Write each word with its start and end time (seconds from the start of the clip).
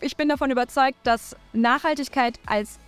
ich 0.00 0.16
bin 0.16 0.28
davon 0.28 0.50
überzeugt, 0.50 0.98
dass 1.04 1.36
Nachhaltigkeit 1.52 2.38
als 2.46 2.78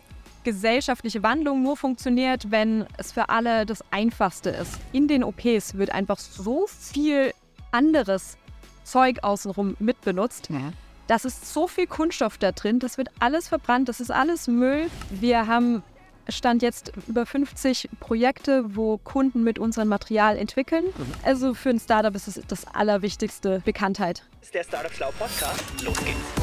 gesellschaftliche 0.45 1.23
Wandlung 1.23 1.63
nur 1.63 1.77
funktioniert, 1.77 2.51
wenn 2.51 2.87
es 2.99 3.13
für 3.13 3.29
alle 3.29 3.65
das 3.67 3.85
Einfachste 3.91 4.51
ist. 4.51 4.79
In 4.93 5.09
den 5.09 5.23
OPs 5.23 5.77
wird 5.77 5.93
einfach 5.93 6.19
so 6.19 6.67
viel 6.67 7.33
anderes 7.71 8.37
Zeug 8.85 9.19
außenrum 9.23 9.77
mitbenutzt. 9.79 10.49
Ja. 10.51 10.73
Das 11.07 11.25
ist 11.25 11.53
so 11.53 11.69
viel 11.69 11.87
Kunststoff 11.87 12.39
da 12.39 12.53
drin, 12.53 12.79
das 12.79 12.99
wird 12.99 13.09
alles 13.21 13.49
verbrannt, 13.49 13.89
das 13.89 14.01
ist 14.01 14.11
alles 14.11 14.49
Müll. 14.49 14.89
Wir 15.11 15.47
haben 15.47 15.83
Stand 16.29 16.63
jetzt 16.63 16.93
über 17.09 17.27
50 17.27 17.91
Projekte, 17.99 18.77
wo 18.77 18.99
Kunden 18.99 19.43
mit 19.43 19.59
unserem 19.59 19.89
Material 19.89 20.37
entwickeln. 20.39 20.85
Mhm. 20.85 21.13
Also 21.25 21.55
für 21.55 21.71
ein 21.71 21.81
Startup 21.81 22.15
ist 22.15 22.29
es 22.29 22.41
das 22.47 22.67
allerwichtigste 22.67 23.61
Bekanntheit. 23.65 24.23
Ist 24.41 24.55
der 24.55 24.63
Startup 24.63 24.93
Schlau 24.93 25.11
Podcast. 25.19 25.63
Los 25.83 25.99
geht's. 26.05 26.42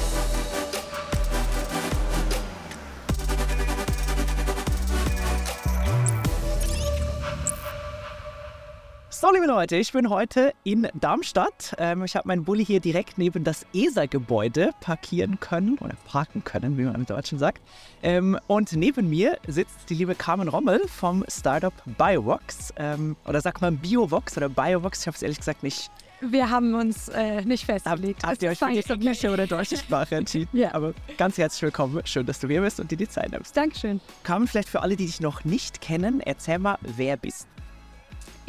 So, 9.21 9.29
liebe 9.33 9.47
Leute, 9.47 9.75
ich 9.75 9.91
bin 9.91 10.09
heute 10.09 10.53
in 10.63 10.87
Darmstadt. 10.93 11.75
Ähm, 11.77 12.05
ich 12.05 12.15
habe 12.15 12.25
meinen 12.29 12.45
Bulli 12.45 12.65
hier 12.65 12.79
direkt 12.79 13.17
neben 13.17 13.43
das 13.43 13.65
ESA-Gebäude 13.73 14.71
parkieren 14.79 15.41
können 15.41 15.77
oder 15.79 15.95
parken 16.05 16.45
können, 16.45 16.77
wie 16.77 16.83
man 16.83 16.95
im 16.95 17.05
Deutschen 17.05 17.37
sagt. 17.37 17.61
Ähm, 18.01 18.39
und 18.47 18.71
neben 18.71 19.09
mir 19.09 19.37
sitzt 19.45 19.89
die 19.89 19.95
liebe 19.95 20.15
Carmen 20.15 20.47
Rommel 20.47 20.87
vom 20.87 21.25
Startup 21.27 21.73
Biovox. 21.97 22.73
Ähm, 22.77 23.17
oder 23.27 23.41
sagt 23.41 23.59
man 23.59 23.75
Biovox 23.75 24.37
oder 24.37 24.47
Biovox? 24.47 25.01
Ich 25.01 25.07
habe 25.07 25.15
es 25.15 25.21
ehrlich 25.21 25.39
gesagt 25.39 25.63
nicht. 25.63 25.91
Wir 26.21 26.49
haben 26.49 26.73
uns 26.75 27.09
äh, 27.09 27.41
nicht 27.41 27.65
festgelegt. 27.65 28.23
Habt 28.23 28.41
ihr 28.41 28.51
euch 28.51 28.59
für 28.59 28.69
die 28.71 28.89
englische 28.89 29.33
oder 29.33 29.47
deutsche 29.47 29.75
Sprache 29.75 30.15
entschieden? 30.15 30.47
ja. 30.57 30.73
Aber 30.73 30.93
ganz 31.17 31.37
herzlich 31.37 31.63
willkommen. 31.63 32.01
Schön, 32.05 32.25
dass 32.25 32.39
du 32.39 32.47
hier 32.47 32.61
bist 32.61 32.79
und 32.79 32.89
dir 32.89 32.97
die 32.97 33.09
Zeit 33.09 33.33
nimmst. 33.33 33.57
Dankeschön. 33.57 33.99
Carmen, 34.23 34.47
vielleicht 34.47 34.69
für 34.69 34.81
alle, 34.81 34.95
die 34.95 35.07
dich 35.07 35.19
noch 35.19 35.43
nicht 35.43 35.81
kennen, 35.81 36.21
erzähl 36.21 36.57
mal, 36.57 36.77
wer 36.83 37.17
bist 37.17 37.49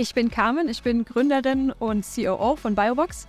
ich 0.01 0.15
bin 0.15 0.31
Carmen, 0.31 0.71
ich 0.71 0.83
bin 0.83 1.05
Gründerin 1.05 1.73
und 1.73 2.07
COO 2.07 2.57
von 2.57 2.75
Biobox. 2.75 3.29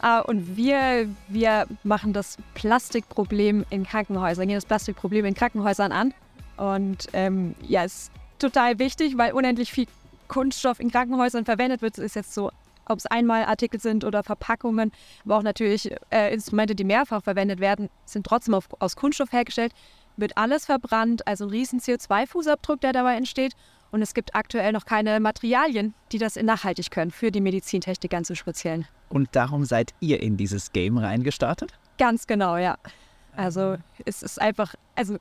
Uh, 0.00 0.22
und 0.28 0.56
wir, 0.56 1.08
wir 1.28 1.66
machen 1.82 2.12
das 2.12 2.36
Plastikproblem 2.54 3.64
in 3.70 3.84
Krankenhäusern, 3.84 4.46
gehen 4.46 4.56
das 4.56 4.66
Plastikproblem 4.66 5.24
in 5.24 5.34
Krankenhäusern 5.34 5.92
an. 5.92 6.14
Und 6.56 7.08
ähm, 7.14 7.54
ja, 7.66 7.84
ist 7.84 8.12
total 8.38 8.78
wichtig, 8.78 9.18
weil 9.18 9.32
unendlich 9.32 9.72
viel 9.72 9.86
Kunststoff 10.28 10.78
in 10.78 10.90
Krankenhäusern 10.90 11.44
verwendet 11.44 11.82
wird. 11.82 11.98
Ist 11.98 12.14
jetzt 12.14 12.32
so, 12.32 12.52
ob 12.86 12.98
es 12.98 13.06
Einmalartikel 13.06 13.80
sind 13.80 14.04
oder 14.04 14.22
Verpackungen, 14.22 14.92
aber 15.24 15.38
auch 15.38 15.42
natürlich 15.42 15.90
äh, 16.10 16.32
Instrumente, 16.32 16.76
die 16.76 16.84
mehrfach 16.84 17.24
verwendet 17.24 17.58
werden, 17.58 17.88
sind 18.04 18.24
trotzdem 18.24 18.54
auf, 18.54 18.68
aus 18.78 18.94
Kunststoff 18.94 19.32
hergestellt. 19.32 19.72
Wird 20.16 20.36
alles 20.36 20.66
verbrannt, 20.66 21.26
also 21.26 21.46
ein 21.46 21.50
riesen 21.50 21.80
CO2-Fußabdruck, 21.80 22.80
der 22.80 22.92
dabei 22.92 23.16
entsteht. 23.16 23.56
Und 23.94 24.02
es 24.02 24.12
gibt 24.12 24.34
aktuell 24.34 24.72
noch 24.72 24.86
keine 24.86 25.20
Materialien, 25.20 25.94
die 26.10 26.18
das 26.18 26.34
nachhaltig 26.34 26.90
können, 26.90 27.12
für 27.12 27.30
die 27.30 27.40
Medizintechnik 27.40 28.10
ganz 28.10 28.28
im 28.28 28.34
Speziellen. 28.34 28.88
Und 29.08 29.28
darum 29.36 29.64
seid 29.64 29.94
ihr 30.00 30.20
in 30.20 30.36
dieses 30.36 30.72
Game 30.72 30.98
reingestartet? 30.98 31.78
Ganz 31.96 32.26
genau, 32.26 32.56
ja. 32.56 32.76
Also 33.36 33.76
es 34.04 34.24
ist 34.24 34.40
einfach, 34.40 34.74
also 34.96 35.18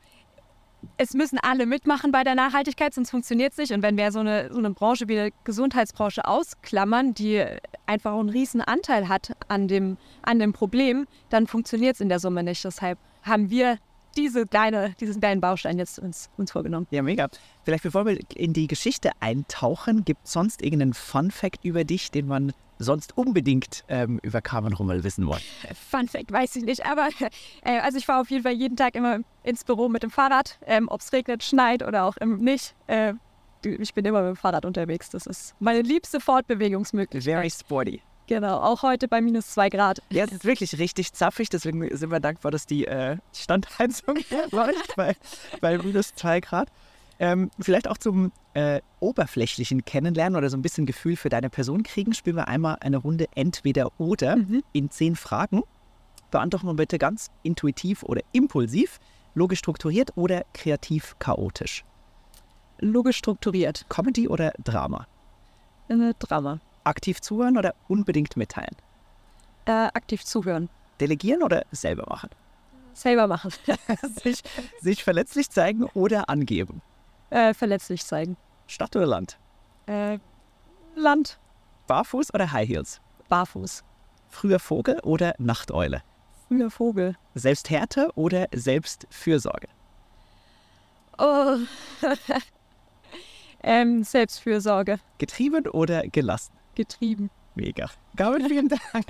es 0.98 1.14
müssen 1.14 1.38
alle 1.38 1.68
mitmachen 1.68 2.12
bei 2.12 2.24
der 2.24 2.34
Nachhaltigkeit, 2.34 2.96
sonst 2.96 3.12
funktioniert 3.12 3.52
es 3.52 3.60
nicht. 3.60 3.74
Und 3.74 3.84
wenn 3.84 3.96
wir 3.96 4.12
so 4.12 4.22
eine, 4.22 4.52
so 4.52 4.58
eine 4.58 4.72
Branche 4.72 5.08
wie 5.08 5.18
die 5.18 5.34
Gesundheitsbranche 5.44 6.26
ausklammern, 6.26 7.14
die 7.14 7.46
einfach 7.86 8.18
einen 8.18 8.30
riesen 8.30 8.62
Anteil 8.62 9.08
hat 9.08 9.34
an 9.50 9.68
dem, 9.68 9.98
an 10.24 10.40
dem 10.40 10.52
Problem, 10.52 11.06
dann 11.30 11.46
funktioniert 11.46 11.94
es 11.94 12.02
in 12.02 12.10
der 12.10 12.18
Summe 12.18 12.42
nicht. 12.42 12.66
Deshalb 12.66 12.98
haben 13.22 13.52
wir 13.52 13.78
diese 14.18 14.46
kleine, 14.46 14.94
diesen 15.00 15.20
kleinen 15.20 15.42
Baustein 15.42 15.78
jetzt 15.78 16.00
uns, 16.00 16.30
uns 16.38 16.52
vorgenommen. 16.52 16.88
Ja, 16.92 17.02
mega. 17.02 17.30
Vielleicht 17.64 17.84
bevor 17.84 18.06
wir 18.06 18.20
in 18.36 18.54
die 18.54 18.68
Geschichte 18.68 19.12
eintauchen, 19.20 20.06
gibt 20.06 20.26
es 20.26 20.34
sonst 20.34 20.62
irgendeinen 20.62 20.94
Fun-Fact 20.94 21.64
über 21.64 21.84
dich, 21.84 22.12
den 22.12 22.28
man 22.28 22.54
sonst 22.80 23.18
unbedingt 23.18 23.84
ähm, 23.88 24.20
über 24.24 24.42
Carmen 24.42 24.74
Rummel 24.74 25.04
wissen 25.04 25.26
wollen? 25.28 25.42
Fun 25.90 26.08
Fact 26.08 26.32
weiß 26.32 26.56
ich 26.58 26.64
nicht, 26.64 26.86
aber 26.86 27.10
äh, 27.64 27.80
also 27.80 27.98
ich 27.98 28.06
fahre 28.06 28.22
auf 28.22 28.30
jeden 28.30 28.44
Fall 28.44 28.54
jeden 28.54 28.76
Tag 28.76 28.96
immer 28.96 29.20
ins 29.44 29.64
Büro 29.64 29.90
mit 29.90 30.04
dem 30.04 30.12
Fahrrad, 30.12 30.60
ähm, 30.66 30.88
ob 30.90 31.02
es 31.02 31.14
regnet, 31.14 31.44
schneit 31.44 31.84
oder 31.84 32.04
auch 32.04 32.16
nicht. 32.20 32.76
Äh, 32.88 33.14
ich 33.66 33.94
bin 33.94 34.04
immer 34.06 34.22
mit 34.22 34.36
dem 34.36 34.36
Fahrrad 34.36 34.66
unterwegs. 34.66 35.10
Das 35.10 35.26
ist 35.26 35.56
meine 35.60 35.82
liebste 35.82 36.20
Fortbewegungsmöglichkeit. 36.20 37.34
Very 37.34 37.50
sporty. 37.50 38.02
Genau, 38.28 38.58
auch 38.58 38.84
heute 38.84 39.08
bei 39.08 39.22
minus 39.22 39.48
zwei 39.48 39.70
Grad. 39.70 40.02
Ja, 40.10 40.24
es 40.24 40.32
ist 40.32 40.46
wirklich 40.46 40.80
richtig 40.80 41.14
zaffig, 41.14 41.50
deswegen 41.50 41.96
sind 41.96 42.10
wir 42.10 42.20
dankbar, 42.20 42.52
dass 42.52 42.66
die 42.66 42.88
äh, 42.88 43.18
Standheizung 43.34 44.18
läuft 44.52 44.96
bei, 44.96 45.16
bei 45.60 45.78
minus 45.78 46.16
zwei 46.16 46.40
Grad. 46.40 46.70
Ähm, 47.20 47.52
vielleicht 47.60 47.88
auch 47.88 47.98
zum 47.98 48.32
äh, 48.54 48.82
oberflächlichen 49.00 49.86
Kennenlernen 49.86 50.38
oder 50.38 50.50
so 50.50 50.58
ein 50.58 50.62
bisschen 50.62 50.86
Gefühl 50.86 51.16
für 51.16 51.30
deine 51.30 51.50
Person 51.50 51.84
kriegen, 51.84 52.14
spielen 52.14 52.38
wir 52.38 52.48
einmal 52.48 52.78
eine 52.80 52.98
Runde 52.98 53.28
entweder 53.36 53.92
oder 54.00 54.38
mhm. 54.38 54.64
in 54.72 54.90
zehn 54.90 55.16
Fragen. 55.16 55.64
Beantworten 56.32 56.68
wir 56.68 56.74
bitte 56.74 56.98
ganz 56.98 57.30
intuitiv 57.44 58.04
oder 58.04 58.22
impulsiv, 58.32 59.00
logisch 59.36 59.60
strukturiert 59.60 60.12
oder 60.16 60.46
kreativ 60.54 61.16
chaotisch. 61.20 61.84
Logisch 62.80 63.18
strukturiert. 63.18 63.86
Comedy 63.90 64.28
oder 64.28 64.52
Drama? 64.64 65.08
Äh, 65.90 66.14
Drama. 66.18 66.60
Aktiv 66.84 67.22
zuhören 67.22 67.58
oder 67.58 67.76
unbedingt 67.88 68.38
mitteilen? 68.38 68.76
Äh, 69.66 69.88
aktiv 69.94 70.24
zuhören. 70.26 70.70
Delegieren 71.00 71.44
oder 71.44 71.66
selber 71.72 72.06
machen? 72.10 72.30
Selber 72.94 73.28
machen. 73.28 73.52
sich, 74.24 74.44
sich, 74.80 75.04
verletzlich 75.04 75.50
zeigen 75.50 75.84
oder 75.94 76.30
angeben? 76.30 76.82
Äh, 77.30 77.54
verletzlich 77.54 78.06
zeigen. 78.06 78.38
Stadt 78.68 78.96
oder 78.96 79.08
Land? 79.08 79.40
Äh, 79.88 80.20
Land. 80.96 81.40
Barfuß 81.88 82.34
oder 82.34 82.52
High 82.52 82.70
Heels? 82.70 83.02
Barfuß. 83.30 83.84
Früher 84.30 84.60
Vogel 84.60 85.00
oder 85.02 85.34
Nachteule? 85.38 86.04
Früher 86.48 86.70
Vogel. 86.70 87.16
Selbsthärte 87.36 88.10
oder 88.16 88.48
Selbstfürsorge? 88.54 89.68
Oh. 91.18 91.58
ähm, 93.64 94.04
Selbstfürsorge. 94.04 95.00
Getrieben 95.18 95.68
oder 95.68 96.08
gelassen? 96.08 96.54
Getrieben. 96.76 97.30
Mega. 97.56 97.90
Gabriel, 98.16 98.50
vielen 98.50 98.70
Dank. 98.70 98.82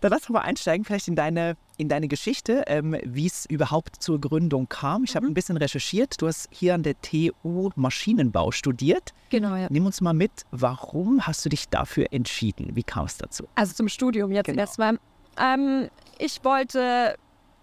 Dann 0.00 0.12
lass 0.12 0.22
uns 0.22 0.28
mal 0.28 0.42
einsteigen, 0.42 0.84
vielleicht 0.84 1.08
in 1.08 1.16
deine, 1.16 1.56
in 1.76 1.88
deine 1.88 2.06
Geschichte, 2.06 2.62
ähm, 2.68 2.96
wie 3.04 3.26
es 3.26 3.46
überhaupt 3.46 4.00
zur 4.00 4.20
Gründung 4.20 4.68
kam. 4.68 5.02
Ich 5.02 5.16
habe 5.16 5.26
mhm. 5.26 5.32
ein 5.32 5.34
bisschen 5.34 5.56
recherchiert. 5.56 6.22
Du 6.22 6.28
hast 6.28 6.48
hier 6.52 6.74
an 6.74 6.84
der 6.84 7.00
TU 7.00 7.70
Maschinenbau 7.74 8.52
studiert. 8.52 9.12
Genau, 9.30 9.56
ja. 9.56 9.66
Nimm 9.70 9.86
uns 9.86 10.00
mal 10.00 10.14
mit, 10.14 10.30
warum 10.52 11.26
hast 11.26 11.44
du 11.44 11.48
dich 11.48 11.68
dafür 11.68 12.06
entschieden? 12.12 12.76
Wie 12.76 12.84
kam 12.84 13.06
es 13.06 13.18
dazu? 13.18 13.48
Also 13.56 13.74
zum 13.74 13.88
Studium 13.88 14.30
jetzt 14.30 14.46
genau. 14.46 14.60
erstmal. 14.60 15.00
Ähm, 15.36 15.88
ich 16.18 16.44
wollte, 16.44 17.16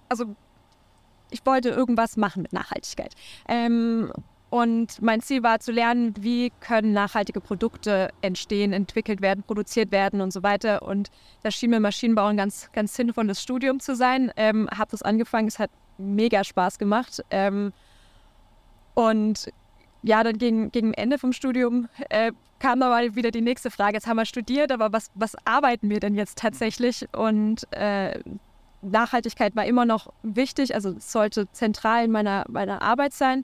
also 0.09 0.35
ich 1.29 1.45
wollte 1.45 1.69
irgendwas 1.69 2.17
machen 2.17 2.41
mit 2.41 2.51
Nachhaltigkeit. 2.51 3.13
Ähm, 3.47 4.11
und 4.55 5.01
mein 5.01 5.19
Ziel 5.19 5.43
war 5.43 5.59
zu 5.59 5.73
lernen, 5.73 6.13
wie 6.17 6.49
können 6.61 6.93
nachhaltige 6.93 7.41
Produkte 7.41 8.09
entstehen, 8.21 8.71
entwickelt 8.71 9.21
werden, 9.21 9.43
produziert 9.43 9.91
werden 9.91 10.21
und 10.21 10.31
so 10.31 10.43
weiter. 10.43 10.81
Und 10.83 11.11
da 11.43 11.51
schien 11.51 11.71
mir 11.71 11.81
Maschinenbau 11.81 12.27
ein 12.27 12.37
ganz, 12.37 12.69
ganz 12.71 12.95
sinnvolles 12.95 13.41
Studium 13.41 13.81
zu 13.81 13.97
sein. 13.97 14.31
Ähm, 14.37 14.69
habe 14.73 14.91
das 14.91 15.01
angefangen, 15.01 15.49
es 15.49 15.59
hat 15.59 15.71
mega 15.97 16.45
Spaß 16.45 16.79
gemacht. 16.79 17.21
Ähm, 17.31 17.73
und 18.93 19.49
ja, 20.03 20.23
dann 20.23 20.37
gegen, 20.37 20.71
gegen 20.71 20.93
Ende 20.93 21.17
vom 21.17 21.33
Studium 21.33 21.89
äh, 22.07 22.31
kam 22.59 22.79
da 22.79 22.87
mal 22.87 23.13
wieder 23.13 23.31
die 23.31 23.41
nächste 23.41 23.71
Frage. 23.71 23.95
Jetzt 23.95 24.07
haben 24.07 24.15
wir 24.15 24.25
studiert, 24.25 24.71
aber 24.71 24.93
was, 24.93 25.11
was 25.15 25.35
arbeiten 25.43 25.89
wir 25.89 25.99
denn 25.99 26.15
jetzt 26.15 26.37
tatsächlich? 26.37 27.05
Und 27.13 27.67
äh, 27.73 28.21
Nachhaltigkeit 28.81 29.53
war 29.57 29.65
immer 29.65 29.83
noch 29.83 30.13
wichtig, 30.23 30.73
also 30.75 30.95
sollte 30.97 31.51
zentral 31.51 32.05
in 32.05 32.11
meiner, 32.11 32.45
meiner 32.47 32.81
Arbeit 32.81 33.11
sein. 33.11 33.43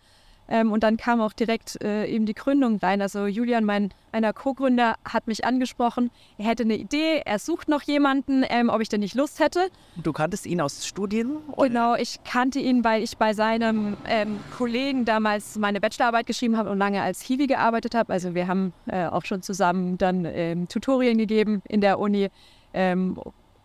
Ähm, 0.51 0.74
und 0.74 0.83
dann 0.83 0.98
kam 0.98 1.21
auch 1.21 1.31
direkt 1.31 1.81
äh, 1.81 2.06
eben 2.07 2.25
die 2.25 2.33
Gründung 2.33 2.77
rein. 2.77 3.01
Also 3.01 3.25
Julian, 3.25 3.63
mein 3.63 3.94
einer 4.12 4.33
Co-Gründer, 4.33 4.95
hat 5.06 5.25
mich 5.27 5.45
angesprochen. 5.45 6.12
Er 6.38 6.45
hätte 6.48 6.63
eine 6.63 6.75
Idee, 6.75 7.21
er 7.24 7.39
sucht 7.39 7.69
noch 7.69 7.83
jemanden, 7.83 8.44
ähm, 8.50 8.68
ob 8.68 8.81
ich 8.81 8.89
denn 8.89 9.00
nicht 9.00 9.15
Lust 9.15 9.39
hätte. 9.39 9.69
Du 9.95 10.12
kanntest 10.12 10.45
ihn 10.45 10.59
aus 10.59 10.86
Studien? 10.86 11.38
Oder? 11.56 11.69
Genau, 11.69 11.95
ich 11.95 12.21
kannte 12.25 12.59
ihn, 12.59 12.83
weil 12.83 13.01
ich 13.01 13.18
bei 13.18 13.33
seinem 13.33 13.95
ähm, 14.09 14.42
Kollegen 14.57 15.06
damals 15.06 15.57
meine 15.57 15.80
Bachelorarbeit 15.80 16.25
geschrieben 16.25 16.57
habe 16.57 16.69
und 16.69 16.77
lange 16.77 17.01
als 17.01 17.21
Hiwi 17.21 17.47
gearbeitet 17.47 17.95
habe. 17.95 18.12
Also 18.12 18.36
wir 18.36 18.47
haben 18.47 18.74
äh, 18.88 19.06
auch 19.06 19.24
schon 19.24 19.42
zusammen 19.42 19.97
dann 19.97 20.25
ähm, 20.25 20.68
Tutorien 20.68 21.18
gegeben 21.18 21.62
in 21.69 21.80
der 21.80 21.97
Uni. 21.97 22.27
Ähm, 22.74 23.18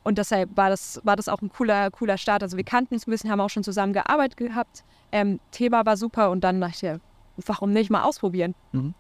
und 0.07 0.19
deshalb 0.19 0.57
war 0.57 0.71
das, 0.71 1.01
war 1.05 1.17
das 1.17 1.29
auch 1.29 1.43
ein 1.43 1.49
cooler, 1.51 1.91
cooler 1.91 2.17
Start. 2.17 2.43
Also 2.43 2.57
wir 2.57 2.65
kannten 2.65 2.95
uns 2.95 3.07
ein 3.07 3.11
bisschen, 3.11 3.31
haben 3.31 3.41
auch 3.41 3.51
schon 3.51 3.65
zusammen 3.65 3.93
gearbeitet 3.93 4.37
gehabt. 4.37 4.85
Ähm, 5.13 5.41
Thema 5.51 5.85
war 5.85 5.97
super 5.97 6.31
und 6.31 6.43
dann 6.45 6.61
dachte 6.61 7.01
ich, 7.39 7.47
warum 7.47 7.73
nicht 7.73 7.91
mal 7.91 8.03
ausprobieren? 8.03 8.55
Mhm. 8.73 8.95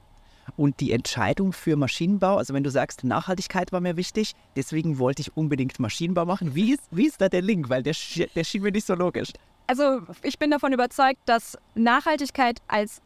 Und 0.56 0.78
die 0.80 0.92
Entscheidung 0.92 1.52
für 1.52 1.76
Maschinenbau, 1.76 2.36
also 2.36 2.54
wenn 2.54 2.62
du 2.62 2.70
sagst, 2.70 3.02
Nachhaltigkeit 3.04 3.72
war 3.72 3.80
mir 3.80 3.96
wichtig, 3.96 4.32
deswegen 4.54 4.98
wollte 4.98 5.22
ich 5.22 5.36
unbedingt 5.36 5.80
Maschinenbau 5.80 6.24
machen. 6.24 6.54
Wie 6.54 6.72
ist, 6.74 6.82
wie 6.90 7.06
ist 7.06 7.20
da 7.20 7.28
der 7.28 7.42
Link? 7.42 7.68
Weil 7.68 7.82
der, 7.82 7.94
der 8.34 8.44
schien 8.44 8.62
mir 8.62 8.70
nicht 8.70 8.86
so 8.86 8.94
logisch. 8.94 9.32
Also 9.66 10.02
ich 10.22 10.38
bin 10.38 10.50
davon 10.52 10.72
überzeugt, 10.72 11.18
dass 11.26 11.58
Nachhaltigkeit 11.74 12.60
als 12.68 13.00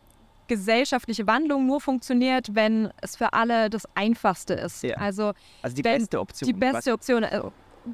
gesellschaftliche 0.49 1.27
Wandlung 1.27 1.67
nur 1.67 1.81
funktioniert, 1.81 2.55
wenn 2.55 2.91
es 3.01 3.17
für 3.17 3.33
alle 3.33 3.71
das 3.71 3.87
Einfachste 3.95 4.55
ist. 4.55 4.83
Ja. 4.83 4.97
Also, 4.97 5.33
Also 5.63 5.77
die 5.77 5.85
wenn- 5.85 5.99
beste 6.01 6.21
Option. 6.21 6.47
die 6.47 6.53
beste 6.53 6.93
Option, 6.93 7.23
äh, 7.23 7.41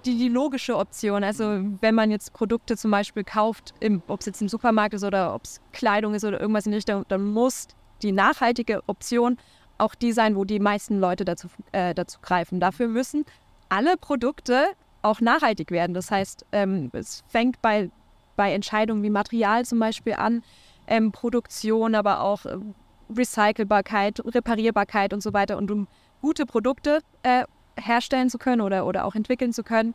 die, 0.04 0.16
die 0.16 0.28
logische 0.28 0.76
Option. 0.76 1.24
Also 1.24 1.60
wenn 1.80 1.94
man 1.94 2.10
jetzt 2.10 2.32
Produkte 2.32 2.76
zum 2.76 2.90
Beispiel 2.90 3.24
kauft, 3.24 3.74
ob 4.08 4.20
es 4.20 4.26
jetzt 4.26 4.42
im 4.42 4.48
Supermarkt 4.48 4.94
ist 4.94 5.04
oder 5.04 5.34
ob 5.34 5.44
es 5.44 5.60
Kleidung 5.72 6.14
ist 6.14 6.24
oder 6.24 6.40
irgendwas 6.40 6.66
in 6.66 6.72
die 6.72 6.76
Richtung, 6.76 7.04
dann 7.08 7.24
muss 7.24 7.68
die 8.02 8.12
nachhaltige 8.12 8.82
Option 8.86 9.38
auch 9.78 9.94
die 9.94 10.12
sein, 10.12 10.36
wo 10.36 10.44
die 10.44 10.60
meisten 10.60 10.98
Leute 10.98 11.24
dazu, 11.24 11.48
äh, 11.72 11.94
dazu 11.94 12.18
greifen. 12.22 12.60
Dafür 12.60 12.88
müssen 12.88 13.24
alle 13.68 13.96
Produkte 13.96 14.68
auch 15.02 15.20
nachhaltig 15.20 15.70
werden. 15.70 15.94
Das 15.94 16.10
heißt, 16.10 16.46
ähm, 16.52 16.90
es 16.92 17.24
fängt 17.28 17.60
bei, 17.62 17.90
bei 18.36 18.52
Entscheidungen 18.52 19.02
wie 19.02 19.10
Material 19.10 19.64
zum 19.64 19.78
Beispiel 19.78 20.14
an, 20.14 20.42
ähm, 20.86 21.12
Produktion, 21.12 21.94
aber 21.94 22.20
auch 22.20 22.46
ähm, 22.46 22.74
Recycelbarkeit, 23.14 24.20
Reparierbarkeit 24.24 25.12
und 25.12 25.22
so 25.22 25.32
weiter. 25.32 25.56
Und 25.56 25.70
um 25.70 25.88
gute 26.22 26.46
Produkte 26.46 27.00
äh, 27.22 27.44
herstellen 27.76 28.30
zu 28.30 28.38
können 28.38 28.60
oder, 28.60 28.86
oder 28.86 29.04
auch 29.04 29.14
entwickeln 29.14 29.52
zu 29.52 29.62
können, 29.62 29.94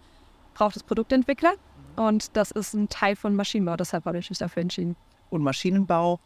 braucht 0.54 0.76
es 0.76 0.84
Produktentwickler. 0.84 1.54
Und 1.96 2.36
das 2.38 2.52
ist 2.52 2.74
ein 2.74 2.90
Teil 2.90 3.16
von 3.16 3.36
Maschinenbau. 3.36 3.76
Deshalb 3.76 4.06
habe 4.06 4.18
ich 4.18 4.30
mich 4.30 4.40
dafür 4.40 4.62
entschieden. 4.62 4.96
Und 5.30 5.44
Maschinenbau, 5.44 6.20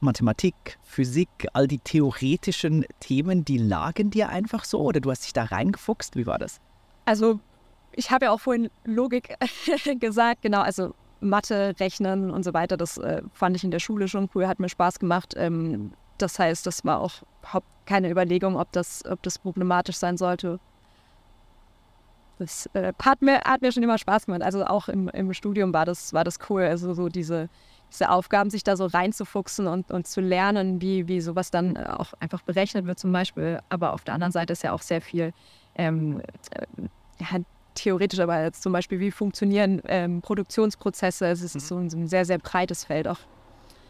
Mathematik, 0.00 0.78
Physik, 0.82 1.28
all 1.52 1.66
die 1.66 1.78
theoretischen 1.78 2.84
Themen, 3.00 3.44
die 3.44 3.58
lagen 3.58 4.10
dir 4.10 4.28
einfach 4.28 4.64
so 4.64 4.80
oder 4.80 5.00
du 5.00 5.10
hast 5.10 5.24
dich 5.24 5.32
da 5.32 5.44
reingefuchst? 5.44 6.16
Wie 6.16 6.26
war 6.26 6.38
das? 6.38 6.60
Also 7.04 7.40
ich 7.92 8.10
habe 8.10 8.26
ja 8.26 8.30
auch 8.30 8.40
vorhin 8.40 8.70
Logik 8.84 9.34
gesagt, 10.00 10.42
genau, 10.42 10.60
also 10.60 10.94
Mathe, 11.20 11.74
Rechnen 11.80 12.30
und 12.30 12.44
so 12.44 12.54
weiter, 12.54 12.76
das 12.76 12.96
äh, 12.98 13.22
fand 13.32 13.56
ich 13.56 13.64
in 13.64 13.72
der 13.72 13.80
Schule 13.80 14.06
schon 14.06 14.30
cool, 14.34 14.46
hat 14.46 14.60
mir 14.60 14.68
Spaß 14.68 15.00
gemacht. 15.00 15.34
Ähm, 15.36 15.92
das 16.18 16.38
heißt, 16.38 16.66
das 16.66 16.84
war 16.84 17.00
auch 17.00 17.22
überhaupt 17.40 17.66
keine 17.86 18.10
Überlegung, 18.10 18.56
ob 18.56 18.70
das, 18.72 19.04
ob 19.04 19.22
das 19.22 19.38
problematisch 19.38 19.96
sein 19.96 20.16
sollte. 20.16 20.60
Das 22.38 22.66
äh, 22.72 22.92
hat, 23.02 23.20
mir, 23.20 23.40
hat 23.40 23.62
mir 23.62 23.72
schon 23.72 23.82
immer 23.82 23.98
Spaß 23.98 24.26
gemacht. 24.26 24.42
Also 24.42 24.64
auch 24.64 24.88
im, 24.88 25.08
im 25.08 25.32
Studium 25.32 25.72
war 25.72 25.84
das, 25.84 26.12
war 26.12 26.24
das 26.24 26.38
cool. 26.48 26.62
Also 26.62 26.94
so 26.94 27.08
diese, 27.08 27.48
diese 27.92 28.10
Aufgaben, 28.10 28.50
sich 28.50 28.62
da 28.62 28.76
so 28.76 28.86
reinzufuchsen 28.86 29.66
und, 29.66 29.90
und 29.90 30.06
zu 30.06 30.20
lernen, 30.20 30.80
wie, 30.80 31.08
wie 31.08 31.20
sowas 31.20 31.50
dann 31.50 31.76
äh, 31.76 31.84
auch 31.86 32.14
einfach 32.20 32.42
berechnet 32.42 32.86
wird 32.86 32.98
zum 32.98 33.12
Beispiel. 33.12 33.60
Aber 33.68 33.92
auf 33.92 34.04
der 34.04 34.14
anderen 34.14 34.32
Seite 34.32 34.52
ist 34.52 34.62
ja 34.62 34.72
auch 34.72 34.82
sehr 34.82 35.00
viel 35.00 35.32
ähm, 35.74 36.20
äh, 36.50 36.66
ja, 37.18 37.40
theoretisch, 37.74 38.20
aber 38.20 38.42
jetzt 38.42 38.62
zum 38.62 38.72
Beispiel, 38.72 39.00
wie 39.00 39.10
funktionieren 39.10 39.82
ähm, 39.86 40.20
Produktionsprozesse. 40.20 41.26
Es 41.26 41.42
ist 41.42 41.66
so 41.66 41.76
ein, 41.76 41.90
so 41.90 41.96
ein 41.96 42.06
sehr, 42.06 42.24
sehr 42.24 42.38
breites 42.38 42.84
Feld 42.84 43.08
auch. 43.08 43.18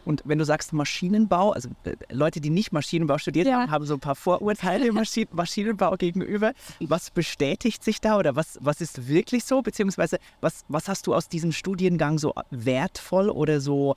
Und 0.05 0.21
wenn 0.25 0.37
du 0.37 0.45
sagst 0.45 0.73
Maschinenbau, 0.73 1.51
also 1.51 1.69
äh, 1.83 1.95
Leute, 2.11 2.41
die 2.41 2.49
nicht 2.49 2.71
Maschinenbau 2.71 3.17
studiert 3.17 3.47
Ja. 3.47 3.61
haben, 3.61 3.71
haben 3.71 3.85
so 3.85 3.95
ein 3.95 3.99
paar 3.99 4.15
Vorurteile 4.15 4.87
im 4.87 4.95
Maschi 4.95 5.27
Maschinenbau 5.31 5.95
gegenüber. 5.97 6.53
Was 6.79 7.11
bestätigt 7.11 7.83
sich 7.83 8.01
da 8.01 8.17
oder 8.17 8.35
was, 8.35 8.57
was 8.61 8.81
ist 8.81 9.07
wirklich 9.07 9.43
so? 9.45 9.61
Beziehungsweise 9.61 10.17
was, 10.41 10.63
was 10.67 10.87
hast 10.87 11.05
du 11.07 11.13
aus 11.13 11.27
diesem 11.29 11.51
Studiengang 11.51 12.17
so 12.17 12.33
wertvoll 12.49 13.29
oder 13.29 13.59
so 13.61 13.95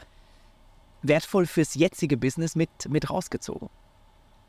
wertvoll 1.02 1.46
fürs 1.46 1.74
jetzige 1.74 2.16
Business 2.16 2.54
mit, 2.54 2.70
mit 2.88 3.10
rausgezogen? 3.10 3.68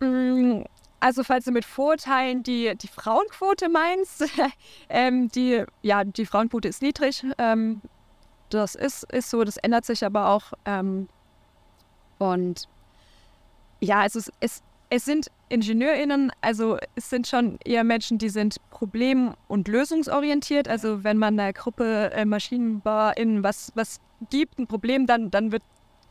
Mm, 0.02 0.64
Also 1.00 1.24
falls 1.24 1.46
du 1.46 1.52
mit 1.52 1.66
Vorurteilen 1.66 2.44
die, 2.44 2.74
die 2.78 2.88
Frauenquote 2.88 3.70
meinst, 3.70 4.24
ähm, 4.90 5.30
die, 5.30 5.64
ja, 5.82 6.04
die 6.04 6.26
Frauenquote 6.26 6.68
ist 6.68 6.82
niedrig. 6.82 7.26
Ähm, 7.38 7.82
das 8.50 8.76
ist, 8.76 9.12
ist 9.12 9.30
so, 9.30 9.44
das 9.44 9.58
ändert 9.58 9.86
sich 9.86 10.06
aber 10.06 10.30
auch. 10.30 10.54
Ähm, 10.66 11.08
und 12.32 12.68
ja, 13.80 14.00
also 14.00 14.20
es, 14.20 14.32
es, 14.40 14.64
es 14.90 15.06
sind 15.06 15.28
IngenieurInnen, 15.50 16.32
also 16.42 16.78
es 16.96 17.10
sind 17.10 17.28
schon 17.28 17.58
eher 17.66 17.84
Menschen, 17.84 18.18
die 18.18 18.30
sind 18.30 18.58
problem- 18.70 19.34
und 19.48 19.68
lösungsorientiert. 19.68 20.68
Also 20.68 21.04
wenn 21.04 21.18
man 21.18 21.40
einer 21.40 21.54
Gruppe 21.54 22.12
äh, 22.14 22.26
MaschinenbauerInnen 22.26 23.44
was, 23.44 23.72
was 23.76 24.00
gibt, 24.30 24.60
ein 24.60 24.68
Problem, 24.68 25.06
dann, 25.06 25.32
dann 25.32 25.52
wird, 25.52 25.64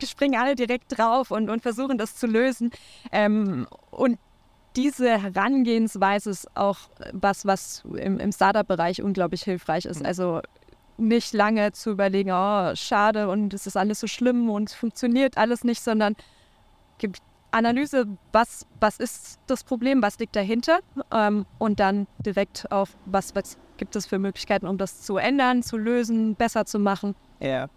springen 0.03 0.39
alle 0.39 0.55
direkt 0.55 0.97
drauf 0.97 1.31
und, 1.31 1.49
und 1.49 1.61
versuchen 1.61 1.97
das 1.97 2.15
zu 2.15 2.27
lösen. 2.27 2.71
Ähm, 3.11 3.67
und 3.91 4.19
diese 4.75 5.21
Herangehensweise 5.21 6.29
ist 6.29 6.55
auch 6.55 6.77
was, 7.11 7.45
was 7.45 7.83
im, 7.95 8.19
im 8.19 8.31
Startup-Bereich 8.31 9.01
unglaublich 9.01 9.43
hilfreich 9.43 9.85
ist. 9.85 10.01
Mhm. 10.01 10.05
Also 10.05 10.41
nicht 10.97 11.33
lange 11.33 11.71
zu 11.71 11.91
überlegen, 11.91 12.31
oh, 12.31 12.75
schade 12.75 13.29
und 13.29 13.53
es 13.53 13.67
ist 13.67 13.77
alles 13.77 13.99
so 13.99 14.07
schlimm 14.07 14.49
und 14.49 14.71
funktioniert 14.71 15.37
alles 15.37 15.63
nicht, 15.63 15.81
sondern 15.81 16.15
gibt 16.97 17.19
Analyse, 17.51 18.07
was, 18.31 18.65
was 18.79 18.97
ist 18.97 19.39
das 19.47 19.63
Problem, 19.63 20.01
was 20.01 20.17
liegt 20.19 20.35
dahinter 20.35 20.79
ähm, 21.11 21.45
und 21.59 21.79
dann 21.79 22.07
direkt 22.19 22.71
auf, 22.71 22.97
was, 23.05 23.35
was 23.35 23.57
gibt 23.77 23.95
es 23.95 24.05
für 24.05 24.19
Möglichkeiten, 24.19 24.65
um 24.67 24.77
das 24.77 25.01
zu 25.01 25.17
ändern, 25.17 25.61
zu 25.61 25.77
lösen, 25.77 26.35
besser 26.35 26.65
zu 26.65 26.79
machen. 26.79 27.15
Ja. 27.39 27.69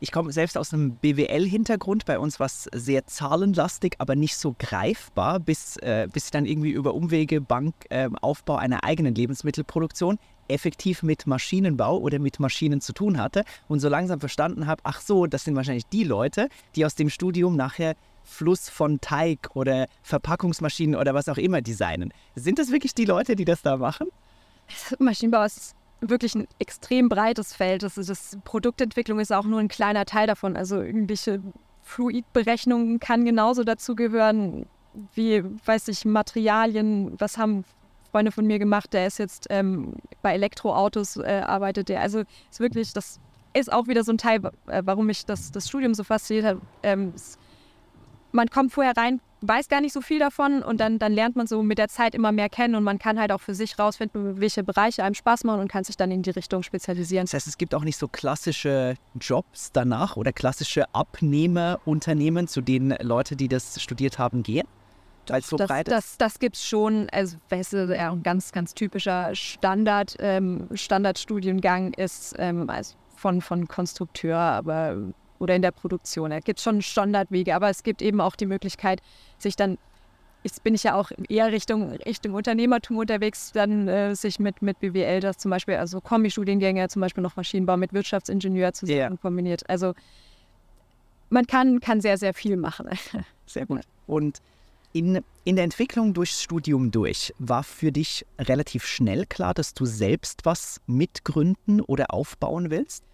Ich 0.00 0.10
komme 0.10 0.32
selbst 0.32 0.58
aus 0.58 0.74
einem 0.74 0.96
BWL-Hintergrund. 0.96 2.06
Bei 2.06 2.18
uns 2.18 2.40
war 2.40 2.46
es 2.46 2.68
sehr 2.74 3.06
zahlenlastig, 3.06 3.94
aber 3.98 4.16
nicht 4.16 4.36
so 4.36 4.56
greifbar, 4.58 5.38
bis, 5.38 5.76
äh, 5.76 6.08
bis 6.12 6.24
ich 6.24 6.30
dann 6.32 6.44
irgendwie 6.44 6.72
über 6.72 6.92
Umwege, 6.92 7.40
Bank, 7.40 7.72
äh, 7.88 8.10
Aufbau 8.20 8.56
einer 8.56 8.82
eigenen 8.82 9.14
Lebensmittelproduktion 9.14 10.18
effektiv 10.48 11.02
mit 11.02 11.26
Maschinenbau 11.26 11.98
oder 11.98 12.18
mit 12.18 12.40
Maschinen 12.40 12.80
zu 12.80 12.92
tun 12.92 13.18
hatte 13.18 13.44
und 13.68 13.80
so 13.80 13.88
langsam 13.88 14.20
verstanden 14.20 14.66
habe, 14.66 14.82
ach 14.84 15.00
so, 15.00 15.26
das 15.26 15.44
sind 15.44 15.56
wahrscheinlich 15.56 15.86
die 15.86 16.04
Leute, 16.04 16.48
die 16.76 16.84
aus 16.84 16.94
dem 16.94 17.10
Studium 17.10 17.56
nachher 17.56 17.94
Fluss 18.24 18.68
von 18.68 19.00
Teig 19.00 19.50
oder 19.54 19.86
Verpackungsmaschinen 20.02 20.94
oder 20.94 21.14
was 21.14 21.28
auch 21.28 21.38
immer 21.38 21.60
designen. 21.60 22.12
Sind 22.34 22.58
das 22.58 22.70
wirklich 22.70 22.94
die 22.94 23.04
Leute, 23.04 23.36
die 23.36 23.44
das 23.44 23.62
da 23.62 23.76
machen? 23.76 24.08
Maschinenbau 24.98 25.42
ist 25.44 25.74
wirklich 26.00 26.34
ein 26.34 26.48
extrem 26.58 27.08
breites 27.08 27.54
Feld. 27.54 27.82
Das, 27.82 27.94
das 27.94 28.38
Produktentwicklung 28.44 29.20
ist 29.20 29.32
auch 29.32 29.44
nur 29.44 29.60
ein 29.60 29.68
kleiner 29.68 30.04
Teil 30.04 30.26
davon. 30.26 30.56
Also 30.56 30.80
irgendwelche 30.80 31.40
Fluidberechnungen 31.82 33.00
kann 33.00 33.24
genauso 33.24 33.64
dazugehören 33.64 34.66
wie, 35.14 35.42
weiß 35.64 35.88
ich, 35.88 36.04
Materialien. 36.04 37.14
Was 37.18 37.38
haben 37.38 37.64
Freunde 38.12 38.30
von 38.30 38.46
mir 38.46 38.58
gemacht? 38.58 38.92
Der 38.92 39.06
ist 39.06 39.18
jetzt 39.18 39.46
ähm, 39.50 39.94
bei 40.20 40.34
Elektroautos 40.34 41.16
äh, 41.16 41.42
arbeitet 41.44 41.88
der. 41.88 42.00
Also 42.02 42.20
ist 42.50 42.60
wirklich, 42.60 42.92
das 42.92 43.18
ist 43.54 43.72
auch 43.72 43.88
wieder 43.88 44.04
so 44.04 44.12
ein 44.12 44.18
Teil, 44.18 44.40
äh, 44.66 44.82
warum 44.84 45.06
mich 45.06 45.26
das, 45.26 45.50
das 45.50 45.68
Studium 45.68 45.94
so 45.94 46.04
fasziniert 46.04 46.46
hat. 46.46 46.58
Ähm, 46.82 47.14
man 48.32 48.48
kommt 48.48 48.72
vorher 48.72 48.96
rein, 48.96 49.20
weiß 49.42 49.68
gar 49.68 49.80
nicht 49.80 49.92
so 49.92 50.00
viel 50.00 50.18
davon 50.18 50.62
und 50.62 50.78
dann, 50.80 50.98
dann 50.98 51.12
lernt 51.12 51.36
man 51.36 51.46
so 51.46 51.62
mit 51.62 51.78
der 51.78 51.88
Zeit 51.88 52.14
immer 52.14 52.32
mehr 52.32 52.48
kennen 52.48 52.74
und 52.74 52.84
man 52.84 52.98
kann 52.98 53.18
halt 53.18 53.32
auch 53.32 53.40
für 53.40 53.54
sich 53.54 53.78
rausfinden, 53.78 54.40
welche 54.40 54.62
Bereiche 54.62 55.04
einem 55.04 55.14
Spaß 55.14 55.44
machen 55.44 55.60
und 55.60 55.68
kann 55.68 55.84
sich 55.84 55.96
dann 55.96 56.10
in 56.10 56.22
die 56.22 56.30
Richtung 56.30 56.62
spezialisieren. 56.62 57.26
Das 57.26 57.34
heißt, 57.34 57.46
es 57.46 57.58
gibt 57.58 57.74
auch 57.74 57.84
nicht 57.84 57.96
so 57.98 58.08
klassische 58.08 58.94
Jobs 59.20 59.72
danach 59.72 60.16
oder 60.16 60.32
klassische 60.32 60.94
Abnehmerunternehmen, 60.94 62.46
zu 62.48 62.60
denen 62.60 62.96
Leute, 63.00 63.36
die 63.36 63.48
das 63.48 63.82
studiert 63.82 64.18
haben, 64.18 64.42
gehen? 64.42 64.66
Es 65.30 65.48
so 65.48 65.56
das, 65.56 65.68
breit 65.68 65.88
ist? 65.88 65.92
das, 65.92 66.18
das 66.18 66.38
gibt 66.38 66.56
es 66.56 66.64
schon. 66.64 67.08
Also, 67.10 67.36
weißt 67.48 67.72
du, 67.74 67.94
ja, 67.96 68.10
ein 68.10 68.22
ganz, 68.22 68.52
ganz 68.52 68.74
typischer 68.74 69.34
Standard, 69.34 70.16
ähm, 70.18 70.68
Standardstudiengang 70.74 71.92
ist 71.94 72.34
ähm, 72.38 72.68
also 72.68 72.96
von, 73.16 73.40
von 73.40 73.68
Konstrukteur, 73.68 74.36
aber 74.36 74.96
oder 75.38 75.56
in 75.56 75.62
der 75.62 75.72
Produktion. 75.72 76.30
Da 76.30 76.38
gibt 76.40 76.58
es 76.60 76.62
schon 76.64 76.82
Standardwege, 76.82 77.54
aber 77.54 77.68
es 77.68 77.82
gibt 77.82 78.00
eben 78.00 78.20
auch 78.20 78.36
die 78.36 78.46
Möglichkeit, 78.46 79.00
sich 79.38 79.56
dann, 79.56 79.76
jetzt 80.44 80.62
bin 80.62 80.74
ich 80.74 80.84
ja 80.84 80.94
auch 80.94 81.10
eher 81.28 81.50
Richtung, 81.50 81.90
Richtung 81.90 82.34
Unternehmertum 82.34 82.98
unterwegs, 82.98 83.50
dann 83.52 83.88
äh, 83.88 84.14
sich 84.14 84.38
mit, 84.38 84.62
mit 84.62 84.78
BWL, 84.78 85.18
das 85.20 85.38
zum 85.38 85.50
Beispiel, 85.50 85.74
also 85.74 86.00
Kombi-Studiengänge, 86.00 86.86
zum 86.88 87.00
Beispiel 87.00 87.22
noch 87.22 87.34
Maschinenbau 87.34 87.76
mit 87.76 87.92
Wirtschaftsingenieur 87.92 88.72
zusammen 88.72 88.96
Ja. 88.98 89.16
kombiniert. 89.16 89.68
Also 89.68 89.94
man 91.28 91.46
kann, 91.46 91.80
kann 91.80 92.00
sehr, 92.00 92.18
sehr 92.18 92.34
viel 92.34 92.56
machen. 92.56 92.88
Sehr 93.46 93.66
gut. 93.66 93.80
Und 94.06 94.38
in, 94.92 95.22
in 95.44 95.56
der 95.56 95.64
Entwicklung 95.64 96.14
durchs 96.14 96.42
Studium 96.42 96.90
durch, 96.90 97.34
war 97.38 97.62
für 97.62 97.92
dich 97.92 98.26
relativ 98.38 98.84
schnell 98.84 99.26
klar, 99.26 99.54
dass 99.54 99.74
du 99.74 99.84
selbst 99.84 100.40
was 100.44 100.80
mitgründen 100.86 101.80
oder 101.80 102.12
aufbauen 102.12 102.70
willst? 102.70 103.04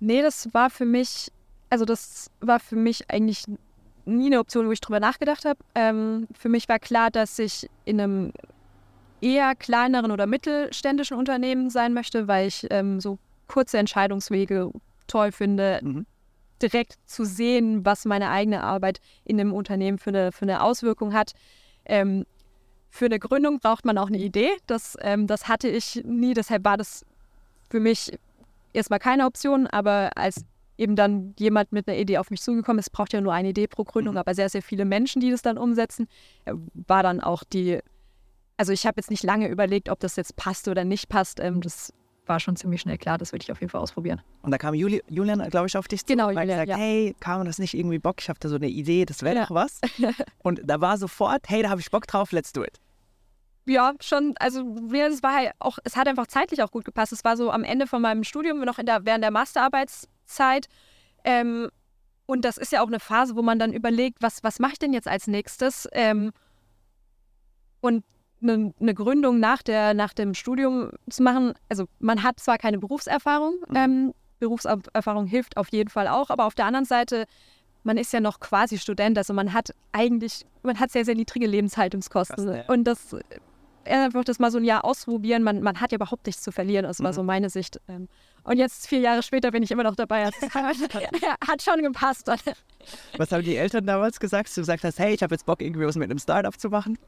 Nee, 0.00 0.22
das 0.22 0.52
war 0.54 0.70
für 0.70 0.86
mich, 0.86 1.30
also 1.68 1.84
das 1.84 2.30
war 2.40 2.60
für 2.60 2.76
mich 2.76 3.10
eigentlich 3.10 3.44
nie 4.06 4.26
eine 4.26 4.40
Option, 4.40 4.66
wo 4.66 4.72
ich 4.72 4.80
drüber 4.80 5.00
nachgedacht 5.00 5.44
habe. 5.44 5.58
Ähm, 5.74 6.26
für 6.38 6.48
mich 6.48 6.68
war 6.68 6.78
klar, 6.78 7.10
dass 7.10 7.38
ich 7.38 7.68
in 7.84 8.00
einem 8.00 8.32
eher 9.20 9.54
kleineren 9.54 10.10
oder 10.10 10.26
mittelständischen 10.26 11.16
Unternehmen 11.16 11.68
sein 11.70 11.92
möchte, 11.92 12.26
weil 12.26 12.48
ich 12.48 12.66
ähm, 12.70 13.00
so 13.00 13.18
kurze 13.48 13.78
Entscheidungswege 13.78 14.70
toll 15.06 15.32
finde, 15.32 15.80
Mhm. 15.82 16.06
Direkt 16.62 16.98
zu 17.06 17.24
sehen, 17.24 17.84
was 17.84 18.04
meine 18.04 18.30
eigene 18.30 18.62
Arbeit 18.62 19.00
in 19.24 19.38
dem 19.38 19.52
Unternehmen 19.52 19.98
für 19.98 20.10
eine, 20.10 20.32
für 20.32 20.42
eine 20.42 20.62
Auswirkung 20.62 21.12
hat. 21.12 21.32
Ähm, 21.84 22.24
für 22.90 23.06
eine 23.06 23.18
Gründung 23.18 23.60
braucht 23.60 23.84
man 23.84 23.98
auch 23.98 24.08
eine 24.08 24.18
Idee. 24.18 24.50
Das, 24.66 24.96
ähm, 25.00 25.26
das 25.26 25.48
hatte 25.48 25.68
ich 25.68 26.02
nie, 26.04 26.34
deshalb 26.34 26.64
war 26.64 26.76
das 26.76 27.04
für 27.70 27.80
mich 27.80 28.12
erstmal 28.72 28.98
keine 28.98 29.26
Option, 29.26 29.66
aber 29.66 30.10
als 30.16 30.44
eben 30.76 30.96
dann 30.96 31.34
jemand 31.38 31.72
mit 31.72 31.86
einer 31.86 31.98
Idee 31.98 32.18
auf 32.18 32.30
mich 32.30 32.40
zugekommen 32.40 32.78
ist, 32.78 32.90
braucht 32.90 33.12
ja 33.12 33.20
nur 33.20 33.34
eine 33.34 33.50
Idee 33.50 33.66
pro 33.66 33.84
Gründung, 33.84 34.14
mhm. 34.14 34.18
aber 34.18 34.34
sehr, 34.34 34.48
sehr 34.48 34.62
viele 34.62 34.84
Menschen, 34.84 35.20
die 35.20 35.30
das 35.30 35.42
dann 35.42 35.58
umsetzen, 35.58 36.08
äh, 36.46 36.54
war 36.86 37.02
dann 37.02 37.20
auch 37.20 37.44
die, 37.44 37.78
also 38.56 38.72
ich 38.72 38.86
habe 38.86 38.96
jetzt 38.98 39.10
nicht 39.10 39.22
lange 39.22 39.48
überlegt, 39.48 39.88
ob 39.88 40.00
das 40.00 40.16
jetzt 40.16 40.36
passt 40.36 40.68
oder 40.68 40.84
nicht 40.84 41.08
passt. 41.08 41.38
Ähm, 41.38 41.60
das 41.60 41.92
war 42.30 42.40
schon 42.40 42.54
ziemlich 42.54 42.80
schnell 42.80 42.96
klar, 42.96 43.18
das 43.18 43.32
würde 43.32 43.42
ich 43.42 43.50
auf 43.50 43.60
jeden 43.60 43.70
Fall 43.70 43.80
ausprobieren. 43.80 44.22
Und 44.42 44.52
da 44.52 44.56
kam 44.56 44.72
Juli, 44.72 45.02
Julian, 45.08 45.46
glaube 45.50 45.66
ich, 45.66 45.76
auf 45.76 45.88
dich 45.88 46.06
zu. 46.06 46.12
Genau, 46.12 46.30
Julian, 46.30 46.46
gesagt, 46.46 46.68
ja. 46.68 46.76
hey, 46.76 47.14
kam 47.18 47.44
das 47.44 47.58
nicht 47.58 47.74
irgendwie 47.74 47.98
Bock? 47.98 48.16
Ich 48.20 48.28
habe 48.28 48.38
da 48.38 48.48
so 48.48 48.54
eine 48.54 48.68
Idee, 48.68 49.04
das 49.04 49.22
wäre 49.22 49.34
ja. 49.34 49.42
doch 49.42 49.50
was. 49.54 49.80
Und 50.42 50.62
da 50.64 50.80
war 50.80 50.96
sofort, 50.96 51.42
hey, 51.48 51.62
da 51.62 51.70
habe 51.70 51.80
ich 51.80 51.90
Bock 51.90 52.06
drauf, 52.06 52.30
let's 52.30 52.52
do 52.52 52.62
it. 52.62 52.80
Ja, 53.66 53.92
schon, 54.00 54.34
also 54.38 54.60
es 54.92 55.22
war 55.22 55.34
halt 55.34 55.52
auch, 55.58 55.78
es 55.84 55.96
hat 55.96 56.06
einfach 56.08 56.28
zeitlich 56.28 56.62
auch 56.62 56.70
gut 56.70 56.84
gepasst. 56.84 57.12
Es 57.12 57.24
war 57.24 57.36
so 57.36 57.50
am 57.50 57.64
Ende 57.64 57.86
von 57.86 58.00
meinem 58.00 58.24
Studium, 58.24 58.60
noch 58.60 58.78
in 58.78 58.86
der, 58.86 59.04
während 59.04 59.24
der 59.24 59.32
Masterarbeitszeit. 59.32 60.68
Ähm, 61.24 61.68
und 62.26 62.44
das 62.44 62.58
ist 62.58 62.70
ja 62.70 62.80
auch 62.80 62.86
eine 62.86 63.00
Phase, 63.00 63.34
wo 63.34 63.42
man 63.42 63.58
dann 63.58 63.72
überlegt, 63.72 64.22
was, 64.22 64.44
was 64.44 64.60
mache 64.60 64.74
ich 64.74 64.78
denn 64.78 64.92
jetzt 64.92 65.08
als 65.08 65.26
nächstes? 65.26 65.88
Ähm, 65.92 66.30
und 67.80 68.04
eine, 68.42 68.72
eine, 68.80 68.94
Gründung 68.94 69.38
nach, 69.38 69.62
der, 69.62 69.94
nach 69.94 70.12
dem 70.12 70.34
Studium 70.34 70.90
zu 71.08 71.22
machen, 71.22 71.54
also 71.68 71.86
man 71.98 72.22
hat 72.22 72.40
zwar 72.40 72.58
keine 72.58 72.78
Berufserfahrung, 72.78 73.54
mhm. 73.68 73.76
ähm, 73.76 74.14
Berufserfahrung 74.38 75.26
hilft 75.26 75.56
auf 75.56 75.68
jeden 75.68 75.90
Fall 75.90 76.08
auch, 76.08 76.30
aber 76.30 76.46
auf 76.46 76.54
der 76.54 76.66
anderen 76.66 76.86
Seite, 76.86 77.26
man 77.82 77.96
ist 77.96 78.12
ja 78.12 78.20
noch 78.20 78.40
quasi 78.40 78.78
Student, 78.78 79.18
also 79.18 79.32
man 79.34 79.52
hat 79.52 79.74
eigentlich, 79.92 80.46
man 80.62 80.80
hat 80.80 80.90
sehr, 80.90 81.04
sehr 81.04 81.14
niedrige 81.14 81.46
Lebenshaltungskosten. 81.46 82.46
Krass, 82.46 82.56
ja. 82.56 82.72
Und 82.72 82.84
das 82.84 83.16
einfach 83.84 84.24
das 84.24 84.38
mal 84.38 84.50
so 84.50 84.58
ein 84.58 84.64
Jahr 84.64 84.84
ausprobieren, 84.84 85.42
man, 85.42 85.62
man 85.62 85.80
hat 85.80 85.92
ja 85.92 85.96
überhaupt 85.96 86.26
nichts 86.26 86.42
zu 86.42 86.52
verlieren, 86.52 86.84
das 86.84 87.00
war 87.00 87.10
mhm. 87.10 87.14
so 87.14 87.22
meine 87.22 87.50
Sicht. 87.50 87.80
Ähm. 87.88 88.08
Und 88.44 88.58
jetzt, 88.58 88.86
vier 88.86 89.00
Jahre 89.00 89.22
später, 89.22 89.50
bin 89.50 89.62
ich 89.62 89.70
immer 89.70 89.82
noch 89.82 89.96
dabei. 89.96 90.30
hat 91.46 91.62
schon 91.62 91.82
gepasst. 91.82 92.30
Was 93.16 93.32
haben 93.32 93.42
die 93.42 93.56
Eltern 93.56 93.86
damals 93.86 94.20
gesagt? 94.20 94.54
Du 94.56 94.60
gesagt 94.60 94.84
hast, 94.84 94.98
hey, 94.98 95.14
ich 95.14 95.22
habe 95.22 95.34
jetzt 95.34 95.46
Bock, 95.46 95.62
irgendwie 95.62 95.86
was 95.86 95.96
mit 95.96 96.10
einem 96.10 96.18
Startup 96.18 96.58
zu 96.58 96.68
machen? 96.68 96.98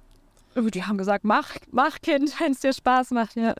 Die 0.54 0.84
haben 0.84 0.98
gesagt, 0.98 1.24
mach, 1.24 1.56
mach 1.70 2.00
Kind, 2.00 2.34
wenn 2.40 2.52
es 2.52 2.60
dir 2.60 2.72
Spaß 2.72 3.10
macht, 3.12 3.36
ja. 3.36 3.54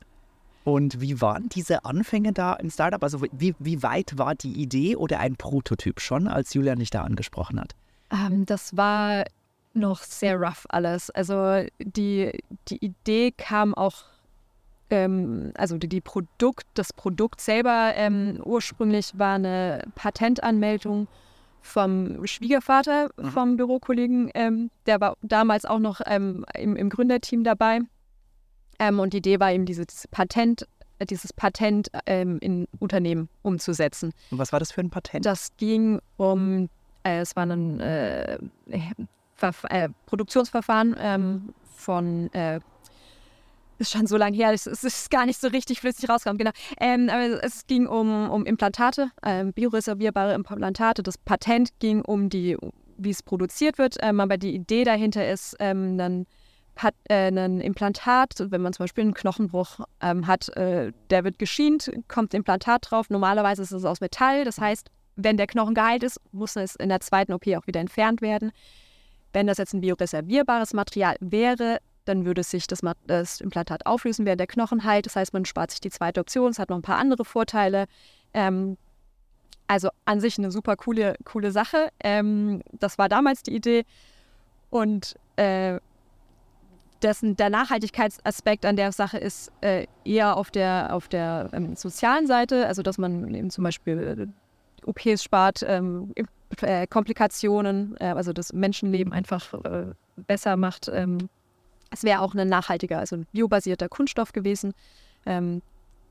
Und 0.64 1.00
wie 1.00 1.20
waren 1.20 1.48
diese 1.48 1.84
Anfänge 1.84 2.32
da 2.32 2.54
im 2.54 2.70
Startup? 2.70 3.02
Also 3.02 3.22
wie, 3.32 3.54
wie 3.58 3.82
weit 3.82 4.16
war 4.16 4.34
die 4.34 4.52
Idee 4.52 4.94
oder 4.94 5.18
ein 5.18 5.34
Prototyp 5.36 6.00
schon, 6.00 6.28
als 6.28 6.54
Julia 6.54 6.76
dich 6.76 6.90
da 6.90 7.02
angesprochen 7.02 7.60
hat? 7.60 7.74
Ähm, 8.12 8.46
das 8.46 8.76
war 8.76 9.24
noch 9.74 10.02
sehr 10.02 10.36
rough 10.36 10.66
alles. 10.68 11.10
Also 11.10 11.66
die, 11.80 12.38
die 12.68 12.84
Idee 12.84 13.32
kam 13.32 13.74
auch, 13.74 14.04
ähm, 14.90 15.52
also 15.56 15.78
die, 15.78 15.88
die, 15.88 16.00
Produkt, 16.00 16.66
das 16.74 16.92
Produkt 16.92 17.40
selber 17.40 17.92
ähm, 17.96 18.40
ursprünglich 18.44 19.18
war 19.18 19.34
eine 19.36 19.84
Patentanmeldung 19.96 21.08
vom 21.62 22.26
Schwiegervater 22.26 23.10
mhm. 23.16 23.30
vom 23.30 23.56
Bürokollegen, 23.56 24.30
ähm, 24.34 24.70
der 24.86 25.00
war 25.00 25.16
damals 25.22 25.64
auch 25.64 25.78
noch 25.78 26.00
ähm, 26.04 26.44
im, 26.54 26.76
im, 26.76 26.90
Gründerteam 26.90 27.44
dabei. 27.44 27.80
Ähm, 28.78 28.98
und 28.98 29.12
die 29.12 29.18
Idee 29.18 29.40
war 29.40 29.52
eben, 29.52 29.64
dieses 29.64 30.08
Patent, 30.08 30.66
äh, 30.98 31.06
dieses 31.06 31.32
Patent 31.32 31.88
ähm, 32.06 32.38
in 32.40 32.66
Unternehmen 32.80 33.28
umzusetzen. 33.42 34.12
Und 34.30 34.38
was 34.38 34.52
war 34.52 34.58
das 34.58 34.72
für 34.72 34.80
ein 34.80 34.90
Patent? 34.90 35.24
Das 35.24 35.56
ging 35.56 36.00
um, 36.16 36.68
äh, 37.04 37.20
es 37.20 37.36
war 37.36 37.46
ein 37.46 37.80
äh, 37.80 38.38
äh, 38.70 39.88
Produktionsverfahren 40.06 40.96
ähm, 40.98 41.54
von 41.76 42.32
äh, 42.32 42.60
ist 43.82 43.92
schon 43.92 44.06
so 44.06 44.16
lange 44.16 44.36
her, 44.36 44.52
es, 44.52 44.66
ist 44.66 45.10
gar 45.10 45.26
nicht 45.26 45.40
so 45.40 45.48
richtig 45.48 45.80
flüssig 45.80 46.08
rausgekommen, 46.08 46.38
genau. 46.38 46.52
Ähm, 46.80 47.08
aber 47.10 47.44
es 47.44 47.66
ging 47.66 47.86
um, 47.86 48.30
um 48.30 48.46
Implantate, 48.46 49.10
ähm, 49.24 49.52
bioreservierbare 49.52 50.34
Implantate. 50.34 51.02
Das 51.02 51.18
Patent 51.18 51.70
ging 51.78 52.02
um 52.02 52.28
die, 52.30 52.56
wie 52.96 53.10
es 53.10 53.22
produziert 53.22 53.78
wird, 53.78 53.96
ähm, 54.00 54.20
aber 54.20 54.38
die 54.38 54.54
Idee 54.54 54.84
dahinter 54.84 55.28
ist, 55.28 55.56
ähm, 55.58 55.98
dann 55.98 56.26
hat 56.76 56.94
äh, 57.10 57.30
ein 57.30 57.60
Implantat, 57.60 58.34
wenn 58.38 58.62
man 58.62 58.72
zum 58.72 58.84
Beispiel 58.84 59.02
einen 59.02 59.14
Knochenbruch 59.14 59.80
ähm, 60.00 60.26
hat, 60.26 60.48
äh, 60.56 60.92
der 61.10 61.24
wird 61.24 61.38
geschient, 61.38 61.90
kommt 62.08 62.32
Implantat 62.32 62.90
drauf. 62.90 63.10
Normalerweise 63.10 63.62
ist 63.62 63.72
es 63.72 63.84
aus 63.84 64.00
Metall, 64.00 64.44
das 64.44 64.58
heißt, 64.58 64.88
wenn 65.16 65.36
der 65.36 65.46
Knochen 65.46 65.74
geheilt 65.74 66.02
ist, 66.02 66.18
muss 66.32 66.56
es 66.56 66.74
in 66.76 66.88
der 66.88 67.00
zweiten 67.00 67.34
OP 67.34 67.46
auch 67.48 67.66
wieder 67.66 67.80
entfernt 67.80 68.22
werden. 68.22 68.52
Wenn 69.34 69.46
das 69.46 69.58
jetzt 69.58 69.74
ein 69.74 69.80
bioreservierbares 69.80 70.72
Material 70.72 71.16
wäre, 71.20 71.78
dann 72.04 72.24
würde 72.24 72.42
sich 72.42 72.66
das, 72.66 72.80
das, 73.06 73.40
Implantat 73.40 73.86
auflösen, 73.86 74.26
während 74.26 74.40
der 74.40 74.46
Knochen 74.46 74.84
heilt. 74.84 75.06
Das 75.06 75.16
heißt, 75.16 75.32
man 75.32 75.44
spart 75.44 75.70
sich 75.70 75.80
die 75.80 75.90
zweite 75.90 76.20
Option. 76.20 76.50
Es 76.50 76.58
hat 76.58 76.70
noch 76.70 76.76
ein 76.76 76.82
paar 76.82 76.98
andere 76.98 77.24
Vorteile. 77.24 77.86
Ähm, 78.34 78.76
also 79.68 79.88
an 80.04 80.20
sich 80.20 80.38
eine 80.38 80.50
super 80.50 80.76
coole, 80.76 81.16
coole 81.24 81.52
Sache. 81.52 81.90
Ähm, 82.00 82.62
das 82.72 82.98
war 82.98 83.08
damals 83.08 83.42
die 83.42 83.54
Idee. 83.54 83.84
Und 84.70 85.14
äh, 85.36 85.78
dessen, 87.02 87.36
der 87.36 87.50
Nachhaltigkeitsaspekt 87.50 88.64
an 88.64 88.76
der 88.76 88.92
Sache 88.92 89.18
ist 89.18 89.52
äh, 89.60 89.86
eher 90.04 90.36
auf 90.36 90.50
der, 90.50 90.90
auf 90.92 91.08
der 91.08 91.50
ähm, 91.52 91.76
sozialen 91.76 92.26
Seite, 92.26 92.66
also 92.66 92.82
dass 92.82 92.98
man 92.98 93.34
eben 93.34 93.50
zum 93.50 93.64
Beispiel 93.64 94.30
äh, 94.84 94.88
OPs 94.88 95.22
spart, 95.22 95.64
ähm, 95.66 96.12
äh, 96.60 96.86
Komplikationen, 96.86 97.96
äh, 97.98 98.06
also 98.06 98.32
das 98.32 98.52
Menschenleben 98.52 99.12
einfach 99.12 99.54
besser 100.16 100.56
macht. 100.56 100.90
Es 101.92 102.04
wäre 102.04 102.20
auch 102.20 102.34
ein 102.34 102.48
nachhaltiger, 102.48 102.98
also 102.98 103.16
ein 103.16 103.26
biobasierter 103.32 103.88
Kunststoff 103.88 104.32
gewesen. 104.32 104.72
Ähm, 105.26 105.62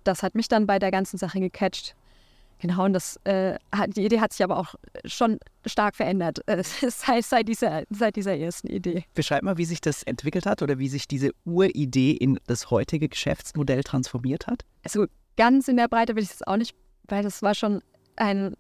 das 0.04 0.24
hat 0.24 0.36
mich 0.36 0.48
dann 0.48 0.68
bei 0.68 0.80
der 0.80 0.92
ganzen 0.92 1.18
Sache 1.18 1.40
gecatcht. 1.40 1.96
Genau, 2.60 2.86
und 2.86 2.94
das, 2.94 3.20
äh, 3.24 3.58
die 3.88 4.06
Idee 4.06 4.20
hat 4.20 4.34
sich 4.34 4.44
aber 4.44 4.58
auch 4.58 4.76
schon 5.06 5.40
stark 5.66 5.96
verändert 5.96 6.42
äh, 6.46 6.62
seit, 6.64 7.26
seit, 7.26 7.48
dieser, 7.48 7.84
seit 7.90 8.16
dieser 8.16 8.38
ersten 8.38 8.68
Idee. 8.68 9.04
Beschreib 9.16 9.42
mal, 9.42 9.58
wie 9.58 9.66
sich 9.66 9.82
das 9.82 10.04
entwickelt 10.04 10.46
hat 10.46 10.62
oder 10.62 10.78
wie 10.78 10.88
sich 10.88 11.08
diese 11.08 11.32
Uridee 11.44 12.12
in 12.12 12.40
das 12.46 12.70
heutige 12.70 13.10
Geschäftsmodell 13.10 13.84
transformiert 13.84 14.46
hat. 14.46 14.64
Also 14.84 15.08
ganz 15.38 15.68
in 15.68 15.78
der 15.78 15.88
Breite 15.88 16.16
will 16.16 16.22
ich 16.22 16.30
das 16.30 16.44
auch 16.44 16.58
nicht, 16.58 16.76
weil 17.08 17.24
das 17.24 17.42
war 17.42 17.56
schon 17.56 17.82
ein 18.16 18.56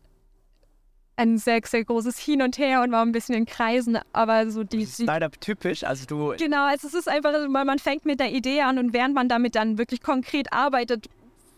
ein 1.21 1.37
sehr, 1.37 1.61
sehr 1.63 1.85
großes 1.85 2.17
Hin 2.17 2.41
und 2.41 2.57
Her 2.57 2.81
und 2.81 2.91
war 2.91 3.05
ein 3.05 3.11
bisschen 3.11 3.35
in 3.35 3.45
Kreisen, 3.45 3.99
aber 4.11 4.49
so 4.49 4.63
die... 4.63 4.87
Startup-typisch, 4.87 5.83
also 5.83 6.05
du... 6.07 6.33
Genau, 6.35 6.65
also 6.65 6.87
es 6.87 6.95
ist 6.95 7.07
einfach, 7.07 7.31
man 7.47 7.77
fängt 7.77 8.05
mit 8.05 8.19
der 8.19 8.31
Idee 8.31 8.61
an 8.61 8.79
und 8.79 8.91
während 8.91 9.13
man 9.13 9.29
damit 9.29 9.55
dann 9.55 9.77
wirklich 9.77 10.01
konkret 10.01 10.51
arbeitet, 10.51 11.09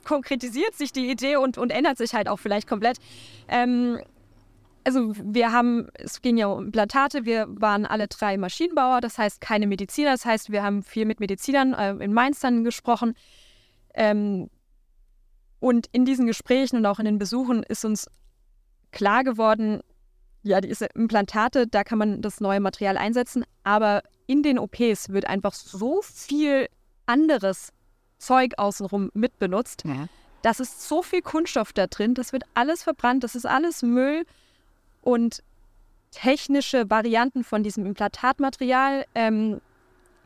konkretisiert 0.03 0.75
sich 0.75 0.91
die 0.91 1.09
Idee 1.09 1.37
und, 1.37 1.57
und 1.57 1.69
ändert 1.69 1.97
sich 1.97 2.13
halt 2.13 2.27
auch 2.27 2.39
vielleicht 2.39 2.67
komplett. 2.67 2.97
Ähm, 3.47 4.01
also 4.83 5.13
wir 5.23 5.53
haben, 5.53 5.87
es 5.93 6.21
ging 6.21 6.35
ja 6.35 6.47
um 6.47 6.65
Implantate, 6.65 7.23
wir 7.23 7.47
waren 7.47 7.85
alle 7.85 8.09
drei 8.09 8.35
Maschinenbauer, 8.37 8.99
das 8.99 9.17
heißt 9.17 9.39
keine 9.39 9.65
Mediziner, 9.65 10.11
das 10.11 10.25
heißt 10.25 10.51
wir 10.51 10.61
haben 10.61 10.83
viel 10.83 11.05
mit 11.05 11.21
Medizinern 11.21 11.73
äh, 11.73 11.91
in 12.03 12.11
Mainz 12.11 12.41
dann 12.41 12.65
gesprochen. 12.65 13.15
Ähm, 13.93 14.49
und 15.61 15.87
in 15.93 16.03
diesen 16.03 16.27
Gesprächen 16.27 16.75
und 16.75 16.85
auch 16.85 16.99
in 16.99 17.05
den 17.05 17.17
Besuchen 17.17 17.63
ist 17.63 17.85
uns 17.85 18.09
klar 18.93 19.25
geworden, 19.25 19.81
ja, 20.43 20.61
diese 20.61 20.85
Implantate, 20.85 21.67
da 21.67 21.83
kann 21.83 21.97
man 21.97 22.21
das 22.21 22.39
neue 22.39 22.59
Material 22.59 22.97
einsetzen, 22.97 23.43
aber 23.63 24.03
in 24.27 24.43
den 24.43 24.59
OPs 24.59 25.09
wird 25.09 25.25
einfach 25.25 25.53
so 25.53 26.01
viel 26.01 26.67
anderes 27.05 27.73
Zeug 28.17 28.53
außenrum 28.57 29.09
mitbenutzt. 29.13 29.83
Ja. 29.85 30.07
Das 30.41 30.59
ist 30.59 30.87
so 30.87 31.01
viel 31.01 31.21
Kunststoff 31.21 31.73
da 31.73 31.87
drin, 31.87 32.13
das 32.13 32.33
wird 32.33 32.43
alles 32.53 32.83
verbrannt, 32.83 33.23
das 33.23 33.35
ist 33.35 33.45
alles 33.45 33.81
Müll 33.81 34.25
und 35.01 35.43
technische 36.11 36.89
Varianten 36.89 37.43
von 37.43 37.63
diesem 37.63 37.85
Implantatmaterial 37.85 39.05
ähm, 39.15 39.61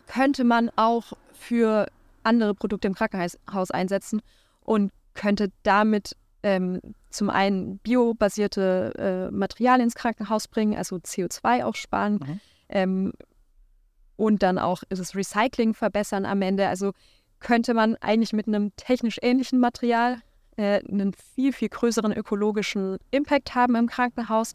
könnte 0.07 0.43
man 0.43 0.69
auch 0.75 1.13
für 1.33 1.87
andere 2.23 2.53
Produkte 2.53 2.87
im 2.87 2.95
Krankenhaus 2.95 3.71
einsetzen 3.71 4.21
und 4.61 4.91
könnte 5.13 5.51
damit 5.63 6.15
ähm, 6.43 6.81
zum 7.09 7.29
einen 7.29 7.79
biobasierte 7.79 9.29
äh, 9.29 9.31
Materialien 9.31 9.85
ins 9.85 9.95
Krankenhaus 9.95 10.47
bringen, 10.47 10.77
also 10.77 10.97
CO2 10.97 11.65
auch 11.65 11.75
sparen. 11.75 12.13
Mhm. 12.15 12.39
Ähm, 12.69 13.13
und 14.15 14.43
dann 14.43 14.57
auch 14.57 14.83
das 14.89 15.15
Recycling 15.15 15.73
verbessern 15.73 16.25
am 16.25 16.41
Ende. 16.41 16.67
Also 16.67 16.91
könnte 17.39 17.73
man 17.73 17.95
eigentlich 17.97 18.33
mit 18.33 18.47
einem 18.47 18.75
technisch 18.75 19.17
ähnlichen 19.21 19.59
Material 19.59 20.17
äh, 20.57 20.81
einen 20.89 21.13
viel, 21.13 21.53
viel 21.53 21.69
größeren 21.69 22.11
ökologischen 22.11 22.97
Impact 23.11 23.55
haben 23.55 23.75
im 23.75 23.87
Krankenhaus. 23.87 24.53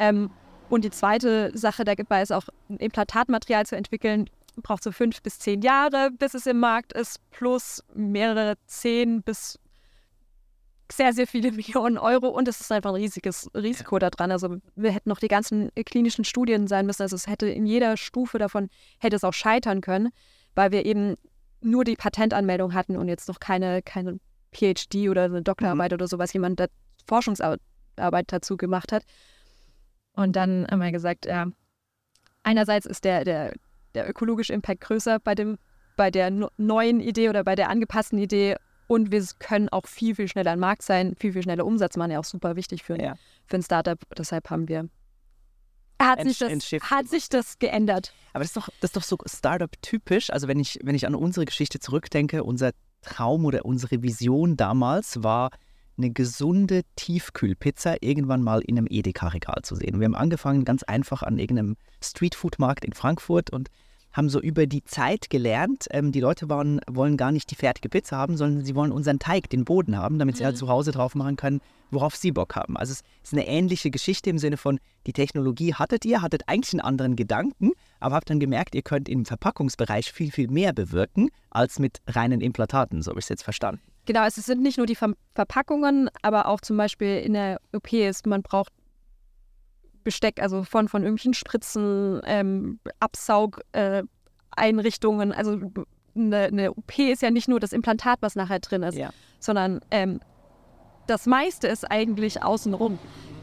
Ähm, 0.00 0.30
und 0.70 0.84
die 0.84 0.90
zweite 0.90 1.56
Sache 1.56 1.84
dabei 1.84 2.22
ist 2.22 2.32
auch, 2.32 2.44
ein 2.70 2.78
Implantatmaterial 2.78 3.66
zu 3.66 3.76
entwickeln, 3.76 4.30
braucht 4.62 4.82
so 4.82 4.92
fünf 4.92 5.22
bis 5.22 5.38
zehn 5.38 5.60
Jahre, 5.60 6.10
bis 6.10 6.34
es 6.34 6.46
im 6.46 6.58
Markt 6.58 6.92
ist, 6.94 7.18
plus 7.30 7.84
mehrere 7.94 8.54
zehn 8.66 9.22
bis 9.22 9.58
sehr, 10.92 11.12
sehr 11.12 11.26
viele 11.26 11.52
Millionen 11.52 11.98
Euro 11.98 12.28
und 12.28 12.48
es 12.48 12.60
ist 12.60 12.72
einfach 12.72 12.90
ein 12.90 12.96
riesiges 12.96 13.50
Risiko 13.54 13.98
da 13.98 14.10
dran. 14.10 14.30
Also 14.30 14.56
wir 14.74 14.92
hätten 14.92 15.08
noch 15.08 15.18
die 15.18 15.28
ganzen 15.28 15.70
äh, 15.74 15.84
klinischen 15.84 16.24
Studien 16.24 16.66
sein 16.66 16.86
müssen. 16.86 17.02
Also 17.02 17.16
es 17.16 17.26
hätte 17.26 17.48
in 17.48 17.66
jeder 17.66 17.96
Stufe 17.96 18.38
davon 18.38 18.68
hätte 18.98 19.16
es 19.16 19.24
auch 19.24 19.34
scheitern 19.34 19.80
können, 19.80 20.10
weil 20.54 20.72
wir 20.72 20.84
eben 20.84 21.16
nur 21.60 21.84
die 21.84 21.96
Patentanmeldung 21.96 22.74
hatten 22.74 22.96
und 22.96 23.08
jetzt 23.08 23.28
noch 23.28 23.40
keine, 23.40 23.82
keine 23.82 24.18
PhD 24.54 25.08
oder 25.08 25.24
eine 25.24 25.42
Doktorarbeit 25.42 25.92
mhm. 25.92 25.94
oder 25.94 26.08
sowas, 26.08 26.32
jemand 26.32 26.60
da 26.60 26.66
Forschungsarbeit 27.06 28.26
dazu 28.26 28.56
gemacht 28.56 28.92
hat. 28.92 29.04
Und 30.14 30.36
dann 30.36 30.66
haben 30.70 30.80
wir 30.80 30.92
gesagt, 30.92 31.26
ja, 31.26 31.46
einerseits 32.42 32.86
ist 32.86 33.04
der, 33.04 33.24
der, 33.24 33.54
der 33.94 34.08
ökologische 34.08 34.52
Impact 34.52 34.82
größer 34.82 35.18
bei, 35.20 35.34
dem, 35.34 35.58
bei 35.96 36.10
der 36.10 36.30
neuen 36.56 37.00
Idee 37.00 37.28
oder 37.28 37.44
bei 37.44 37.54
der 37.54 37.70
angepassten 37.70 38.18
Idee 38.18 38.56
und 38.86 39.10
wir 39.10 39.24
können 39.38 39.68
auch 39.68 39.86
viel, 39.86 40.14
viel 40.14 40.28
schneller 40.28 40.52
am 40.52 40.60
Markt 40.60 40.82
sein, 40.82 41.14
viel, 41.18 41.32
viel 41.32 41.42
schneller 41.42 41.64
Umsatz 41.64 41.96
machen, 41.96 42.10
ja 42.10 42.18
auch 42.18 42.24
super 42.24 42.56
wichtig 42.56 42.82
für, 42.82 43.00
ja. 43.00 43.14
für 43.46 43.56
ein 43.56 43.62
Startup. 43.62 43.98
Deshalb 44.16 44.50
haben 44.50 44.68
wir 44.68 44.88
hat, 46.00 46.22
sich 46.22 46.38
das, 46.38 46.52
hat 46.90 47.08
sich 47.08 47.28
das 47.28 47.58
geändert. 47.58 48.12
Aber 48.32 48.40
das 48.40 48.48
ist 48.48 48.56
doch, 48.56 48.68
das 48.80 48.88
ist 48.90 48.96
doch 48.96 49.02
so 49.02 49.18
Startup-typisch. 49.24 50.30
Also 50.30 50.48
wenn 50.48 50.58
ich, 50.58 50.78
wenn 50.82 50.94
ich 50.94 51.06
an 51.06 51.14
unsere 51.14 51.46
Geschichte 51.46 51.78
zurückdenke, 51.78 52.44
unser 52.44 52.72
Traum 53.02 53.44
oder 53.44 53.64
unsere 53.64 54.02
Vision 54.02 54.56
damals 54.56 55.22
war, 55.22 55.50
eine 55.98 56.10
gesunde 56.10 56.82
Tiefkühlpizza 56.96 57.96
irgendwann 58.00 58.42
mal 58.42 58.62
in 58.62 58.78
einem 58.78 58.86
Edeka-Regal 58.88 59.62
zu 59.62 59.76
sehen. 59.76 60.00
Wir 60.00 60.06
haben 60.06 60.14
angefangen 60.14 60.64
ganz 60.64 60.82
einfach 60.82 61.22
an 61.22 61.38
irgendeinem 61.38 61.76
Streetfood-Markt 62.02 62.84
in 62.84 62.94
Frankfurt 62.94 63.50
und 63.50 63.68
haben 64.12 64.28
so 64.28 64.40
über 64.40 64.66
die 64.66 64.84
Zeit 64.84 65.30
gelernt, 65.30 65.86
ähm, 65.90 66.12
die 66.12 66.20
Leute 66.20 66.48
waren, 66.48 66.80
wollen 66.90 67.16
gar 67.16 67.32
nicht 67.32 67.50
die 67.50 67.54
fertige 67.54 67.88
Pizza 67.88 68.16
haben, 68.16 68.36
sondern 68.36 68.64
sie 68.64 68.74
wollen 68.74 68.92
unseren 68.92 69.18
Teig, 69.18 69.50
den 69.50 69.64
Boden 69.64 69.96
haben, 69.96 70.18
damit 70.18 70.36
sie 70.36 70.44
halt 70.44 70.56
mhm. 70.56 70.60
zu 70.60 70.68
Hause 70.68 70.92
drauf 70.92 71.14
machen 71.14 71.36
können, 71.36 71.60
worauf 71.90 72.16
sie 72.16 72.32
Bock 72.32 72.56
haben. 72.56 72.76
Also 72.76 72.92
es 72.92 73.02
ist 73.22 73.32
eine 73.32 73.46
ähnliche 73.46 73.90
Geschichte 73.90 74.30
im 74.30 74.38
Sinne 74.38 74.56
von, 74.56 74.80
die 75.06 75.12
Technologie 75.12 75.74
hattet 75.74 76.04
ihr, 76.04 76.22
hattet 76.22 76.48
eigentlich 76.48 76.72
einen 76.72 76.80
anderen 76.80 77.16
Gedanken, 77.16 77.72
aber 78.00 78.16
habt 78.16 78.30
dann 78.30 78.40
gemerkt, 78.40 78.74
ihr 78.74 78.82
könnt 78.82 79.08
im 79.08 79.24
Verpackungsbereich 79.24 80.12
viel, 80.12 80.30
viel 80.30 80.48
mehr 80.48 80.72
bewirken 80.72 81.30
als 81.50 81.78
mit 81.78 81.98
reinen 82.06 82.40
Implantaten. 82.40 83.02
So 83.02 83.10
habe 83.10 83.20
ich 83.20 83.26
es 83.26 83.30
jetzt 83.30 83.44
verstanden. 83.44 83.80
Genau, 84.04 84.22
also 84.22 84.40
es 84.40 84.46
sind 84.46 84.62
nicht 84.62 84.78
nur 84.78 84.86
die 84.86 84.96
Ver 84.96 85.12
Verpackungen, 85.34 86.10
aber 86.22 86.46
auch 86.46 86.60
zum 86.60 86.76
Beispiel 86.76 87.18
in 87.18 87.34
der 87.34 87.60
OP 87.72 87.92
ist, 87.92 88.26
man 88.26 88.42
braucht 88.42 88.72
Besteck, 90.04 90.40
also 90.40 90.64
von, 90.64 90.88
von 90.88 91.02
irgendwelchen 91.02 91.34
Spritzen, 91.34 92.22
ähm, 92.24 92.78
Absaugeinrichtungen. 93.00 95.32
Äh, 95.32 95.34
also 95.34 95.58
eine, 96.14 96.44
eine, 96.44 96.72
OP 96.72 96.98
ist 96.98 97.22
ja 97.22 97.30
nicht 97.30 97.48
nur 97.48 97.60
das 97.60 97.72
Implantat, 97.72 98.18
was 98.20 98.36
nachher 98.36 98.60
drin 98.60 98.82
ist, 98.82 98.96
ja. 98.96 99.10
sondern 99.38 99.80
ähm, 99.90 100.20
das 101.06 101.26
meiste 101.26 101.68
ist 101.68 101.90
eigentlich 101.90 102.42
außenrum, 102.42 102.98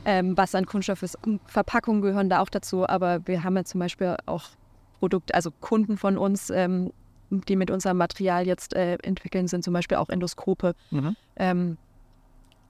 ähm, 0.05 0.37
was 0.37 0.55
an 0.55 0.65
Kunststoff 0.65 1.03
ist. 1.03 1.17
Verpackungen 1.45 2.01
gehören 2.01 2.29
da 2.29 2.41
auch 2.41 2.49
dazu, 2.49 2.87
aber 2.87 3.25
wir 3.27 3.43
haben 3.43 3.55
ja 3.55 3.63
zum 3.63 3.79
Beispiel 3.79 4.15
auch 4.25 4.45
Produkte, 4.99 5.33
also 5.33 5.51
Kunden 5.51 5.97
von 5.97 6.17
uns, 6.17 6.49
ähm, 6.49 6.91
die 7.29 7.55
mit 7.55 7.71
unserem 7.71 7.97
Material 7.97 8.47
jetzt 8.47 8.73
äh, 8.73 8.95
entwickeln, 9.03 9.47
sind 9.47 9.63
zum 9.63 9.73
Beispiel 9.73 9.97
auch 9.97 10.09
Endoskope. 10.09 10.73
Mhm. 10.91 11.15
Ähm, 11.35 11.77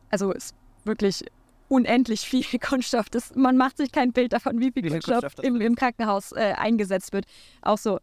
also 0.09 0.31
ist 0.31 0.55
wirklich 0.85 1.23
unendlich 1.69 2.21
viel 2.21 2.43
Kunststoff. 2.59 3.09
Das, 3.09 3.33
man 3.35 3.55
macht 3.55 3.77
sich 3.77 3.93
kein 3.93 4.11
Bild 4.11 4.33
davon, 4.33 4.59
wie 4.59 4.71
viel, 4.71 4.83
wie 4.83 4.89
Kunststoff, 4.89 5.21
Kunststoff 5.21 5.45
im, 5.45 5.61
im, 5.61 5.75
Krankenhaus 5.75 6.33
äh, 6.33 6.53
eingesetzt 6.57 7.13
wird. 7.13 7.25
Auch 7.61 7.77
so 7.77 7.99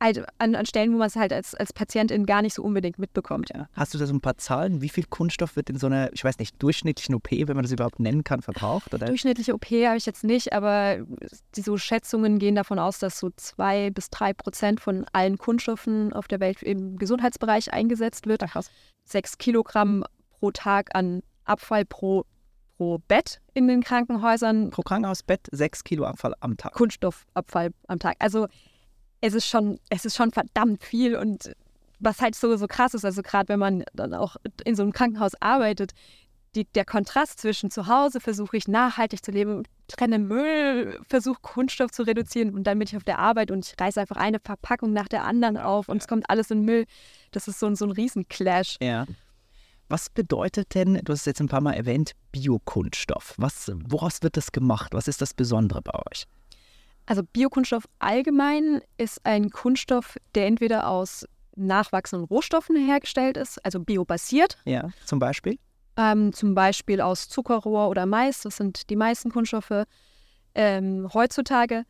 halt 0.00 0.24
an, 0.38 0.54
an, 0.54 0.66
Stellen, 0.66 0.92
wo 0.92 0.98
man 0.98 1.08
es 1.08 1.16
halt 1.16 1.32
als, 1.32 1.54
als 1.54 1.72
Patientin 1.72 2.24
gar 2.24 2.42
nicht 2.42 2.54
so 2.54 2.62
unbedingt 2.62 2.98
mitbekommt. 2.98 3.50
Ja. 3.54 3.68
Hast 3.72 3.94
du 3.94 3.98
da 3.98 4.06
so 4.06 4.14
ein 4.14 4.20
paar 4.20 4.38
Zahlen? 4.38 4.80
Wie 4.80 4.88
viel 4.88 5.04
Kunststoff 5.04 5.56
wird 5.56 5.70
in 5.70 5.78
so 5.78 5.86
einer, 5.86 6.12
ich 6.12 6.22
weiß 6.22 6.38
nicht, 6.38 6.62
durchschnittlichen 6.62 7.14
OP, 7.14 7.30
wenn 7.30 7.56
man 7.56 7.62
das 7.62 7.72
überhaupt 7.72 7.98
nennen 7.98 8.24
kann, 8.24 8.42
verbraucht? 8.42 8.94
Oder? 8.94 9.06
Durchschnittliche 9.06 9.54
OP 9.54 9.66
habe 9.66 9.96
ich 9.96 10.06
jetzt 10.06 10.24
nicht, 10.24 10.52
aber 10.52 10.98
die 11.56 11.62
so 11.62 11.76
Schätzungen 11.76 12.38
gehen 12.38 12.54
davon 12.54 12.78
aus, 12.78 12.98
dass 12.98 13.18
so 13.18 13.30
zwei 13.36 13.90
bis 13.90 14.10
drei 14.10 14.32
Prozent 14.32 14.80
von 14.80 15.04
allen 15.12 15.36
Kunststoffen 15.36 16.12
auf 16.12 16.28
der 16.28 16.40
Welt 16.40 16.62
im 16.62 16.96
Gesundheitsbereich 16.96 17.72
eingesetzt 17.72 18.26
wird. 18.26 18.42
Ach, 18.44 18.62
Sechs 19.04 19.38
Kilogramm 19.38 20.04
pro 20.38 20.50
Tag 20.50 20.94
an 20.94 21.22
Abfall 21.44 21.84
pro 21.84 22.24
pro 22.78 22.98
Bett 23.08 23.40
in 23.54 23.68
den 23.68 23.82
Krankenhäusern. 23.82 24.70
Pro 24.70 24.82
Krankenhausbett 24.82 25.48
sechs 25.50 25.84
Kilo 25.84 26.04
Abfall 26.04 26.34
am 26.40 26.56
Tag. 26.56 26.72
Kunststoffabfall 26.74 27.72
am 27.88 27.98
Tag. 27.98 28.16
Also 28.20 28.46
es 29.20 29.34
ist 29.34 29.46
schon, 29.46 29.78
es 29.90 30.04
ist 30.04 30.16
schon 30.16 30.30
verdammt 30.30 30.82
viel 30.84 31.16
und 31.16 31.52
was 31.98 32.20
halt 32.20 32.36
so, 32.36 32.56
so 32.56 32.68
krass 32.68 32.94
ist, 32.94 33.04
also 33.04 33.22
gerade 33.22 33.48
wenn 33.48 33.58
man 33.58 33.84
dann 33.92 34.14
auch 34.14 34.36
in 34.64 34.76
so 34.76 34.82
einem 34.82 34.92
Krankenhaus 34.92 35.32
arbeitet, 35.40 35.90
die, 36.54 36.64
der 36.64 36.84
Kontrast 36.84 37.40
zwischen 37.40 37.72
zu 37.72 37.88
Hause 37.88 38.20
versuche 38.20 38.56
ich 38.56 38.68
nachhaltig 38.68 39.24
zu 39.24 39.32
leben, 39.32 39.64
trenne 39.88 40.20
Müll, 40.20 41.00
versuche 41.08 41.40
Kunststoff 41.42 41.90
zu 41.90 42.04
reduzieren 42.04 42.54
und 42.54 42.64
dann 42.64 42.78
bin 42.78 42.86
ich 42.86 42.96
auf 42.96 43.02
der 43.02 43.18
Arbeit 43.18 43.50
und 43.50 43.66
ich 43.66 43.74
reiße 43.78 44.00
einfach 44.00 44.16
eine 44.16 44.38
Verpackung 44.38 44.92
nach 44.92 45.08
der 45.08 45.24
anderen 45.24 45.56
auf 45.56 45.88
und 45.88 45.96
es 46.00 46.06
kommt 46.06 46.30
alles 46.30 46.52
in 46.52 46.62
Müll. 46.62 46.84
Das 47.32 47.48
ist 47.48 47.58
so, 47.58 47.74
so 47.74 47.86
ein 47.86 47.90
Riesenclash. 47.90 48.76
Ja. 48.80 49.04
Was 49.88 50.10
bedeutet 50.10 50.74
denn, 50.74 51.00
du 51.02 51.12
hast 51.12 51.20
es 51.20 51.26
jetzt 51.26 51.40
ein 51.40 51.48
paar 51.48 51.62
Mal 51.62 51.72
erwähnt, 51.72 52.12
Biokunststoff? 52.32 53.34
Was, 53.38 53.72
woraus 53.86 54.22
wird 54.22 54.36
das 54.36 54.52
gemacht? 54.52 54.92
Was 54.92 55.08
ist 55.08 55.22
das 55.22 55.32
Besondere 55.32 55.80
bei 55.80 55.98
euch? 56.10 56.26
Also 57.06 57.22
Biokunststoff 57.22 57.84
allgemein 57.98 58.82
ist 58.98 59.24
ein 59.24 59.48
Kunststoff, 59.48 60.18
der 60.34 60.46
entweder 60.46 60.88
aus 60.88 61.26
nachwachsenden 61.56 62.26
Rohstoffen 62.28 62.76
hergestellt 62.76 63.38
ist, 63.38 63.64
also 63.64 63.80
biobasiert. 63.80 64.58
Ja, 64.66 64.90
zum 65.06 65.18
Beispiel? 65.18 65.58
Ähm, 65.96 66.34
zum 66.34 66.54
Beispiel 66.54 67.00
aus 67.00 67.28
Zuckerrohr 67.30 67.88
oder 67.88 68.04
Mais, 68.04 68.42
das 68.42 68.58
sind 68.58 68.90
die 68.90 68.96
meisten 68.96 69.30
Kunststoffe 69.30 69.84
ähm, 70.54 71.08
heutzutage. 71.14 71.84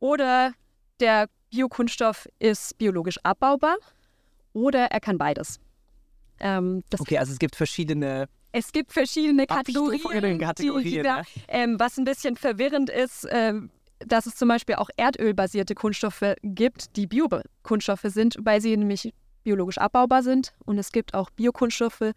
Oder 0.00 0.52
der 0.98 1.28
Biokunststoff 1.50 2.28
ist 2.40 2.76
biologisch 2.78 3.18
abbaubar 3.22 3.76
oder 4.52 4.86
er 4.86 5.00
kann 5.00 5.18
beides. 5.18 5.60
Ähm, 6.40 6.82
okay, 6.98 7.18
also 7.18 7.32
es 7.32 7.38
gibt 7.38 7.56
verschiedene. 7.56 8.28
Es 8.52 8.72
gibt 8.72 8.92
verschiedene 8.92 9.46
Kategorien. 9.46 10.38
Kategorien 10.38 11.04
da, 11.04 11.22
ähm, 11.46 11.78
was 11.78 11.98
ein 11.98 12.04
bisschen 12.04 12.36
verwirrend 12.36 12.90
ist, 12.90 13.26
ähm, 13.30 13.70
dass 14.00 14.26
es 14.26 14.34
zum 14.34 14.48
Beispiel 14.48 14.76
auch 14.76 14.90
erdölbasierte 14.96 15.74
Kunststoffe 15.74 16.34
gibt, 16.42 16.96
die 16.96 17.06
Biokunststoffe 17.06 18.06
sind, 18.06 18.36
weil 18.40 18.60
sie 18.60 18.76
nämlich 18.76 19.14
biologisch 19.44 19.78
abbaubar 19.78 20.22
sind. 20.22 20.52
Und 20.64 20.78
es 20.78 20.90
gibt 20.90 21.14
auch 21.14 21.30
Biokunststoffe, 21.30 22.12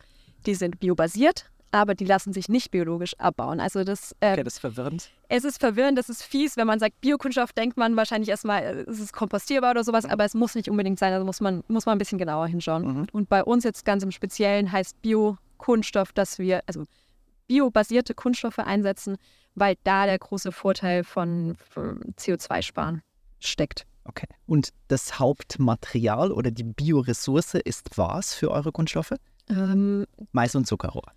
die 0.46 0.56
sind 0.56 0.80
biobasiert, 0.80 1.52
aber 1.74 1.96
die 1.96 2.06
lassen 2.06 2.34
sich 2.34 2.50
nicht 2.50 2.70
biologisch 2.70 3.14
abbauen. 3.18 3.60
Also 3.60 3.84
das, 3.84 4.16
äh, 4.20 4.34
okay, 4.34 4.44
das 4.44 4.54
ist 4.54 4.60
verwirrend. 4.60 5.10
Es 5.28 5.44
ist 5.44 5.60
verwirrend, 5.60 5.98
das 5.98 6.08
ist 6.08 6.22
fies. 6.22 6.56
Wenn 6.56 6.68
man 6.68 6.80
sagt 6.80 7.02
Biokunststoff, 7.02 7.52
denkt 7.52 7.78
man 7.78 7.98
wahrscheinlich 7.98 8.30
erstmal, 8.30 8.62
äh, 8.62 8.82
es 8.84 9.00
ist 9.00 9.12
kompostierbar 9.12 9.72
oder 9.72 9.84
sowas, 9.84 10.06
aber 10.06 10.24
es 10.24 10.36
muss 10.36 10.54
nicht 10.54 10.70
unbedingt 10.70 11.00
sein. 11.00 11.14
Also 11.14 11.26
muss 11.26 11.42
man, 11.42 11.64
muss 11.68 11.88
man 11.88 11.96
ein 11.96 11.98
bisschen 11.98 12.20
genauer 12.20 12.48
hinschauen. 12.48 12.86
Mhm. 12.86 13.08
Und 13.12 13.28
bei 13.28 13.44
uns 13.44 13.64
jetzt 13.64 13.86
ganz 13.86 14.04
im 14.04 14.12
Speziellen 14.12 14.72
heißt 14.72 15.02
Biokunststoff, 15.02 16.12
dass 16.12 16.38
wir 16.38 16.62
also 16.68 16.86
biobasierte 17.48 18.14
Kunststoffe 18.14 18.60
einsetzen, 18.60 19.18
weil 19.56 19.76
da 19.84 20.06
der 20.06 20.20
große 20.20 20.52
Vorteil 20.52 21.04
von, 21.04 21.56
von 21.58 22.00
CO2-Sparen 22.20 23.02
steckt. 23.40 23.88
Okay. 24.06 24.28
Und 24.46 24.70
das 24.90 25.18
Hauptmaterial 25.18 26.32
oder 26.32 26.52
die 26.52 26.64
Bioressource 26.64 27.56
ist 27.56 27.98
was 27.98 28.36
für 28.36 28.52
eure 28.52 28.72
Kunststoffe? 28.72 29.14
Ähm, 29.50 30.06
Mais 30.34 30.54
und 30.56 30.68
Zuckerrohr. 30.68 31.12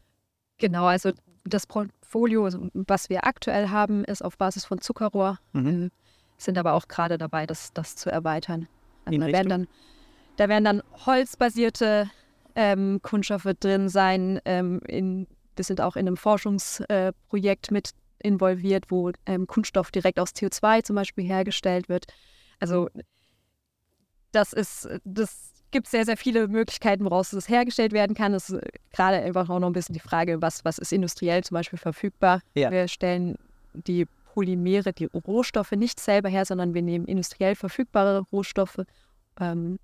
Genau, 0.58 0.86
also 0.86 1.12
das 1.44 1.66
Portfolio, 1.66 2.48
was 2.72 3.08
wir 3.08 3.26
aktuell 3.26 3.68
haben, 3.68 4.04
ist 4.04 4.22
auf 4.22 4.38
Basis 4.38 4.64
von 4.64 4.80
Zuckerrohr. 4.80 5.38
Mhm. 5.52 5.84
Äh, 5.84 5.90
sind 6.38 6.58
aber 6.58 6.74
auch 6.74 6.88
gerade 6.88 7.16
dabei, 7.16 7.46
das, 7.46 7.72
das 7.72 7.96
zu 7.96 8.10
erweitern. 8.10 8.68
Also 9.06 9.18
da, 9.18 9.26
werden 9.26 9.48
dann, 9.48 9.68
da 10.36 10.48
werden 10.48 10.64
dann 10.64 10.82
holzbasierte 11.06 12.10
ähm, 12.54 13.00
Kunststoffe 13.02 13.48
drin 13.58 13.88
sein. 13.88 14.40
Ähm, 14.44 14.80
in, 14.86 15.26
wir 15.54 15.64
sind 15.64 15.80
auch 15.80 15.96
in 15.96 16.06
einem 16.06 16.16
Forschungsprojekt 16.16 17.70
äh, 17.70 17.72
mit 17.72 17.90
involviert, 18.18 18.90
wo 18.90 19.12
ähm, 19.26 19.46
Kunststoff 19.46 19.90
direkt 19.90 20.18
aus 20.18 20.30
CO2 20.30 20.82
zum 20.82 20.96
Beispiel 20.96 21.24
hergestellt 21.24 21.88
wird. 21.88 22.06
Also 22.60 22.88
das 24.32 24.52
ist, 24.52 24.88
das 25.04 25.52
gibt 25.70 25.88
sehr, 25.88 26.04
sehr 26.04 26.16
viele 26.16 26.48
Möglichkeiten, 26.48 27.04
woraus 27.04 27.30
das 27.30 27.48
hergestellt 27.48 27.92
werden 27.92 28.14
kann. 28.14 28.34
Es 28.34 28.50
ist 28.50 28.60
gerade 28.92 29.18
einfach 29.18 29.48
auch 29.48 29.58
noch 29.58 29.68
ein 29.68 29.72
bisschen 29.72 29.94
die 29.94 30.00
Frage, 30.00 30.40
was, 30.42 30.64
was 30.64 30.78
ist 30.78 30.92
industriell 30.92 31.44
zum 31.44 31.54
Beispiel 31.54 31.78
verfügbar. 31.78 32.40
Ja. 32.54 32.70
Wir 32.70 32.88
stellen 32.88 33.36
die 33.72 34.06
Polymere, 34.32 34.92
die 34.92 35.06
Rohstoffe 35.06 35.72
nicht 35.72 35.98
selber 35.98 36.28
her, 36.28 36.44
sondern 36.44 36.74
wir 36.74 36.82
nehmen 36.82 37.06
industriell 37.06 37.54
verfügbare 37.54 38.20
Rohstoffe 38.32 38.82
ähm, 39.40 39.78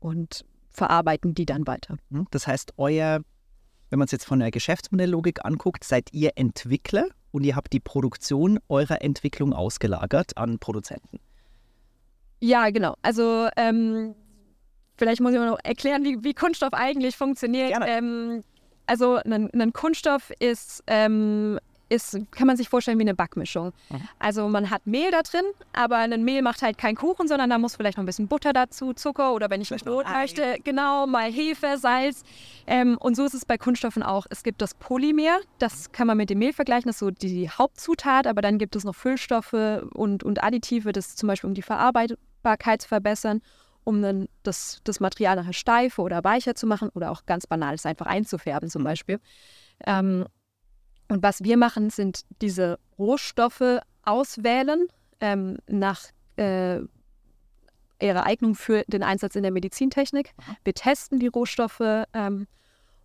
und 0.00 0.44
verarbeiten 0.70 1.34
die 1.34 1.46
dann 1.46 1.66
weiter. 1.66 1.96
Hm, 2.10 2.26
das 2.30 2.46
heißt, 2.46 2.74
euer, 2.76 3.20
wenn 3.90 3.98
man 3.98 4.06
es 4.06 4.12
jetzt 4.12 4.26
von 4.26 4.40
der 4.40 4.50
Geschäftsmodelllogik 4.50 5.44
anguckt, 5.44 5.84
seid 5.84 6.12
ihr 6.12 6.32
Entwickler 6.34 7.06
und 7.30 7.44
ihr 7.44 7.56
habt 7.56 7.72
die 7.72 7.80
Produktion 7.80 8.58
eurer 8.68 9.02
Entwicklung 9.02 9.52
ausgelagert 9.52 10.36
an 10.36 10.58
Produzenten. 10.58 11.20
Ja, 12.40 12.70
genau. 12.70 12.96
Also 13.02 13.48
ähm, 13.56 14.14
vielleicht 14.96 15.20
muss 15.20 15.32
ich 15.32 15.38
mal 15.38 15.50
noch 15.50 15.60
erklären, 15.62 16.04
wie, 16.04 16.22
wie 16.22 16.34
Kunststoff 16.34 16.72
eigentlich 16.72 17.16
funktioniert. 17.16 17.72
Ähm, 17.86 18.42
also 18.86 19.16
ein, 19.16 19.50
ein 19.52 19.72
Kunststoff 19.72 20.32
ist, 20.38 20.82
ähm, 20.86 21.58
ist, 21.88 22.18
kann 22.32 22.46
man 22.46 22.56
sich 22.56 22.68
vorstellen 22.68 22.98
wie 22.98 23.02
eine 23.02 23.14
Backmischung. 23.14 23.72
Mhm. 23.90 24.08
Also 24.18 24.48
man 24.48 24.70
hat 24.70 24.86
Mehl 24.86 25.10
da 25.10 25.22
drin, 25.22 25.44
aber 25.72 25.96
ein 25.98 26.24
Mehl 26.24 26.42
macht 26.42 26.62
halt 26.62 26.78
keinen 26.78 26.96
Kuchen, 26.96 27.28
sondern 27.28 27.50
da 27.50 27.58
muss 27.58 27.76
vielleicht 27.76 27.96
noch 27.96 28.02
ein 28.02 28.06
bisschen 28.06 28.28
Butter 28.28 28.52
dazu, 28.52 28.92
Zucker 28.92 29.34
oder 29.34 29.50
wenn 29.50 29.60
ich 29.60 29.72
ein 29.72 29.78
Brot 29.78 30.06
möchte, 30.10 30.56
genau, 30.64 31.06
mal 31.06 31.30
Hefe, 31.30 31.78
Salz. 31.78 32.24
Ähm, 32.66 32.96
und 32.98 33.14
so 33.14 33.24
ist 33.24 33.34
es 33.34 33.44
bei 33.44 33.56
Kunststoffen 33.56 34.02
auch. 34.02 34.26
Es 34.30 34.42
gibt 34.42 34.62
das 34.62 34.74
Polymer, 34.74 35.38
das 35.58 35.92
kann 35.92 36.06
man 36.06 36.16
mit 36.16 36.30
dem 36.30 36.38
Mehl 36.38 36.52
vergleichen, 36.52 36.88
das 36.88 36.96
ist 36.96 37.00
so 37.00 37.10
die 37.10 37.48
Hauptzutat, 37.50 38.26
aber 38.26 38.42
dann 38.42 38.58
gibt 38.58 38.74
es 38.74 38.84
noch 38.84 38.94
Füllstoffe 38.94 39.54
und, 39.92 40.24
und 40.24 40.42
Additive, 40.42 40.92
das 40.92 41.14
zum 41.14 41.28
Beispiel 41.28 41.48
um 41.48 41.54
die 41.54 41.62
Verarbeitbarkeit 41.62 42.82
zu 42.82 42.88
verbessern 42.88 43.42
um 43.86 44.02
dann 44.02 44.28
das, 44.42 44.80
das 44.82 44.98
Material 44.98 45.36
nachher 45.36 45.52
steifer 45.52 46.02
oder 46.02 46.24
weicher 46.24 46.56
zu 46.56 46.66
machen 46.66 46.88
oder 46.90 47.12
auch 47.12 47.24
ganz 47.24 47.46
banal 47.46 47.74
es 47.74 47.86
einfach 47.86 48.06
einzufärben 48.06 48.68
zum 48.68 48.82
mhm. 48.82 48.86
Beispiel. 48.86 49.20
Ähm, 49.86 50.26
und 51.08 51.22
was 51.22 51.44
wir 51.44 51.56
machen, 51.56 51.90
sind 51.90 52.22
diese 52.42 52.80
Rohstoffe 52.98 53.78
auswählen 54.02 54.88
ähm, 55.20 55.58
nach 55.68 56.02
äh, 56.36 56.80
ihrer 58.00 58.26
Eignung 58.26 58.56
für 58.56 58.82
den 58.88 59.04
Einsatz 59.04 59.36
in 59.36 59.44
der 59.44 59.52
Medizintechnik. 59.52 60.34
Wir 60.64 60.74
testen 60.74 61.20
die 61.20 61.28
Rohstoffe 61.28 62.04
ähm, 62.12 62.48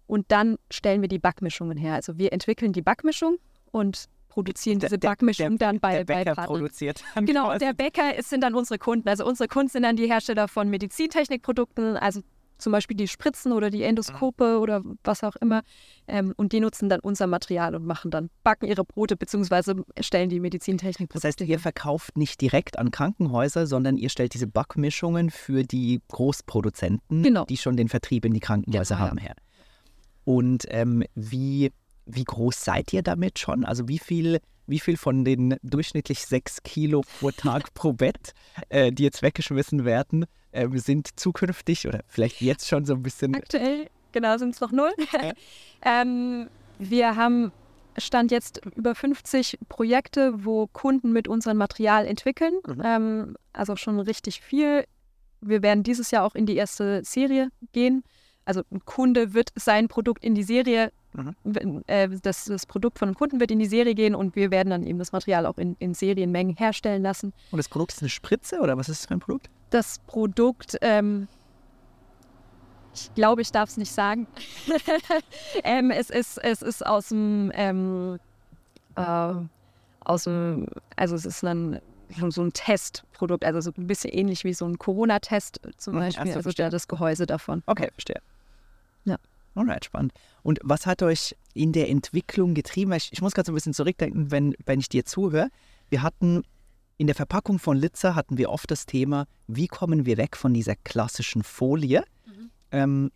und 0.08 0.32
dann 0.32 0.58
stellen 0.72 1.02
wir 1.02 1.10
die 1.10 1.20
Backmischungen 1.20 1.78
her. 1.78 1.94
Also 1.94 2.18
wir 2.18 2.34
entwickeln 2.34 2.74
die 2.74 2.82
Backmischung 2.82 3.38
und 3.72 4.10
produzieren 4.32 4.80
diese 4.80 4.98
Backmischung 4.98 5.58
der, 5.58 5.68
dann 5.68 5.80
bei, 5.80 6.04
der 6.04 6.06
Bäcker 6.06 6.36
bei 6.36 6.46
produziert. 6.46 7.04
Dann 7.14 7.26
genau, 7.26 7.48
quasi. 7.48 7.60
der 7.66 7.74
Bäcker 7.74 8.16
ist, 8.16 8.30
sind 8.30 8.42
dann 8.42 8.56
unsere 8.56 8.80
Kunden. 8.80 9.08
Also 9.08 9.26
unsere 9.26 9.48
Kunden 9.48 9.70
sind 9.70 9.84
dann 9.84 9.98
die 9.98 10.08
Hersteller 10.08 10.48
von 10.48 10.70
Medizintechnikprodukten, 10.70 11.98
also 11.98 12.22
zum 12.58 12.72
Beispiel 12.72 12.96
die 12.96 13.08
Spritzen 13.08 13.52
oder 13.52 13.70
die 13.70 13.84
Endoskope 13.84 14.56
mhm. 14.56 14.62
oder 14.62 14.84
was 15.04 15.24
auch 15.24 15.36
immer. 15.38 15.64
Ähm, 16.08 16.34
und 16.38 16.54
die 16.54 16.60
nutzen 16.60 16.88
dann 16.90 17.02
unser 17.02 17.28
Material 17.28 17.76
und 17.76 17.86
machen 17.86 18.12
dann, 18.12 18.30
backen 18.44 18.68
ihre 18.68 18.86
Brote 18.86 19.18
bzw. 19.18 19.82
stellen 20.00 20.30
die 20.30 20.40
Medizintechnik. 20.40 21.10
Das 21.12 21.24
heißt, 21.24 21.42
ihr 21.42 21.60
verkauft 21.60 22.18
nicht 22.18 22.40
direkt 22.40 22.80
an 22.80 22.92
Krankenhäuser, 22.92 23.68
sondern 23.68 23.98
ihr 23.98 24.10
stellt 24.10 24.34
diese 24.34 24.48
Backmischungen 24.48 25.30
für 25.30 25.64
die 25.64 26.02
Großproduzenten, 26.08 27.24
genau. 27.24 27.46
die 27.46 27.58
schon 27.58 27.76
den 27.76 27.90
Vertrieb 27.90 28.26
in 28.26 28.34
die 28.34 28.40
Krankenhäuser 28.40 28.96
genau, 28.96 29.08
haben, 29.08 29.18
her. 29.18 29.36
Und 30.24 30.66
ähm, 30.70 31.04
wie, 31.16 31.72
wie 32.06 32.24
groß 32.24 32.64
seid 32.64 32.94
ihr 32.94 33.02
damit 33.02 33.40
schon? 33.40 33.66
Also 33.66 33.88
wie 33.88 34.00
viel 34.00 34.40
wie 34.68 34.80
viel 34.80 34.98
von 34.98 35.26
den 35.26 35.58
durchschnittlich 35.64 36.26
sechs 36.26 36.64
Kilo 36.64 37.04
pro 37.20 37.32
Tag 37.32 37.74
pro 37.74 37.94
Bett, 37.94 38.34
äh, 38.70 38.92
die 38.92 39.04
jetzt 39.04 39.22
weggeschmissen 39.22 39.86
werden, 39.86 40.26
äh, 40.52 40.68
sind 40.76 41.20
zukünftig 41.20 41.88
oder 41.88 42.02
vielleicht 42.08 42.42
jetzt 42.42 42.68
schon 42.68 42.86
so 42.86 42.94
ein 42.94 43.04
bisschen. 43.04 43.36
Aktuell, 43.36 43.90
genau, 44.12 44.38
sind 44.38 44.56
es 44.56 44.62
noch 44.62 44.72
null. 44.72 44.94
ähm, 45.84 46.48
wir 46.80 47.16
haben 47.16 47.52
Stand 47.98 48.32
jetzt 48.32 48.62
über 48.76 48.96
50 48.96 49.60
Projekte, 49.68 50.46
wo 50.46 50.68
Kunden 50.68 51.12
mit 51.12 51.28
unserem 51.28 51.58
Material 51.58 52.06
entwickeln. 52.06 52.54
Mhm. 52.66 52.82
Ähm, 52.84 53.38
also 53.54 53.76
schon 53.76 54.00
richtig 54.00 54.42
viel. 54.42 54.86
Wir 55.42 55.62
werden 55.62 55.84
dieses 55.84 56.12
Jahr 56.12 56.24
auch 56.24 56.36
in 56.36 56.46
die 56.46 56.56
erste 56.56 57.04
Serie 57.04 57.50
gehen. 57.74 58.04
Also 58.46 58.62
ein 58.72 58.86
Kunde 58.86 59.34
wird 59.34 59.50
sein 59.56 59.88
Produkt 59.88 60.24
in 60.24 60.36
die 60.36 60.44
Serie 60.44 60.92
Mhm. 61.14 61.84
Äh, 61.88 62.10
das, 62.22 62.46
das, 62.46 62.66
Produkt 62.66 63.00
von 63.00 63.10
einem 63.10 63.16
Kunden 63.16 63.40
wird 63.40 63.52
in 63.52 63.60
die 63.60 63.66
Serie 63.66 63.96
gehen 63.96 64.16
und 64.16 64.36
wir 64.36 64.52
werden 64.52 64.70
dann 64.70 64.86
eben 64.86 65.00
das 65.00 65.12
Material 65.12 65.46
auch 65.46 65.58
in, 65.58 65.76
in 65.80 65.94
Serienmengen 65.94 66.56
herstellen 66.56 67.04
lassen. 67.04 67.34
Und 67.52 67.58
das 67.58 67.68
Produkt 67.68 67.94
ist 67.94 68.02
eine 68.02 68.10
Spritze 68.10 68.60
oder 68.60 68.78
was 68.78 68.90
ist 68.90 69.02
das 69.02 69.08
für 69.08 69.16
ein 69.16 69.20
Produkt? 69.20 69.50
Das 69.72 70.00
Produkt, 70.08 70.78
ähm, 70.82 71.28
ich 72.94 73.14
glaube, 73.14 73.42
ich 73.42 73.52
darf 73.52 73.70
es 73.70 73.78
nicht 73.78 73.92
sagen. 73.92 74.28
ähm, 75.64 75.92
es, 75.92 76.10
ist, 76.10 76.38
es 76.38 76.62
ist 76.62 76.86
aus 76.86 77.10
dem, 77.10 77.52
ähm, 77.56 78.20
äh, 78.96 79.34
aus 80.02 80.24
dem, 80.24 80.68
also 80.96 81.16
es 81.16 81.26
ist 81.26 81.44
ein, 81.44 81.80
so 82.30 82.42
ein 82.42 82.54
Testprodukt, 82.54 83.46
also 83.46 83.62
so 83.62 83.72
ein 83.78 83.88
bisschen 83.88 84.12
ähnlich 84.12 84.44
wie 84.44 84.54
so 84.54 84.66
ein 84.66 84.78
Corona-Test 84.78 85.62
zum 85.78 85.96
mhm, 85.96 86.00
Beispiel, 86.00 86.34
also 86.34 86.52
das 86.52 86.88
Gehäuse 86.88 87.26
davon. 87.26 87.64
Okay, 87.66 87.90
verstehe. 87.94 88.22
Alright, 89.56 89.86
spannend. 89.86 90.14
Und 90.44 90.60
was 90.64 90.86
hat 90.86 91.04
euch 91.04 91.36
in 91.54 91.74
der 91.74 91.90
Entwicklung 91.90 92.54
getrieben? 92.54 92.94
Ich, 92.94 93.12
ich 93.12 93.22
muss 93.22 93.34
gerade 93.34 93.48
so 93.48 93.52
ein 93.52 93.56
bisschen 93.56 93.74
zurückdenken, 93.74 94.32
wenn, 94.32 94.56
wenn 94.66 94.80
ich 94.80 94.90
dir 94.90 95.06
zuhöre. 95.06 95.50
Wir 95.90 96.02
hatten 96.02 96.44
in 96.98 97.08
der 97.08 97.16
Verpackung 97.16 97.60
von 97.60 97.78
Litzer 97.78 98.16
hatten 98.16 98.38
wir 98.38 98.52
oft 98.52 98.70
das 98.70 98.86
Thema, 98.86 99.26
wie 99.48 99.68
kommen 99.68 100.06
wir 100.06 100.18
weg 100.18 100.38
von 100.38 100.54
dieser 100.54 100.76
klassischen 100.76 101.44
Folie, 101.44 102.04
mhm. 102.28 102.52
ähm, 102.72 103.12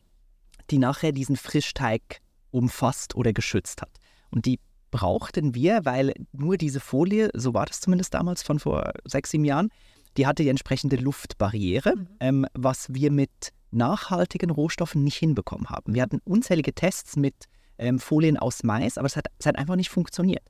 die 0.72 0.80
nachher 0.80 1.12
diesen 1.12 1.38
Frischteig 1.38 2.20
umfasst 2.52 3.16
oder 3.16 3.32
geschützt 3.32 3.82
hat. 3.82 3.92
Und 4.32 4.46
die 4.46 4.60
brauchten 4.92 5.54
wir, 5.54 5.86
weil 5.86 6.14
nur 6.32 6.58
diese 6.58 6.80
Folie, 6.80 7.30
so 7.34 7.54
war 7.54 7.66
das 7.68 7.80
zumindest 7.80 8.14
damals 8.14 8.42
von 8.44 8.60
vor 8.60 8.92
sechs, 9.06 9.30
sieben 9.32 9.46
Jahren, 9.46 9.70
die 10.18 10.26
hatte 10.26 10.44
die 10.44 10.50
entsprechende 10.50 10.96
Luftbarriere, 10.96 11.96
mhm. 11.96 12.08
ähm, 12.20 12.48
was 12.54 12.94
wir 12.94 13.12
mit 13.12 13.52
nachhaltigen 13.76 14.50
Rohstoffen 14.50 15.04
nicht 15.04 15.18
hinbekommen 15.18 15.70
haben. 15.70 15.94
Wir 15.94 16.02
hatten 16.02 16.22
unzählige 16.26 16.74
Tests 16.74 17.16
mit 17.16 17.36
ähm, 17.78 18.00
Folien 18.00 18.38
aus 18.38 18.64
Mais, 18.64 18.98
aber 18.98 19.08
es 19.08 19.16
hat, 19.16 19.28
es 19.38 19.46
hat 19.46 19.58
einfach 19.58 19.76
nicht 19.76 19.90
funktioniert. 19.90 20.44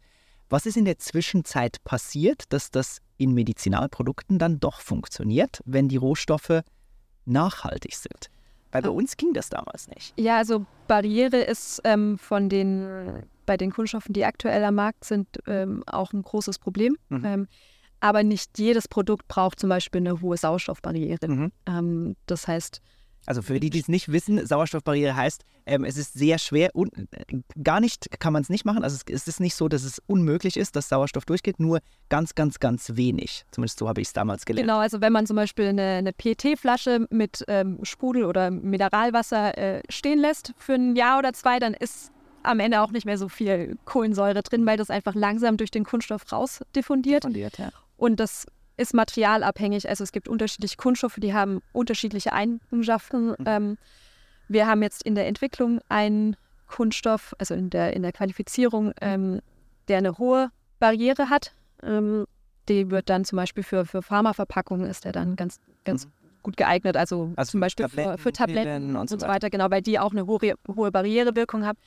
Was 0.50 0.66
ist 0.66 0.78
in 0.78 0.86
der 0.86 1.00
Zwischenzeit 1.00 1.84
passiert, 1.84 2.44
dass 2.50 2.70
das 2.70 3.00
in 3.18 3.34
Medizinalprodukten 3.34 4.38
dann 4.38 4.60
doch 4.60 4.80
funktioniert, 4.80 5.62
wenn 5.66 5.88
die 5.88 5.98
Rohstoffe 5.98 6.62
nachhaltig 7.26 7.96
sind? 7.96 8.30
Weil 8.72 8.82
bei 8.82 8.90
uns 8.90 9.16
ging 9.16 9.34
das 9.34 9.50
damals 9.50 9.88
nicht. 9.88 10.14
Ja, 10.20 10.38
also 10.38 10.66
Barriere 10.88 11.38
ist 11.38 11.82
ähm, 11.86 12.18
von 12.18 12.50
den, 12.50 13.24
bei 13.46 13.56
den 13.56 13.72
Kunststoffen, 13.72 14.12
die 14.12 14.26
aktuell 14.26 14.64
am 14.66 14.76
Markt 14.76 15.06
sind, 15.06 15.28
ähm, 15.48 15.82
auch 15.88 16.12
ein 16.12 16.22
großes 16.22 16.60
Problem. 16.60 16.98
Mhm. 17.08 17.26
Ähm, 17.26 17.48
aber 18.02 18.24
nicht 18.24 18.60
jedes 18.60 18.90
Produkt 18.90 19.28
braucht 19.30 19.60
zum 19.60 19.70
Beispiel 19.70 20.02
eine 20.02 20.22
hohe 20.22 20.36
Sauerstoffbarriere. 20.36 21.28
Mhm. 21.28 21.52
Ähm, 21.66 22.16
das 22.26 22.48
heißt, 22.48 22.82
also 23.26 23.42
für 23.42 23.60
die, 23.60 23.70
die 23.70 23.80
es 23.80 23.88
nicht 23.88 24.12
wissen, 24.12 24.46
Sauerstoffbarriere 24.46 25.16
heißt, 25.16 25.44
ähm, 25.66 25.84
es 25.84 25.98
ist 25.98 26.14
sehr 26.14 26.38
schwer 26.38 26.70
und 26.74 26.92
äh, 26.98 27.40
gar 27.62 27.80
nicht 27.80 28.20
kann 28.20 28.34
man 28.34 28.42
es 28.42 28.50
nicht 28.50 28.66
machen. 28.66 28.84
Also 28.84 28.96
es, 28.96 29.14
es, 29.14 29.28
ist 29.28 29.40
nicht 29.40 29.56
so, 29.56 29.68
dass 29.68 29.84
es 29.84 30.02
unmöglich 30.08 30.58
ist, 30.58 30.76
dass 30.76 30.90
Sauerstoff 30.90 31.26
durchgeht, 31.26 31.60
nur 31.60 31.80
ganz, 32.10 32.36
ganz, 32.36 32.60
ganz 32.60 32.92
wenig. 32.96 33.46
Zumindest 33.52 33.80
so 33.80 33.88
habe 33.88 34.02
ich 34.02 34.08
es 34.08 34.14
damals 34.14 34.46
gelernt. 34.46 34.68
Genau, 34.68 34.80
also 34.80 35.02
wenn 35.02 35.14
man 35.14 35.26
zum 35.26 35.36
Beispiel 35.36 35.66
eine, 35.66 35.82
eine 35.82 36.14
PET-Flasche 36.14 37.08
mit 37.10 37.44
ähm, 37.48 37.80
Sprudel 37.84 38.26
oder 38.26 38.52
Mineralwasser 38.52 39.58
äh, 39.58 39.82
stehen 39.90 40.20
lässt 40.20 40.54
für 40.58 40.74
ein 40.74 40.96
Jahr 40.96 41.20
oder 41.20 41.34
zwei, 41.34 41.60
dann 41.60 41.74
ist 41.74 42.12
am 42.44 42.60
Ende 42.60 42.82
auch 42.82 42.92
nicht 42.92 43.06
mehr 43.06 43.18
so 43.18 43.28
viel 43.28 43.78
Kohlensäure 43.86 44.44
drin, 44.44 44.66
weil 44.66 44.78
das 44.78 44.90
einfach 44.90 45.16
langsam 45.16 45.58
durch 45.58 45.72
den 45.72 45.84
Kunststoff 45.84 46.32
rausdiffundiert. 46.32 47.24
Diffundiert, 47.24 47.58
ja. 47.58 47.70
Und 47.98 48.20
das 48.20 48.46
ist 48.78 48.94
materialabhängig. 48.94 49.88
Also 49.88 50.04
es 50.04 50.12
gibt 50.12 50.28
unterschiedliche 50.28 50.78
Kunststoffe, 50.78 51.18
die 51.18 51.34
haben 51.34 51.62
unterschiedliche 51.72 52.34
Eigenschaften. 52.34 53.30
Mhm. 53.30 53.46
Ähm, 53.46 53.78
wir 54.48 54.68
haben 54.68 54.84
jetzt 54.84 55.04
in 55.04 55.16
der 55.16 55.28
Entwicklung 55.28 55.80
einen 55.90 56.36
Kunststoff, 56.68 57.36
also 57.40 57.54
in 57.54 57.70
der, 57.70 57.94
in 57.94 58.02
der 58.02 58.12
Qualifizierung, 58.12 58.92
ähm, 59.02 59.42
der 59.88 60.00
eine 60.00 60.18
hohe 60.18 60.50
Barriere 60.80 61.30
hat. 61.30 61.54
Ähm, 61.84 62.26
die 62.68 62.90
wird 62.90 63.10
dann 63.10 63.26
zum 63.26 63.38
Beispiel 63.38 63.64
für, 63.64 63.86
für 63.86 64.02
Pharmaverpackungen 64.02 64.90
ist 64.90 65.06
der 65.06 65.12
dann 65.12 65.36
ganz, 65.36 65.60
ganz 65.84 66.06
mhm. 66.06 66.12
gut 66.44 66.58
geeignet. 66.58 66.98
Also, 66.98 67.32
also 67.36 67.52
zum 67.52 67.60
Beispiel 67.60 67.86
Tabletten, 67.86 68.12
für, 68.12 68.18
für, 68.18 68.34
Tabletten 68.34 68.96
und 68.96 69.10
so, 69.10 69.18
weiter. 69.18 69.28
weiter. 69.28 69.50
Genau, 69.50 69.70
weil 69.70 69.82
die 69.82 70.00
auch 70.00 70.12
eine 70.12 70.26
hohe, 70.26 70.56
hohe 70.68 70.92
Barrierewirkung 70.92 71.66
haben. 71.66 71.78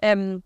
Ähm, 0.00 0.42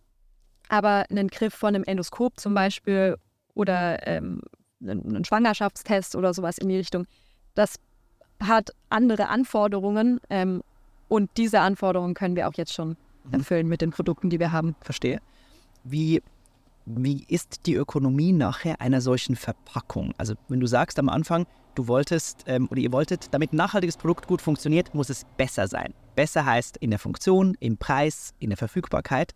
aber 0.68 1.04
einen 1.11 1.28
Griff 1.28 1.54
von 1.54 1.74
einem 1.74 1.85
Endoskop 1.85 2.38
zum 2.38 2.54
Beispiel 2.54 3.16
oder 3.54 4.07
ähm, 4.07 4.42
einen 4.80 5.24
Schwangerschaftstest 5.24 6.16
oder 6.16 6.34
sowas 6.34 6.58
in 6.58 6.68
die 6.68 6.76
Richtung, 6.76 7.06
das 7.54 7.78
hat 8.40 8.70
andere 8.88 9.28
Anforderungen 9.28 10.20
ähm, 10.30 10.62
und 11.08 11.30
diese 11.36 11.60
Anforderungen 11.60 12.14
können 12.14 12.36
wir 12.36 12.48
auch 12.48 12.54
jetzt 12.54 12.72
schon 12.72 12.96
mhm. 13.24 13.32
erfüllen 13.32 13.68
mit 13.68 13.80
den 13.80 13.90
Produkten, 13.90 14.30
die 14.30 14.38
wir 14.38 14.52
haben. 14.52 14.76
Verstehe. 14.80 15.20
Wie, 15.84 16.22
wie 16.84 17.24
ist 17.28 17.66
die 17.66 17.74
Ökonomie 17.74 18.32
nachher 18.32 18.80
einer 18.80 19.00
solchen 19.00 19.36
Verpackung? 19.36 20.12
Also 20.18 20.34
wenn 20.48 20.60
du 20.60 20.66
sagst 20.66 20.98
am 20.98 21.08
Anfang, 21.08 21.46
du 21.74 21.88
wolltest 21.88 22.44
ähm, 22.46 22.68
oder 22.70 22.80
ihr 22.80 22.92
wolltet, 22.92 23.32
damit 23.32 23.52
ein 23.52 23.56
nachhaltiges 23.56 23.96
Produkt 23.96 24.26
gut 24.26 24.42
funktioniert, 24.42 24.94
muss 24.94 25.10
es 25.10 25.24
besser 25.36 25.66
sein. 25.66 25.94
Besser 26.14 26.44
heißt 26.44 26.76
in 26.76 26.90
der 26.90 26.98
Funktion, 26.98 27.56
im 27.60 27.78
Preis, 27.78 28.34
in 28.38 28.50
der 28.50 28.56
Verfügbarkeit. 28.56 29.34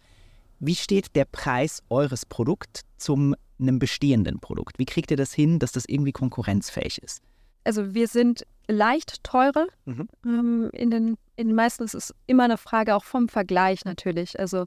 Wie 0.61 0.74
steht 0.74 1.16
der 1.16 1.24
Preis 1.24 1.83
eures 1.88 2.26
Produkts 2.26 2.83
zum 2.96 3.35
einem 3.62 3.79
bestehenden 3.79 4.40
Produkt? 4.40 4.79
Wie 4.79 4.85
kriegt 4.85 5.11
ihr 5.11 5.16
das 5.16 5.33
hin, 5.33 5.59
dass 5.59 5.72
das 5.72 5.85
irgendwie 5.87 6.12
konkurrenzfähig 6.12 7.03
ist? 7.03 7.22
Also 7.64 7.94
wir 7.94 8.09
sind 8.09 8.44
leicht 8.68 9.22
teurer. 9.25 9.66
Mhm. 9.85 10.09
Ähm, 10.25 10.70
in, 10.72 10.90
den, 10.90 11.16
in 11.37 11.48
den 11.48 11.55
meisten 11.55 11.85
ist 11.85 11.94
es 11.94 12.14
immer 12.27 12.44
eine 12.44 12.59
Frage 12.59 12.94
auch 12.94 13.05
vom 13.05 13.29
Vergleich 13.29 13.85
natürlich. 13.85 14.38
Also 14.38 14.66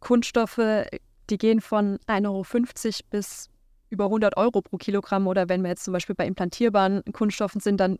Kunststoffe, 0.00 0.60
die 1.30 1.38
gehen 1.38 1.60
von 1.60 1.98
1,50 2.06 2.26
Euro 2.26 2.44
bis 3.10 3.48
über 3.90 4.04
100 4.04 4.36
Euro 4.36 4.60
pro 4.60 4.76
Kilogramm 4.76 5.26
oder 5.26 5.48
wenn 5.48 5.62
wir 5.62 5.70
jetzt 5.70 5.84
zum 5.84 5.92
Beispiel 5.92 6.14
bei 6.14 6.26
implantierbaren 6.26 7.02
Kunststoffen 7.12 7.60
sind, 7.60 7.78
dann 7.78 7.98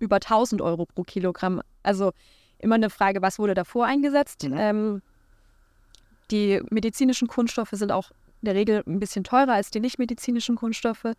über 0.00 0.16
1000 0.16 0.62
Euro 0.62 0.86
pro 0.86 1.02
Kilogramm. 1.02 1.60
Also 1.82 2.12
immer 2.58 2.76
eine 2.76 2.88
Frage, 2.88 3.20
was 3.20 3.38
wurde 3.38 3.54
davor 3.54 3.84
eingesetzt? 3.86 4.44
Mhm. 4.44 4.56
Ähm, 4.56 5.02
Die 6.30 6.62
medizinischen 6.70 7.28
Kunststoffe 7.28 7.72
sind 7.72 7.92
auch 7.92 8.10
in 8.42 8.46
der 8.46 8.54
Regel 8.54 8.82
ein 8.86 9.00
bisschen 9.00 9.24
teurer 9.24 9.52
als 9.52 9.70
die 9.70 9.80
nicht-medizinischen 9.80 10.56
Kunststoffe, 10.56 11.12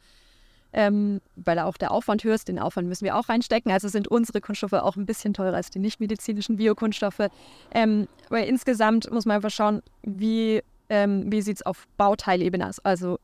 ähm, 0.73 1.21
weil 1.35 1.59
auch 1.59 1.77
der 1.77 1.91
Aufwand 1.91 2.23
höher 2.23 2.35
ist. 2.35 2.47
Den 2.47 2.59
Aufwand 2.59 2.87
müssen 2.87 3.05
wir 3.05 3.15
auch 3.15 3.29
reinstecken. 3.29 3.71
Also 3.71 3.87
sind 3.87 4.07
unsere 4.07 4.41
Kunststoffe 4.41 4.73
auch 4.73 4.95
ein 4.95 5.05
bisschen 5.05 5.33
teurer 5.33 5.55
als 5.55 5.69
die 5.69 5.79
nicht-medizinischen 5.79 6.57
Biokunststoffe. 6.57 7.29
Ähm, 7.71 8.07
aber 8.27 8.45
insgesamt 8.45 9.09
muss 9.11 9.25
man 9.25 9.37
einfach 9.37 9.51
schauen, 9.51 9.81
wie, 10.03 10.61
ähm, 10.89 11.31
wie 11.31 11.41
sieht 11.41 11.57
es 11.57 11.65
auf 11.65 11.87
Bauteilebene 11.97 12.67
aus. 12.67 12.79
Also 12.79 13.17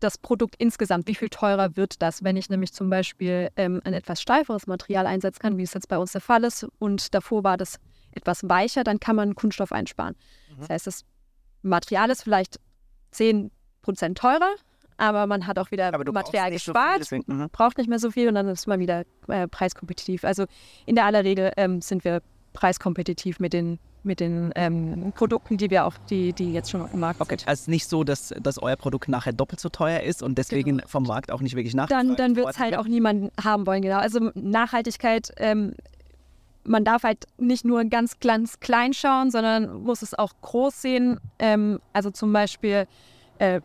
das 0.00 0.18
Produkt 0.18 0.56
insgesamt, 0.58 1.06
wie 1.06 1.14
viel 1.14 1.28
teurer 1.28 1.76
wird 1.76 2.02
das, 2.02 2.24
wenn 2.24 2.36
ich 2.36 2.48
nämlich 2.48 2.72
zum 2.72 2.90
Beispiel 2.90 3.50
ähm, 3.56 3.80
ein 3.84 3.92
etwas 3.92 4.20
steiferes 4.20 4.66
Material 4.66 5.06
einsetzen 5.06 5.40
kann, 5.40 5.58
wie 5.58 5.62
es 5.62 5.74
jetzt 5.74 5.88
bei 5.88 5.98
uns 5.98 6.12
der 6.12 6.22
Fall 6.22 6.42
ist, 6.44 6.66
und 6.78 7.14
davor 7.14 7.44
war 7.44 7.56
das 7.56 7.78
etwas 8.12 8.48
weicher, 8.48 8.82
dann 8.82 8.98
kann 8.98 9.14
man 9.14 9.34
Kunststoff 9.34 9.72
einsparen. 9.72 10.16
Mhm. 10.50 10.60
Das 10.60 10.68
heißt, 10.70 10.86
das 10.86 11.04
Material 11.62 12.10
ist 12.10 12.22
vielleicht 12.22 12.58
10% 13.14 14.14
teurer, 14.14 14.54
aber 14.96 15.26
man 15.26 15.46
hat 15.46 15.58
auch 15.58 15.70
wieder 15.70 15.90
Material 16.12 16.50
gespart, 16.50 17.04
so 17.04 17.16
viel, 17.16 17.22
mhm. 17.26 17.48
braucht 17.50 17.78
nicht 17.78 17.88
mehr 17.88 17.98
so 17.98 18.10
viel 18.10 18.28
und 18.28 18.34
dann 18.34 18.48
ist 18.48 18.66
man 18.66 18.80
wieder 18.80 19.04
äh, 19.28 19.48
preiskompetitiv. 19.48 20.24
Also 20.24 20.44
in 20.86 20.94
der 20.94 21.06
aller 21.06 21.24
Regel 21.24 21.52
ähm, 21.56 21.80
sind 21.80 22.04
wir 22.04 22.22
preiskompetitiv 22.52 23.40
mit 23.40 23.52
den 23.52 23.78
mit 24.02 24.20
den 24.20 24.50
ähm, 24.54 25.12
Produkten, 25.14 25.56
die 25.56 25.70
wir 25.70 25.84
auch, 25.84 25.94
die, 26.08 26.32
die 26.32 26.52
jetzt 26.52 26.70
schon 26.70 26.80
auf 26.80 26.90
dem 26.90 27.00
Markt 27.00 27.20
okay. 27.20 27.36
sind. 27.36 27.48
Also 27.48 27.70
nicht 27.70 27.86
so, 27.86 28.04
dass, 28.04 28.34
dass 28.40 28.58
euer 28.58 28.76
Produkt 28.76 29.08
nachher 29.08 29.32
doppelt 29.32 29.60
so 29.60 29.68
teuer 29.68 30.00
ist 30.00 30.22
und 30.22 30.38
deswegen 30.38 30.78
genau. 30.78 30.88
vom 30.88 31.04
Markt 31.04 31.30
auch 31.30 31.40
nicht 31.40 31.54
wirklich 31.54 31.74
nachgefragt 31.74 32.08
Dann, 32.08 32.16
dann 32.16 32.36
wird 32.36 32.48
es 32.48 32.58
halt 32.58 32.76
auch 32.76 32.86
niemand 32.86 33.30
haben 33.42 33.66
wollen, 33.66 33.82
genau. 33.82 33.98
Also 33.98 34.30
Nachhaltigkeit 34.34 35.32
ähm, 35.36 35.74
man 36.64 36.84
darf 36.84 37.02
halt 37.02 37.26
nicht 37.38 37.64
nur 37.64 37.84
ganz, 37.84 38.20
ganz 38.20 38.60
klein 38.60 38.92
schauen, 38.92 39.30
sondern 39.30 39.82
muss 39.82 40.02
es 40.02 40.14
auch 40.14 40.32
groß 40.42 40.82
sehen. 40.82 41.20
Ähm, 41.38 41.80
also 41.92 42.10
zum 42.10 42.32
Beispiel 42.32 42.86
äh, 43.38 43.60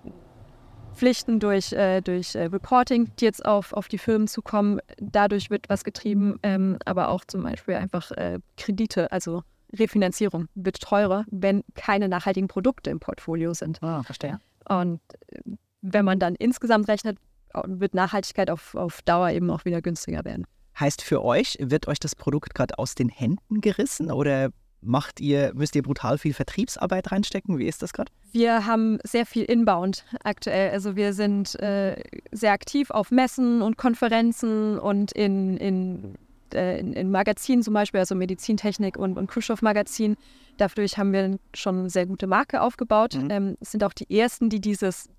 Pflichten 0.96 1.40
durch, 1.40 1.74
äh, 1.74 2.02
durch 2.02 2.36
äh, 2.36 2.46
Reporting, 2.46 3.12
die 3.20 3.26
jetzt 3.26 3.46
auf, 3.46 3.74
auf 3.74 3.88
die 3.88 3.98
Firmen 3.98 4.28
zukommen. 4.28 4.80
Dadurch 4.98 5.50
wird 5.50 5.70
was 5.70 5.84
getrieben, 5.84 6.40
ähm, 6.42 6.78
aber 6.86 7.10
auch 7.10 7.26
zum 7.26 7.44
Beispiel 7.44 7.76
einfach 7.76 8.12
äh, 8.12 8.40
Kredite, 8.58 9.12
also 9.12 9.44
Refinanzierung 9.78 10.48
wird 10.56 10.80
teurer, 10.80 11.26
wenn 11.30 11.64
keine 11.74 12.08
nachhaltigen 12.08 12.48
Produkte 12.48 12.90
im 12.90 13.00
Portfolio 13.00 13.54
sind. 13.54 13.84
Ah, 13.84 14.04
verstehe. 14.04 14.40
Und 14.70 15.02
äh, 15.28 15.42
wenn 15.82 16.06
man 16.06 16.20
dann 16.20 16.36
insgesamt 16.36 16.88
rechnet, 16.88 17.18
wird 17.66 17.94
Nachhaltigkeit 17.94 18.50
auf, 18.50 18.76
auf 18.76 19.02
Dauer 19.04 19.30
eben 19.30 19.50
auch 19.50 19.66
wieder 19.66 19.82
günstiger 19.82 20.26
werden. 20.26 20.46
Heißt 20.80 21.02
für 21.02 21.24
euch, 21.24 21.58
wird 21.60 21.88
euch 21.88 22.00
das 22.00 22.16
Produkt 22.16 22.54
gerade 22.54 22.78
aus 22.78 22.96
den 22.96 23.10
Händen 23.10 23.62
gerissen 23.62 24.12
oder 24.12 24.50
macht 24.82 25.20
ihr, 25.20 25.52
müsst 25.56 25.76
ihr 25.76 25.84
brutal 25.84 26.18
viel 26.18 26.34
Vertriebsarbeit 26.34 27.12
reinstecken? 27.12 27.58
Wie 27.58 27.68
ist 27.68 27.82
das 27.82 27.94
gerade? 27.94 28.12
Wir 28.32 28.66
haben 28.66 29.00
sehr 29.04 29.26
viel 29.26 29.44
Inbound 29.44 30.06
aktuell. 30.24 30.72
Also 30.72 30.96
wir 30.96 31.14
sind 31.14 31.60
äh, 31.60 32.02
sehr 32.32 32.52
aktiv 32.52 32.92
auf 32.92 33.12
Messen 33.12 33.62
und 33.62 33.78
Konferenzen 33.78 34.78
und 34.78 35.12
in, 35.14 35.58
in, 35.58 36.16
äh, 36.54 36.80
in, 36.80 36.94
in, 36.94 37.12
Magazinen 37.12 37.64
zum 37.64 37.74
Beispiel, 37.74 38.00
also 38.00 38.16
Medizintechnik 38.16 38.98
und, 38.98 39.18
und 39.18 39.28
Kunststoffmagazin. 39.28 40.18
Dadurch 40.58 40.98
haben 40.98 41.14
wir 41.14 41.38
schon 41.54 41.80
eine 41.80 41.90
sehr 41.90 42.06
gute 42.06 42.28
Marke 42.28 42.62
aufgebaut. 42.62 43.16
Mhm. 43.16 43.32
Ähm, 43.32 43.58
sind 43.62 43.84
auch 43.84 43.94
die 43.94 44.18
ersten, 44.18 44.50
die 44.50 44.62
dieses, 44.62 45.10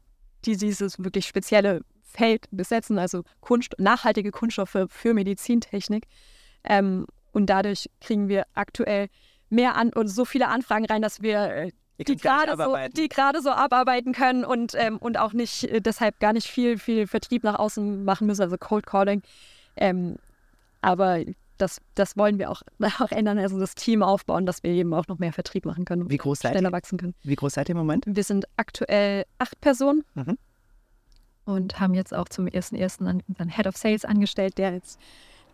die 0.44 0.56
dieses 0.56 1.02
wirklich 1.02 1.26
spezielle 1.26 1.80
Feld 2.16 2.46
besetzen, 2.50 2.98
also 2.98 3.22
Kunst, 3.40 3.74
nachhaltige 3.78 4.30
Kunststoffe 4.30 4.86
für 4.88 5.14
Medizintechnik. 5.14 6.06
Ähm, 6.64 7.06
und 7.32 7.46
dadurch 7.46 7.90
kriegen 8.00 8.28
wir 8.28 8.44
aktuell 8.54 9.08
mehr 9.50 9.76
an 9.76 9.92
und 9.92 10.08
so 10.08 10.24
viele 10.24 10.48
Anfragen 10.48 10.86
rein, 10.86 11.02
dass 11.02 11.22
wir 11.22 11.38
äh, 11.38 11.70
die 11.98 12.16
gerade 12.16 12.56
so, 12.56 12.76
die 12.96 13.08
so 13.42 13.50
abarbeiten 13.50 14.12
können 14.12 14.44
und, 14.44 14.74
ähm, 14.74 14.98
und 14.98 15.18
auch 15.18 15.32
nicht 15.32 15.64
äh, 15.64 15.80
deshalb 15.80 16.18
gar 16.20 16.32
nicht 16.32 16.46
viel, 16.46 16.78
viel 16.78 17.06
Vertrieb 17.06 17.44
nach 17.44 17.58
außen 17.58 18.04
machen 18.04 18.26
müssen, 18.26 18.42
also 18.42 18.56
Cold 18.58 18.86
Calling. 18.86 19.22
Ähm, 19.76 20.16
aber 20.82 21.20
das, 21.58 21.80
das 21.94 22.16
wollen 22.16 22.38
wir 22.38 22.50
auch, 22.50 22.62
auch 23.00 23.10
ändern, 23.10 23.38
also 23.38 23.58
das 23.58 23.74
Team 23.74 24.02
aufbauen, 24.02 24.46
dass 24.46 24.62
wir 24.62 24.70
eben 24.70 24.92
auch 24.92 25.06
noch 25.08 25.18
mehr 25.18 25.32
Vertrieb 25.32 25.64
machen 25.64 25.84
können. 25.84 26.10
Wie 26.10 26.16
groß 26.16 26.40
seid 26.40 26.52
schneller 26.52 26.70
ihr? 26.70 26.72
wachsen 26.72 26.98
können. 26.98 27.14
Wie 27.22 27.36
groß 27.36 27.54
seid 27.54 27.68
ihr 27.68 27.74
im 27.74 27.78
Moment? 27.78 28.04
Wir 28.06 28.24
sind 28.24 28.46
aktuell 28.56 29.24
acht 29.38 29.60
Personen. 29.60 30.04
Mhm 30.14 30.36
und 31.46 31.80
haben 31.80 31.94
jetzt 31.94 32.12
auch 32.12 32.28
zum 32.28 32.46
ersten 32.46 32.76
ersten 32.76 33.22
unseren 33.26 33.48
Head 33.48 33.66
of 33.66 33.76
Sales 33.76 34.04
angestellt, 34.04 34.58
der 34.58 34.74
jetzt 34.74 35.00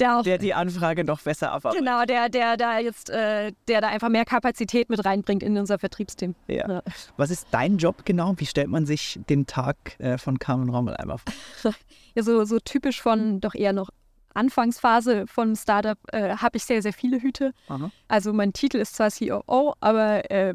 der, 0.01 0.19
auch, 0.19 0.23
der 0.23 0.39
die 0.39 0.55
Anfrage 0.55 1.05
noch 1.05 1.21
besser 1.21 1.53
abarbeitet. 1.53 1.85
Genau, 1.85 2.05
der, 2.05 2.29
der 2.29 2.57
da 2.57 2.79
jetzt, 2.79 3.11
äh, 3.11 3.53
der 3.69 3.81
da 3.83 3.89
einfach 3.89 4.09
mehr 4.09 4.25
Kapazität 4.25 4.89
mit 4.89 5.05
reinbringt 5.05 5.43
in 5.43 5.57
unser 5.57 5.79
Vertriebsteam. 5.79 6.35
Ja. 6.49 6.69
ja. 6.69 6.83
Was 7.17 7.31
ist 7.31 7.47
dein 7.51 7.77
Job 7.77 8.05
genau? 8.05 8.35
Wie 8.39 8.47
stellt 8.47 8.69
man 8.69 8.87
sich 8.87 9.21
den 9.29 9.47
Tag 9.47 9.77
äh, 10.01 10.19
von 10.19 10.39
Carmen 10.39 10.71
Rommel 10.71 10.97
einmal 10.97 11.19
vor? 11.19 11.73
ja, 12.15 12.23
so, 12.23 12.45
so 12.45 12.59
typisch 12.59 13.01
von 13.01 13.41
doch 13.41 13.55
eher 13.55 13.73
noch 13.73 13.91
Anfangsphase 14.35 15.27
von 15.27 15.55
Startup 15.57 15.99
äh, 16.13 16.37
habe 16.37 16.57
ich 16.57 16.65
sehr, 16.65 16.81
sehr 16.81 16.95
viele 16.95 17.21
Hüte. 17.21 17.53
Aha. 17.69 17.91
Also 18.09 18.33
mein 18.33 18.55
Titel 18.55 18.79
ist 18.79 18.97
zwar 18.97 19.11
COO, 19.11 19.75
aber 19.81 20.31
äh, 20.31 20.55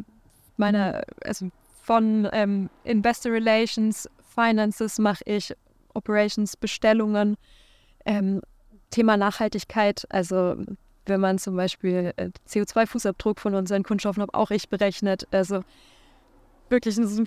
meine, 0.58 1.04
also 1.24 1.50
von 1.84 2.28
ähm, 2.34 2.70
Investor 2.84 3.32
Relations 3.32 4.10
Finances 4.38 5.00
mache 5.00 5.24
ich, 5.26 5.54
Operations, 5.94 6.56
Bestellungen, 6.56 7.38
ähm, 8.06 8.42
Thema 8.92 9.18
Nachhaltigkeit. 9.18 10.06
Also 10.10 10.56
wenn 11.06 11.20
man 11.20 11.40
zum 11.40 11.56
Beispiel 11.56 12.14
äh, 12.18 12.30
CO2-Fußabdruck 12.48 13.40
von 13.40 13.56
unseren 13.56 13.84
Kunststoffen 13.84 14.22
habe 14.22 14.34
auch 14.34 14.52
ich 14.52 14.70
berechnet. 14.70 15.28
Also 15.32 15.62
wirklich 16.70 16.98
eine 16.98 17.26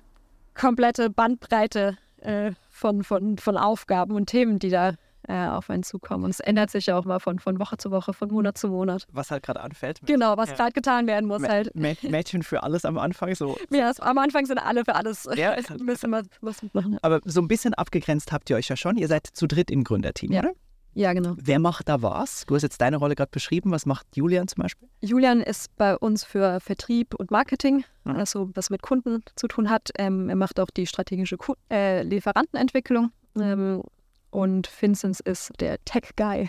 komplette 0.55 1.11
Bandbreite 1.11 1.96
äh, 2.18 2.53
von, 2.70 3.03
von, 3.03 3.38
von 3.38 3.57
Aufgaben 3.57 4.14
und 4.14 4.27
Themen, 4.27 4.59
die 4.59 4.70
da 4.70 4.94
äh, 5.29 5.47
auf 5.47 5.71
einen 5.71 5.83
zukommen. 5.83 6.25
Und 6.25 6.31
es 6.31 6.41
ändert 6.41 6.71
sich 6.71 6.87
ja 6.87 6.99
auch 6.99 7.05
mal 7.05 7.19
von, 7.19 7.39
von 7.39 7.59
Woche 7.59 7.77
zu 7.77 7.91
Woche, 7.91 8.13
von 8.13 8.31
Monat 8.31 8.59
zu 8.59 8.69
Monat. 8.69 9.07
Was 9.13 9.31
halt 9.31 9.43
gerade 9.43 9.61
anfällt. 9.61 10.01
Genau, 10.07 10.37
was 10.37 10.51
ja. 10.51 10.57
gerade 10.57 10.73
getan 10.73 11.07
werden 11.07 11.27
muss 11.27 11.43
halt. 11.43 11.75
Mädchen 11.75 12.43
für 12.43 12.63
alles 12.63 12.85
am 12.85 12.99
Anfang 12.99 13.35
so. 13.35 13.57
Ja, 13.71 13.93
am 13.99 14.19
Anfang 14.19 14.47
sind 14.47 14.59
alle 14.59 14.85
für 14.85 14.95
alles. 14.95 15.29
Ja, 15.37 15.57
müssen 15.81 16.11
wir 16.11 16.23
was 16.41 16.63
mitmachen. 16.63 16.99
Aber 17.03 17.21
so 17.25 17.41
ein 17.41 17.49
bisschen 17.49 17.75
abgegrenzt 17.75 18.33
habt 18.33 18.51
ihr 18.51 18.57
euch 18.57 18.69
ja 18.69 18.77
schon. 18.77 18.97
Ihr 18.97 19.09
seid 19.09 19.27
zu 19.27 19.47
dritt 19.47 19.71
im 19.71 19.85
Gründerteam, 19.85 20.33
ja. 20.33 20.41
oder? 20.41 20.53
Ja, 20.95 21.13
genau. 21.13 21.35
Wer 21.37 21.59
macht 21.61 21.89
da 21.89 22.03
was? 22.03 22.45
Du 22.47 22.55
hast 22.55 22.63
jetzt 22.63 22.81
deine 22.81 22.97
Rolle 22.97 23.15
gerade 23.15 23.31
beschrieben. 23.31 23.71
Was 23.71 23.87
macht 23.87 24.07
Julian 24.17 24.49
zum 24.49 24.63
Beispiel? 24.63 24.89
Julian 25.01 25.41
ist 25.41 25.75
bei 25.77 25.97
uns 25.97 26.25
für 26.25 26.59
Vertrieb 26.61 27.15
und 27.15 27.31
Marketing, 27.31 27.85
mhm. 28.05 28.17
also 28.17 28.51
was 28.55 28.71
mit 28.71 28.83
Kunden 28.83 29.23
zu 29.37 29.47
tun 29.47 29.71
hat. 29.71 29.91
Ähm, 29.99 30.29
er 30.29 30.37
macht 30.37 30.59
auch 30.59 30.71
die 30.71 30.87
strategische 30.87 31.37
Ku 31.37 31.55
äh, 31.71 32.03
Lieferantenentwicklung. 32.03 33.13
Ähm, 33.41 33.83
und 34.31 34.71
Vincent 34.81 35.21
ist 35.21 35.53
der 35.61 35.85
Tech-Guy, 35.85 36.49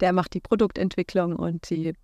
der 0.00 0.12
macht 0.12 0.34
die 0.34 0.40
Produktentwicklung 0.40 1.36
und 1.36 1.68
die, 1.70 1.94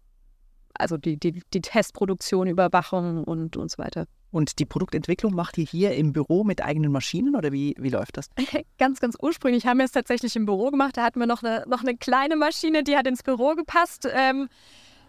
also 0.75 0.97
die, 0.97 1.19
die, 1.19 1.43
die 1.53 1.61
Testproduktion, 1.61 2.47
Überwachung 2.47 3.25
und, 3.25 3.57
und 3.57 3.71
so 3.71 3.79
weiter. 3.79 4.07
Und 4.31 4.59
die 4.59 4.67
Produktentwicklung 4.67 5.33
macht 5.33 5.57
ihr 5.59 5.65
hier 5.65 5.95
im 5.95 6.13
Büro 6.13 6.43
mit 6.43 6.61
eigenen 6.61 6.91
Maschinen 6.91 7.37
oder 7.37 7.53
wie, 7.53 7.77
wie 7.79 7.91
läuft 7.91 8.17
das? 8.17 8.29
ganz, 8.79 8.99
ganz 8.99 9.17
ursprünglich 9.21 9.65
haben 9.65 9.79
wir 9.79 9.85
es 9.85 9.93
tatsächlich 9.93 10.35
im 10.35 10.45
Büro 10.45 10.71
gemacht. 10.71 10.97
Da 10.97 11.05
hatten 11.05 11.21
wir 11.21 11.29
noch 11.29 11.45
eine, 11.45 11.65
noch 11.69 11.83
eine 11.83 11.97
kleine 11.97 12.35
Maschine, 12.35 12.83
die 12.83 12.97
hat 12.97 13.07
ins 13.07 13.23
Büro 13.23 13.55
gepasst. 13.55 14.09
Ähm, 14.13 14.49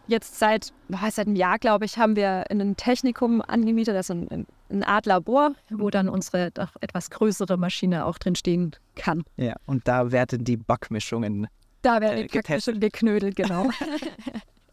jetzt 0.07 0.39
seit, 0.39 0.73
seit 0.89 1.27
einem 1.27 1.35
Jahr, 1.35 1.59
glaube 1.59 1.85
ich, 1.85 1.97
haben 1.97 2.15
wir 2.15 2.49
ein 2.49 2.75
Technikum 2.75 3.41
angemietet, 3.41 3.95
also 3.95 4.13
ein, 4.13 4.45
eine 4.69 4.87
Art 4.87 5.05
Labor, 5.05 5.53
wo 5.69 5.89
dann 5.89 6.09
unsere 6.09 6.51
doch 6.51 6.69
etwas 6.81 7.09
größere 7.09 7.57
Maschine 7.57 8.05
auch 8.05 8.17
drin 8.17 8.35
stehen 8.35 8.75
kann. 8.95 9.23
Ja, 9.37 9.55
und 9.65 9.87
da 9.87 10.11
werden 10.11 10.43
die 10.43 10.57
Backmischungen 10.57 11.47
Da 11.81 12.01
werden 12.01 12.19
äh, 12.19 12.27
die 12.27 12.37
Backmischungen 12.37 12.79
geknödelt, 12.79 13.35
genau. 13.35 13.69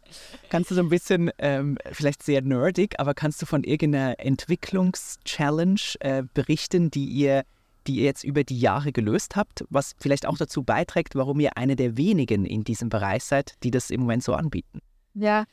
kannst 0.49 0.71
du 0.71 0.75
so 0.75 0.81
ein 0.81 0.89
bisschen, 0.89 1.31
ähm, 1.39 1.77
vielleicht 1.91 2.23
sehr 2.23 2.41
nerdig, 2.41 2.99
aber 2.99 3.13
kannst 3.13 3.41
du 3.41 3.45
von 3.45 3.63
irgendeiner 3.63 4.19
Entwicklungschallenge 4.19 5.95
äh, 5.99 6.23
berichten, 6.33 6.91
die 6.91 7.05
ihr 7.05 7.43
die 7.87 7.97
ihr 7.97 8.05
jetzt 8.05 8.23
über 8.23 8.45
die 8.45 8.59
Jahre 8.59 8.93
gelöst 8.93 9.35
habt, 9.35 9.65
was 9.69 9.93
vielleicht 9.99 10.25
auch 10.25 10.37
dazu 10.37 10.63
beiträgt, 10.63 11.15
warum 11.15 11.41
ihr 11.41 11.57
eine 11.57 11.75
der 11.75 11.97
wenigen 11.97 12.45
in 12.45 12.63
diesem 12.63 12.87
Bereich 12.87 13.25
seid, 13.25 13.55
die 13.63 13.71
das 13.71 13.89
im 13.89 13.99
Moment 13.99 14.23
so 14.23 14.33
anbieten? 14.33 14.79
Ja, 15.13 15.45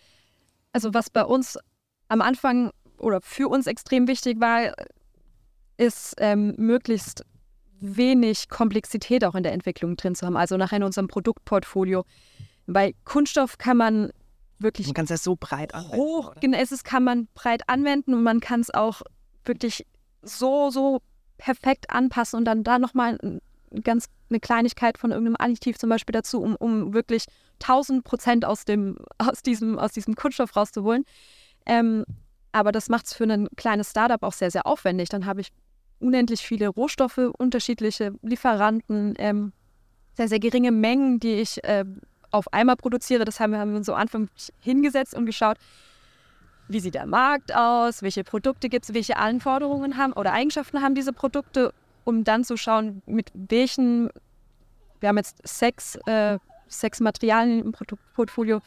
also 0.72 0.94
was 0.94 1.10
bei 1.10 1.24
uns 1.24 1.58
am 2.08 2.20
Anfang 2.20 2.70
oder 2.98 3.20
für 3.20 3.48
uns 3.48 3.66
extrem 3.66 4.08
wichtig 4.08 4.40
war, 4.40 4.74
ist 5.76 6.14
ähm, 6.18 6.54
möglichst 6.58 7.24
wenig 7.80 8.48
Komplexität 8.48 9.24
auch 9.24 9.34
in 9.34 9.42
der 9.42 9.52
Entwicklung 9.52 9.96
drin 9.96 10.14
zu 10.14 10.26
haben, 10.26 10.36
also 10.36 10.56
nachher 10.56 10.76
in 10.76 10.82
unserem 10.82 11.08
Produktportfolio. 11.08 12.04
Bei 12.66 12.94
Kunststoff 13.04 13.58
kann 13.58 13.78
man 13.78 14.10
wirklich. 14.58 14.86
Man 14.86 14.94
kann 14.94 15.04
es 15.04 15.10
ja 15.10 15.16
so 15.16 15.36
breit 15.38 15.74
anwenden. 15.74 15.96
Hoch, 15.96 16.34
genau, 16.40 16.58
es 16.58 16.84
kann 16.84 17.04
man 17.04 17.28
breit 17.34 17.68
anwenden 17.68 18.14
und 18.14 18.22
man 18.22 18.40
kann 18.40 18.60
es 18.60 18.72
auch 18.72 19.02
wirklich 19.44 19.86
so, 20.22 20.70
so 20.70 21.00
perfekt 21.38 21.90
anpassen 21.90 22.38
und 22.38 22.44
dann 22.44 22.62
da 22.62 22.78
nochmal 22.78 23.18
ganz 23.82 24.06
eine 24.28 24.40
Kleinigkeit 24.40 24.98
von 24.98 25.10
irgendeinem 25.10 25.36
Additiv 25.38 25.78
zum 25.78 25.90
Beispiel 25.90 26.12
dazu, 26.12 26.40
um, 26.42 26.56
um 26.56 26.94
wirklich 26.94 27.24
1000 27.62 28.04
Prozent 28.04 28.44
aus, 28.44 28.64
aus, 29.18 29.42
diesem, 29.42 29.78
aus 29.78 29.92
diesem 29.92 30.14
Kunststoff 30.14 30.56
rauszuholen. 30.56 31.04
Ähm, 31.66 32.04
aber 32.52 32.72
das 32.72 32.88
macht 32.88 33.06
es 33.06 33.14
für 33.14 33.24
ein 33.24 33.48
kleines 33.56 33.90
Startup 33.90 34.22
auch 34.22 34.32
sehr, 34.32 34.50
sehr 34.50 34.66
aufwendig. 34.66 35.08
Dann 35.08 35.26
habe 35.26 35.40
ich 35.40 35.52
unendlich 36.00 36.40
viele 36.40 36.68
Rohstoffe, 36.68 37.18
unterschiedliche 37.38 38.14
Lieferanten, 38.22 39.14
ähm, 39.18 39.52
sehr, 40.14 40.28
sehr 40.28 40.40
geringe 40.40 40.72
Mengen, 40.72 41.20
die 41.20 41.34
ich 41.34 41.62
äh, 41.64 41.84
auf 42.30 42.52
einmal 42.52 42.76
produziere. 42.76 43.24
Das 43.24 43.38
haben 43.38 43.52
wir, 43.52 43.58
haben 43.58 43.72
wir 43.72 43.84
so 43.84 43.94
Anfang 43.94 44.28
hingesetzt 44.60 45.14
und 45.14 45.26
geschaut, 45.26 45.58
wie 46.68 46.80
sieht 46.80 46.94
der 46.94 47.06
Markt 47.06 47.54
aus, 47.54 48.02
welche 48.02 48.24
Produkte 48.24 48.68
gibt 48.68 48.84
es, 48.84 48.94
welche 48.94 49.16
Anforderungen 49.16 49.96
haben 49.96 50.12
oder 50.12 50.32
Eigenschaften 50.32 50.82
haben 50.82 50.94
diese 50.94 51.12
Produkte, 51.12 51.74
um 52.04 52.24
dann 52.24 52.44
zu 52.44 52.56
schauen, 52.56 53.02
mit 53.06 53.30
welchen, 53.34 54.10
wir 55.00 55.08
haben 55.08 55.16
jetzt 55.16 55.46
sechs, 55.46 55.96
äh, 56.06 56.38
sechs 56.68 57.00
Materialien 57.00 57.60
im 57.60 57.72
Produktportfolio, 57.72 58.60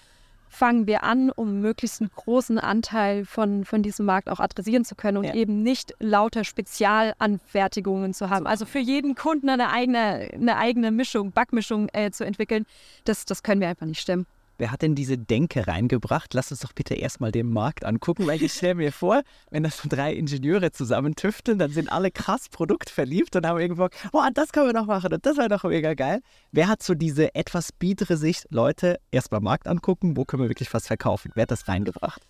fangen 0.54 0.86
wir 0.86 1.04
an, 1.04 1.32
um 1.32 1.62
möglichst 1.62 2.00
einen 2.00 2.12
großen 2.16 2.60
Anteil 2.60 3.26
von, 3.26 3.66
von 3.66 3.82
diesem 3.82 4.06
Markt 4.06 4.30
auch 4.30 4.40
adressieren 4.40 4.86
zu 4.86 4.96
können 4.96 5.18
und 5.18 5.24
ja. 5.24 5.34
eben 5.34 5.64
nicht 5.64 5.96
lauter 6.00 6.44
Spezialanfertigungen 6.44 8.14
zu 8.14 8.30
haben. 8.30 8.46
Also 8.46 8.66
für 8.66 8.80
jeden 8.80 9.16
Kunden 9.16 9.50
eine 9.50 9.72
eigene, 9.72 10.30
eine 10.32 10.58
eigene 10.58 10.92
Mischung, 10.92 11.32
Backmischung 11.32 11.90
äh, 11.94 12.12
zu 12.12 12.24
entwickeln, 12.24 12.68
das, 13.04 13.26
das 13.26 13.42
können 13.42 13.62
wir 13.62 13.68
einfach 13.68 13.88
nicht 13.88 14.02
stemmen. 14.02 14.28
Wer 14.64 14.72
hat 14.72 14.82
denn 14.82 14.96
diese 14.96 15.18
Denke 15.18 15.68
reingebracht? 15.68 16.34
Lass 16.34 16.50
uns 16.50 16.62
doch 16.62 16.72
bitte 16.72 16.94
erstmal 16.94 17.34
den 17.34 17.52
Markt 17.52 17.84
angucken, 17.84 18.26
weil 18.28 18.42
ich 18.42 18.54
stelle 18.54 18.76
mir 18.76 18.94
vor, 18.94 19.22
wenn 19.52 19.62
das 19.64 19.80
so 19.80 19.90
drei 19.90 20.14
Ingenieure 20.14 20.72
zusammen 20.72 21.16
tüfteln, 21.16 21.60
dann 21.60 21.70
sind 21.72 21.92
alle 21.92 22.12
krass 22.12 22.48
produktverliebt 22.48 23.36
und 23.36 23.46
haben 23.46 23.60
irgendwo, 23.60 23.90
boah, 24.14 24.30
das 24.34 24.54
können 24.54 24.68
wir 24.68 24.74
noch 24.74 24.86
machen 24.86 25.12
und 25.12 25.26
das 25.26 25.36
wäre 25.36 25.50
doch 25.50 25.66
mega 25.66 25.96
geil. 25.96 26.22
Wer 26.54 26.70
hat 26.70 26.82
so 26.82 26.94
diese 26.94 27.36
etwas 27.36 27.74
biedere 27.74 28.16
Sicht, 28.16 28.46
Leute, 28.52 29.02
erstmal 29.12 29.42
Markt 29.42 29.68
angucken, 29.68 30.16
wo 30.16 30.24
können 30.24 30.44
wir 30.44 30.50
wirklich 30.50 30.74
was 30.74 30.88
verkaufen? 30.88 31.32
Wer 31.36 31.42
hat 31.42 31.52
das 31.52 31.68
reingebracht? 31.68 32.22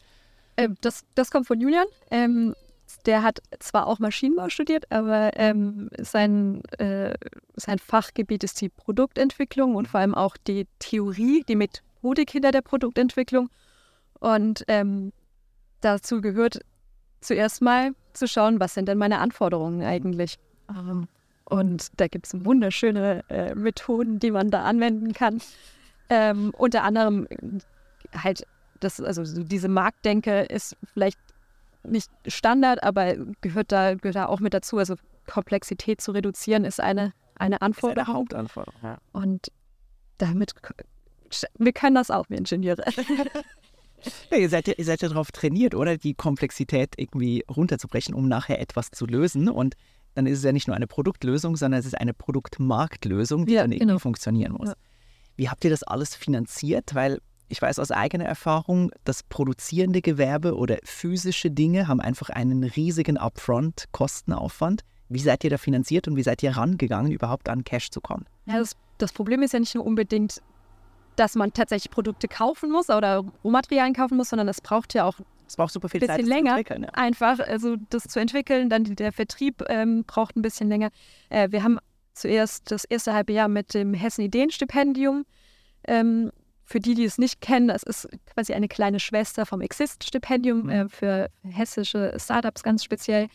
Ähm, 0.57 0.75
das, 0.81 1.03
das 1.13 1.29
kommt 1.29 1.45
von 1.45 1.61
Julian. 1.61 1.85
Ähm, 2.09 2.55
der 3.05 3.21
hat 3.21 3.43
zwar 3.59 3.85
auch 3.85 3.99
Maschinenbau 3.99 4.49
studiert, 4.49 4.91
aber 4.91 5.29
ähm, 5.35 5.91
sein, 5.99 6.63
äh, 6.79 7.13
sein 7.55 7.77
Fachgebiet 7.77 8.43
ist 8.43 8.59
die 8.59 8.69
Produktentwicklung 8.69 9.75
und 9.75 9.87
vor 9.87 9.99
allem 9.99 10.15
auch 10.15 10.35
die 10.35 10.65
Theorie, 10.79 11.43
die 11.47 11.55
mit 11.55 11.83
Methodik 12.03 12.31
hinter 12.31 12.51
der 12.51 12.61
Produktentwicklung. 12.61 13.49
Und 14.19 14.63
ähm, 14.67 15.11
dazu 15.81 16.21
gehört 16.21 16.59
zuerst 17.21 17.61
mal 17.61 17.91
zu 18.13 18.27
schauen, 18.27 18.59
was 18.59 18.73
sind 18.73 18.87
denn 18.87 18.97
meine 18.97 19.19
Anforderungen 19.19 19.83
eigentlich. 19.83 20.37
Ähm, 20.69 21.07
und 21.45 21.87
da 21.97 22.07
gibt 22.07 22.27
es 22.27 22.45
wunderschöne 22.45 23.23
äh, 23.29 23.55
Methoden, 23.55 24.19
die 24.19 24.31
man 24.31 24.51
da 24.51 24.63
anwenden 24.63 25.13
kann. 25.13 25.41
Ähm, 26.09 26.53
unter 26.57 26.83
anderem 26.83 27.27
halt, 28.13 28.45
das, 28.79 28.99
also 28.99 29.23
diese 29.43 29.69
Marktdenke 29.69 30.41
ist 30.43 30.75
vielleicht 30.93 31.19
nicht 31.83 32.09
Standard, 32.27 32.83
aber 32.83 33.15
gehört 33.41 33.71
da, 33.71 33.95
gehört 33.95 34.15
da 34.15 34.25
auch 34.27 34.39
mit 34.39 34.53
dazu. 34.53 34.77
Also 34.77 34.95
Komplexität 35.27 36.01
zu 36.01 36.11
reduzieren 36.11 36.65
ist 36.65 36.79
eine, 36.79 37.13
eine 37.35 37.61
Anforderung. 37.61 38.03
Ist 38.03 38.07
eine 38.07 38.17
Hauptanforderung, 38.17 38.79
ja. 38.83 38.97
Und 39.11 39.51
damit 40.17 40.53
wir 41.57 41.73
können 41.73 41.95
das 41.95 42.11
auch, 42.11 42.29
wir 42.29 42.37
Ingenieure. 42.37 42.83
Ja, 44.31 44.37
ihr, 44.37 44.49
seid 44.49 44.67
ja, 44.67 44.73
ihr 44.77 44.85
seid 44.85 45.01
ja 45.01 45.07
darauf 45.07 45.31
trainiert, 45.31 45.75
oder? 45.75 45.97
Die 45.97 46.13
Komplexität 46.13 46.95
irgendwie 46.97 47.45
runterzubrechen, 47.49 48.13
um 48.13 48.27
nachher 48.27 48.59
etwas 48.59 48.91
zu 48.91 49.05
lösen. 49.05 49.47
Und 49.47 49.75
dann 50.15 50.25
ist 50.25 50.39
es 50.39 50.43
ja 50.43 50.51
nicht 50.51 50.67
nur 50.67 50.75
eine 50.75 50.87
Produktlösung, 50.87 51.55
sondern 51.55 51.79
es 51.79 51.85
ist 51.85 51.97
eine 51.97 52.13
Produktmarktlösung, 52.13 53.45
die 53.45 53.53
ja, 53.53 53.61
dann 53.61 53.71
irgendwie 53.71 53.87
genau. 53.87 53.99
funktionieren 53.99 54.53
muss. 54.53 54.69
Ja. 54.69 54.75
Wie 55.35 55.49
habt 55.49 55.63
ihr 55.63 55.69
das 55.69 55.83
alles 55.83 56.15
finanziert? 56.15 56.93
Weil 56.95 57.19
ich 57.49 57.61
weiß 57.61 57.79
aus 57.79 57.91
eigener 57.91 58.25
Erfahrung, 58.25 58.91
das 59.03 59.23
produzierende 59.23 60.01
Gewerbe 60.01 60.55
oder 60.55 60.77
physische 60.83 61.51
Dinge 61.51 61.87
haben 61.87 62.01
einfach 62.01 62.29
einen 62.29 62.63
riesigen 62.63 63.17
Upfront-Kostenaufwand. 63.17 64.81
Wie 65.09 65.19
seid 65.19 65.43
ihr 65.43 65.49
da 65.49 65.57
finanziert 65.57 66.07
und 66.07 66.15
wie 66.15 66.23
seid 66.23 66.41
ihr 66.41 66.55
rangegangen, 66.55 67.11
überhaupt 67.11 67.49
an 67.49 67.63
Cash 67.63 67.91
zu 67.91 68.01
kommen? 68.01 68.25
Ja, 68.45 68.57
das, 68.57 68.75
das 68.97 69.13
Problem 69.13 69.43
ist 69.43 69.53
ja 69.53 69.59
nicht 69.59 69.75
nur 69.75 69.85
unbedingt 69.85 70.41
dass 71.15 71.35
man 71.35 71.53
tatsächlich 71.53 71.91
Produkte 71.91 72.27
kaufen 72.27 72.71
muss 72.71 72.89
oder 72.89 73.23
Rohmaterialien 73.43 73.93
kaufen 73.93 74.17
muss, 74.17 74.29
sondern 74.29 74.47
es 74.47 74.61
braucht 74.61 74.93
ja 74.93 75.05
auch 75.05 75.19
es 75.47 75.57
braucht 75.57 75.73
super 75.73 75.89
viel 75.89 75.99
bisschen 75.99 76.15
Zeit, 76.15 76.25
länger, 76.25 76.57
ja. 76.57 76.87
einfach 76.93 77.39
also 77.39 77.75
das 77.89 78.03
zu 78.03 78.19
entwickeln. 78.19 78.69
Dann 78.69 78.83
der 78.83 79.11
Vertrieb 79.11 79.63
ähm, 79.67 80.03
braucht 80.05 80.35
ein 80.35 80.41
bisschen 80.41 80.69
länger. 80.69 80.89
Äh, 81.29 81.51
wir 81.51 81.63
haben 81.63 81.79
zuerst 82.13 82.71
das 82.71 82.85
erste 82.85 83.13
halbe 83.13 83.33
Jahr 83.33 83.47
mit 83.47 83.73
dem 83.73 83.93
Hessen 83.93 84.21
Ideenstipendium. 84.21 85.25
Ähm, 85.85 86.31
für 86.65 86.79
die, 86.79 86.95
die 86.95 87.03
es 87.03 87.17
nicht 87.17 87.41
kennen, 87.41 87.67
das 87.67 87.83
ist 87.83 88.07
quasi 88.33 88.53
eine 88.53 88.67
kleine 88.67 88.99
Schwester 88.99 89.45
vom 89.45 89.61
Exist-Stipendium 89.61 90.63
mhm. 90.63 90.69
äh, 90.69 90.89
für 90.89 91.29
hessische 91.43 92.15
Startups 92.17 92.63
ganz 92.63 92.83
speziell. 92.83 93.27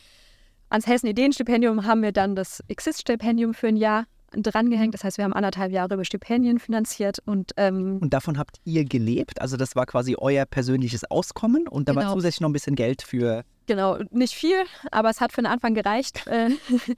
Ans 0.71 0.87
Hessen 0.87 1.07
Ideenstipendium 1.07 1.87
haben 1.87 2.03
wir 2.03 2.13
dann 2.13 2.35
das 2.35 2.65
Exist-Stipendium 2.69 3.55
für 3.55 3.69
ein 3.69 3.77
Jahr 3.77 4.07
drangehängt. 4.33 4.95
Das 4.95 5.05
heißt, 5.05 5.19
wir 5.19 5.25
haben 5.25 5.33
anderthalb 5.33 5.73
Jahre 5.73 5.95
über 5.95 6.05
Stipendien 6.05 6.59
finanziert 6.59 7.19
und 7.25 7.53
ähm, 7.57 7.99
und 8.01 8.13
davon 8.13 8.39
habt 8.39 8.61
ihr 8.65 8.85
gelebt? 8.85 9.41
Also 9.41 9.57
das 9.57 9.77
war 9.77 9.87
quasi 9.87 10.17
euer 10.19 10.45
persönliches 10.45 11.11
Auskommen 11.11 11.69
und 11.69 11.89
da 11.89 11.93
genau. 11.93 12.07
war 12.07 12.15
zusätzlich 12.15 12.41
noch 12.41 12.49
ein 12.49 12.53
bisschen 12.53 12.77
Geld 12.77 13.03
für 13.03 13.45
genau 13.67 13.99
nicht 14.11 14.35
viel, 14.35 14.65
aber 14.91 15.11
es 15.11 15.21
hat 15.21 15.33
für 15.33 15.43
den 15.43 15.47
Anfang 15.47 15.75
gereicht. 15.75 16.25
Äh, 16.29 16.51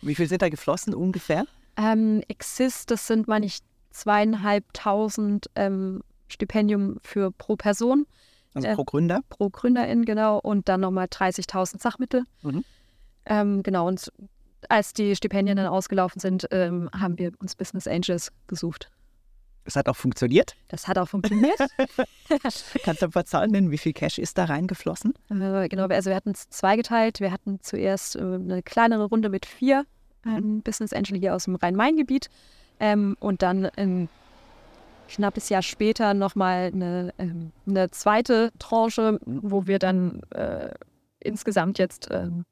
Wie 0.02 0.14
viel 0.16 0.26
sind 0.26 0.42
da 0.42 0.48
geflossen 0.48 0.92
ungefähr? 0.92 1.44
Ähm, 1.76 2.22
Exist, 2.26 2.90
das 2.90 3.06
sind 3.06 3.28
meine 3.28 3.46
ich 3.46 3.60
zweieinhalbtausend 3.90 5.48
ähm, 5.54 6.02
Stipendium 6.28 6.98
für 7.02 7.30
pro 7.30 7.56
Person. 7.56 8.06
Also 8.54 8.68
pro 8.74 8.84
Gründer? 8.84 9.18
Äh, 9.18 9.22
pro 9.28 9.50
Gründerin, 9.50 10.04
genau. 10.04 10.38
Und 10.38 10.68
dann 10.68 10.80
nochmal 10.80 11.06
30.000 11.06 11.80
Sachmittel. 11.80 12.24
Mhm. 12.42 12.64
Ähm, 13.26 13.62
genau, 13.62 13.86
und 13.86 14.10
als 14.68 14.92
die 14.92 15.14
Stipendien 15.16 15.56
dann 15.56 15.66
ausgelaufen 15.66 16.20
sind, 16.20 16.46
ähm, 16.50 16.90
haben 16.98 17.18
wir 17.18 17.32
uns 17.38 17.54
Business 17.54 17.86
Angels 17.86 18.32
gesucht. 18.46 18.90
Das 19.64 19.76
hat 19.76 19.88
auch 19.88 19.96
funktioniert? 19.96 20.56
Das 20.68 20.88
hat 20.88 20.98
auch 20.98 21.08
funktioniert. 21.08 21.58
Kannst 22.82 23.02
du 23.02 23.06
ein 23.06 23.12
paar 23.12 23.24
Zahlen 23.24 23.50
nennen? 23.50 23.70
Wie 23.70 23.78
viel 23.78 23.92
Cash 23.92 24.18
ist 24.18 24.38
da 24.38 24.46
reingeflossen? 24.46 25.14
Äh, 25.28 25.68
genau, 25.68 25.86
also 25.86 26.10
wir 26.10 26.16
hatten 26.16 26.30
es 26.30 26.48
zweigeteilt. 26.48 27.20
Wir 27.20 27.30
hatten 27.30 27.60
zuerst 27.62 28.16
äh, 28.16 28.20
eine 28.20 28.62
kleinere 28.62 29.04
Runde 29.04 29.28
mit 29.28 29.46
vier 29.46 29.84
ähm, 30.26 30.62
Business 30.62 30.92
Angel 30.92 31.18
hier 31.18 31.34
aus 31.34 31.44
dem 31.44 31.54
Rhein-Main-Gebiet 31.54 32.30
ähm, 32.80 33.16
und 33.20 33.42
dann 33.42 33.66
ein 33.66 34.08
knappes 35.08 35.48
Jahr 35.48 35.62
später 35.62 36.14
nochmal 36.14 36.70
eine, 36.72 37.12
ähm, 37.18 37.52
eine 37.66 37.90
zweite 37.90 38.52
Tranche, 38.58 39.18
wo 39.24 39.66
wir 39.66 39.78
dann 39.78 40.22
äh, 40.30 40.70
insgesamt 41.20 41.78
jetzt 41.78 42.08
ähm, 42.10 42.44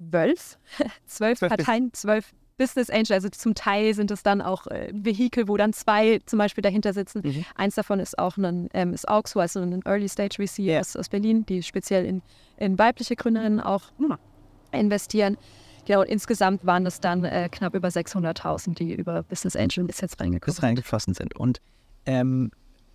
zwölf, 1.06 1.38
zwölf 1.38 1.40
Parteien, 1.40 1.92
zwölf 1.92 2.32
Business 2.60 2.90
Angel, 2.90 3.14
also 3.14 3.30
zum 3.30 3.54
Teil 3.54 3.94
sind 3.94 4.10
es 4.10 4.22
dann 4.22 4.42
auch 4.42 4.66
äh, 4.66 4.90
Vehikel, 4.92 5.48
wo 5.48 5.56
dann 5.56 5.72
zwei 5.72 6.20
zum 6.26 6.38
Beispiel 6.38 6.60
dahinter 6.60 6.92
sitzen. 6.92 7.22
Mhm. 7.24 7.44
Eins 7.54 7.74
davon 7.74 8.00
ist 8.00 8.18
auch 8.18 8.36
ein 8.36 8.68
ähm, 8.74 8.92
ist 8.92 9.08
Auxo, 9.08 9.40
also 9.40 9.60
ein 9.60 9.80
Early 9.86 10.10
Stage 10.10 10.46
VC 10.46 10.58
yeah. 10.58 10.80
aus, 10.80 10.94
aus, 10.94 11.08
Berlin, 11.08 11.46
die 11.46 11.62
speziell 11.62 12.04
in, 12.04 12.20
in 12.58 12.78
weibliche 12.78 13.16
Gründerinnen 13.16 13.60
auch 13.60 13.84
mhm. 13.96 14.16
investieren. 14.72 15.38
Genau, 15.86 16.00
und 16.00 16.08
insgesamt 16.08 16.66
waren 16.66 16.84
es 16.84 17.00
dann 17.00 17.24
äh, 17.24 17.48
knapp 17.50 17.74
über 17.74 17.88
600.000, 17.88 18.74
die 18.74 18.92
über 18.92 19.22
Business 19.22 19.56
Angel 19.56 19.84
bis 19.84 20.02
jetzt 20.02 20.20
reingekommen 20.20 20.54
bis 20.54 20.62
reingeflossen 20.62 21.14
sind. 21.14 21.34
Und 21.36 21.62
ähm, 22.04 22.50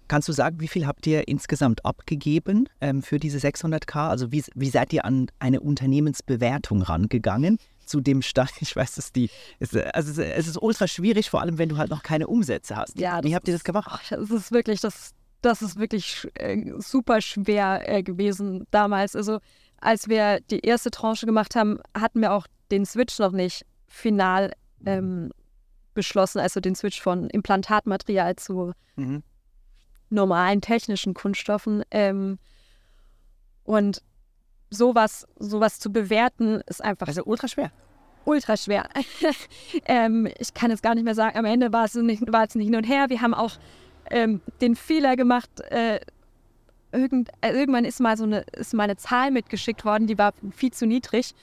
Kannst 0.07 0.27
du 0.27 0.33
sagen, 0.33 0.59
wie 0.59 0.67
viel 0.67 0.85
habt 0.85 1.07
ihr 1.07 1.27
insgesamt 1.27 1.83
abgegeben 1.83 2.69
ähm, 2.79 3.01
für 3.01 3.19
diese 3.19 3.39
600k? 3.39 4.09
Also 4.09 4.31
wie, 4.31 4.43
wie 4.53 4.69
seid 4.69 4.93
ihr 4.93 5.05
an 5.05 5.27
eine 5.39 5.61
Unternehmensbewertung 5.61 6.81
rangegangen? 6.81 7.57
Zu 7.85 8.01
dem 8.01 8.21
Stand, 8.21 8.51
ich 8.61 8.75
weiß, 8.75 8.95
dass 8.95 9.11
die, 9.11 9.29
es, 9.59 9.75
also 9.75 10.21
es 10.21 10.47
ist 10.47 10.61
ultra 10.61 10.87
schwierig, 10.87 11.29
vor 11.29 11.41
allem 11.41 11.57
wenn 11.57 11.69
du 11.69 11.77
halt 11.77 11.89
noch 11.89 12.03
keine 12.03 12.27
Umsätze 12.27 12.75
hast. 12.75 12.99
Ja, 12.99 13.23
wie 13.23 13.35
habt 13.35 13.47
ihr 13.47 13.53
das 13.53 13.63
gemacht? 13.63 14.11
Das 14.11 14.29
ist 14.29 14.51
wirklich, 14.51 14.79
das, 14.81 15.11
das 15.41 15.61
ist 15.61 15.77
wirklich 15.79 16.27
äh, 16.35 16.71
super 16.77 17.21
schwer 17.21 17.81
äh, 17.87 18.03
gewesen 18.03 18.65
damals. 18.71 19.15
Also 19.15 19.39
als 19.81 20.07
wir 20.07 20.39
die 20.51 20.59
erste 20.59 20.91
Tranche 20.91 21.25
gemacht 21.25 21.55
haben, 21.55 21.79
hatten 21.97 22.21
wir 22.21 22.33
auch 22.33 22.47
den 22.71 22.85
Switch 22.85 23.17
noch 23.19 23.31
nicht 23.31 23.65
final 23.87 24.51
ähm, 24.85 25.31
beschlossen, 25.93 26.39
also 26.39 26.59
den 26.59 26.75
Switch 26.75 27.01
von 27.01 27.29
Implantatmaterial 27.29 28.35
zu 28.35 28.73
mhm 28.95 29.23
normalen 30.09 30.61
technischen 30.61 31.13
Kunststoffen. 31.13 31.83
Ähm, 31.91 32.39
und 33.63 34.01
sowas, 34.69 35.27
sowas 35.39 35.79
zu 35.79 35.91
bewerten, 35.91 36.61
ist 36.67 36.83
einfach. 36.83 37.07
Also 37.07 37.23
ultra 37.25 37.47
schwer. 37.47 37.71
Ultra 38.25 38.57
schwer. 38.57 38.89
ähm, 39.85 40.27
ich 40.39 40.53
kann 40.53 40.71
es 40.71 40.81
gar 40.81 40.95
nicht 40.95 41.03
mehr 41.03 41.15
sagen. 41.15 41.37
Am 41.37 41.45
Ende 41.45 41.71
war 41.71 41.85
es 41.85 41.95
nicht, 41.95 42.31
war 42.31 42.45
es 42.45 42.55
nicht 42.55 42.65
hin 42.65 42.75
und 42.75 42.83
her. 42.83 43.09
Wir 43.09 43.21
haben 43.21 43.33
auch 43.33 43.53
ähm, 44.09 44.41
den 44.61 44.75
Fehler 44.75 45.15
gemacht, 45.15 45.49
äh, 45.71 45.99
irgend, 46.91 47.29
äh, 47.41 47.51
irgendwann 47.51 47.85
ist 47.85 47.99
mal 47.99 48.17
so 48.17 48.23
eine, 48.23 48.41
ist 48.53 48.73
mal 48.73 48.83
eine 48.83 48.97
Zahl 48.97 49.31
mitgeschickt 49.31 49.85
worden, 49.85 50.07
die 50.07 50.17
war 50.17 50.33
viel 50.51 50.71
zu 50.71 50.85
niedrig. 50.85 51.33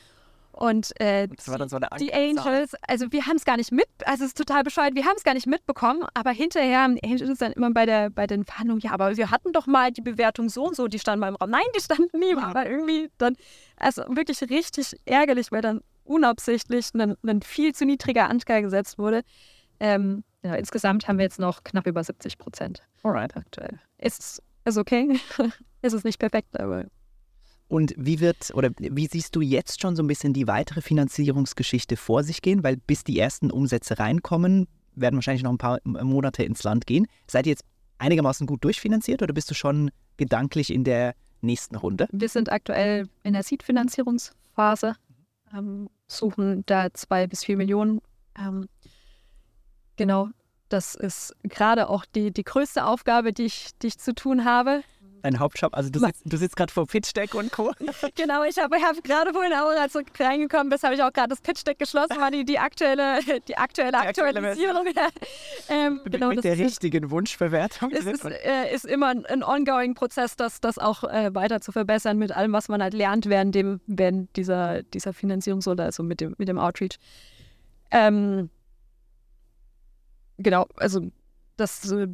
Und 0.52 0.98
äh, 1.00 1.28
Das 1.28 1.48
war 1.48 1.68
so 1.68 1.78
die. 1.98 2.12
Angels, 2.12 2.74
also 2.86 3.10
wir 3.10 3.26
haben 3.26 3.36
es 3.36 3.44
gar 3.44 3.56
nicht 3.56 3.72
mit, 3.72 3.86
also 4.04 4.24
es 4.24 4.28
ist 4.28 4.38
total 4.38 4.62
bescheuert, 4.62 4.94
wir 4.94 5.04
haben 5.04 5.16
es 5.16 5.24
gar 5.24 5.34
nicht 5.34 5.46
mitbekommen, 5.46 6.04
aber 6.14 6.30
hinterher 6.30 6.82
haben 6.82 6.96
die 6.96 7.04
Angels 7.04 7.38
dann 7.38 7.52
immer 7.52 7.70
bei, 7.72 7.86
der, 7.86 8.10
bei 8.10 8.26
den 8.26 8.44
Verhandlungen, 8.44 8.80
ja, 8.82 8.92
aber 8.92 9.16
wir 9.16 9.30
hatten 9.30 9.52
doch 9.52 9.66
mal 9.66 9.90
die 9.90 10.02
Bewertung 10.02 10.50
so 10.50 10.66
und 10.66 10.76
so, 10.76 10.88
die 10.88 10.98
standen 10.98 11.20
mal 11.20 11.28
im 11.28 11.36
Raum. 11.36 11.50
Nein, 11.50 11.64
die 11.74 11.80
standen 11.80 12.18
nie, 12.18 12.34
aber 12.36 12.68
irgendwie 12.68 13.10
dann, 13.18 13.36
also 13.76 14.02
wirklich 14.08 14.42
richtig 14.42 14.94
ärgerlich, 15.06 15.50
weil 15.52 15.62
dann 15.62 15.80
unabsichtlich 16.04 16.92
ein, 16.94 17.16
ein 17.26 17.42
viel 17.42 17.74
zu 17.74 17.86
niedriger 17.86 18.28
Anteil 18.28 18.62
gesetzt 18.62 18.98
wurde. 18.98 19.22
Ähm, 19.80 20.22
ja, 20.44 20.54
insgesamt 20.54 21.08
haben 21.08 21.18
wir 21.18 21.24
jetzt 21.24 21.38
noch 21.38 21.64
knapp 21.64 21.86
über 21.86 22.04
70 22.04 22.36
Prozent 22.38 22.82
Alright. 23.02 23.36
aktuell. 23.36 23.78
Ist, 23.98 24.42
ist 24.64 24.76
okay, 24.76 25.18
ist 25.82 25.92
es 25.92 26.04
nicht 26.04 26.18
perfekt, 26.18 26.58
aber 26.60 26.84
Und 27.72 27.94
wie 27.96 28.20
wird 28.20 28.50
oder 28.52 28.68
wie 28.76 29.06
siehst 29.06 29.34
du 29.34 29.40
jetzt 29.40 29.80
schon 29.80 29.96
so 29.96 30.02
ein 30.02 30.06
bisschen 30.06 30.34
die 30.34 30.46
weitere 30.46 30.82
Finanzierungsgeschichte 30.82 31.96
vor 31.96 32.22
sich 32.22 32.42
gehen? 32.42 32.62
Weil 32.62 32.76
bis 32.76 33.02
die 33.02 33.18
ersten 33.18 33.50
Umsätze 33.50 33.98
reinkommen, 33.98 34.68
werden 34.94 35.16
wahrscheinlich 35.16 35.42
noch 35.42 35.52
ein 35.52 35.56
paar 35.56 35.78
Monate 35.84 36.42
ins 36.42 36.62
Land 36.64 36.86
gehen. 36.86 37.06
Seid 37.26 37.46
ihr 37.46 37.52
jetzt 37.52 37.64
einigermaßen 37.96 38.46
gut 38.46 38.62
durchfinanziert 38.62 39.22
oder 39.22 39.32
bist 39.32 39.50
du 39.50 39.54
schon 39.54 39.90
gedanklich 40.18 40.70
in 40.70 40.84
der 40.84 41.14
nächsten 41.40 41.74
Runde? 41.76 42.08
Wir 42.12 42.28
sind 42.28 42.52
aktuell 42.52 43.08
in 43.22 43.32
der 43.32 43.42
Seed-Finanzierungsphase, 43.42 44.94
ähm, 45.56 45.88
suchen 46.08 46.64
da 46.66 46.92
zwei 46.92 47.26
bis 47.26 47.42
vier 47.42 47.56
Millionen. 47.56 48.02
Ähm, 48.38 48.68
genau, 49.96 50.28
das 50.68 50.94
ist 50.94 51.34
gerade 51.42 51.88
auch 51.88 52.04
die, 52.04 52.32
die 52.32 52.44
größte 52.44 52.84
Aufgabe, 52.84 53.32
die 53.32 53.44
ich, 53.44 53.70
die 53.80 53.86
ich 53.86 53.98
zu 53.98 54.14
tun 54.14 54.44
habe. 54.44 54.82
Dein 55.22 55.38
Hauptjob, 55.38 55.76
also 55.76 55.90
du 55.90 56.00
sitzt, 56.00 56.22
du 56.24 56.36
sitzt 56.36 56.56
gerade 56.56 56.72
vor 56.72 56.86
Pitch 56.86 57.12
Deck 57.14 57.34
und 57.34 57.52
Co. 57.52 57.72
Genau, 58.16 58.42
ich 58.44 58.58
habe 58.58 58.76
hab 58.76 59.02
gerade 59.04 59.32
vorhin 59.32 59.52
auch, 59.52 59.68
als 59.80 59.92
du 59.92 60.00
reingekommen 60.18 60.68
bist, 60.68 60.82
habe 60.82 60.94
ich 60.94 61.02
auch 61.02 61.12
gerade 61.12 61.28
das 61.28 61.40
Pitch-Deck 61.40 61.78
geschlossen, 61.78 62.18
war 62.18 62.30
die, 62.30 62.44
die 62.44 62.58
aktuelle, 62.58 63.20
die 63.48 63.56
aktuelle 63.56 63.82
aktuelle 63.98 64.38
Aktualisierung. 64.38 64.86
ähm, 65.68 66.00
genau, 66.04 66.28
mit 66.28 66.38
das 66.38 66.42
der 66.42 66.58
richtigen 66.58 67.10
Wunschbewertung. 67.10 67.90
es 67.90 68.06
ist, 68.06 68.24
äh, 68.24 68.74
ist 68.74 68.84
immer 68.84 69.08
ein, 69.08 69.26
ein 69.26 69.42
ongoing 69.42 69.94
Prozess, 69.94 70.36
das, 70.36 70.60
das 70.60 70.78
auch 70.78 71.04
äh, 71.04 71.34
weiter 71.34 71.60
zu 71.60 71.72
verbessern 71.72 72.18
mit 72.18 72.32
allem, 72.32 72.52
was 72.52 72.68
man 72.68 72.82
halt 72.82 72.94
lernt 72.94 73.26
während, 73.26 73.54
dem, 73.54 73.80
während 73.86 74.34
dieser, 74.36 74.82
dieser 74.82 75.12
Finanzierungsrunde, 75.12 75.82
also 75.82 76.02
mit 76.02 76.20
dem, 76.20 76.34
mit 76.38 76.48
dem 76.48 76.58
Outreach. 76.58 76.98
Ähm, 77.90 78.50
genau, 80.38 80.66
also 80.76 81.00
das, 81.56 81.90
äh, 81.90 82.08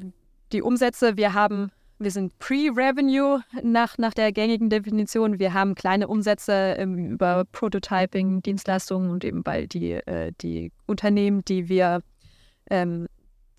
die 0.53 0.63
Umsätze, 0.63 1.17
wir 1.17 1.35
haben, 1.35 1.71
wir 1.99 2.11
sind 2.11 2.39
Pre-Revenue 2.39 3.43
nach, 3.63 3.99
nach 3.99 4.15
der 4.15 4.33
gängigen 4.33 4.71
Definition. 4.71 5.39
Wir 5.39 5.53
haben 5.53 5.75
kleine 5.75 6.09
Umsätze 6.09 6.53
ähm, 6.79 7.13
über 7.13 7.45
Prototyping, 7.53 8.43
Dienstleistungen 8.43 9.11
und 9.11 9.25
eben 9.25 9.45
weil 9.45 9.67
die, 9.67 9.93
äh, 9.93 10.33
die 10.41 10.73
Unternehmen, 10.87 11.45
die 11.45 11.69
wir 11.69 12.03
ähm, 12.71 13.09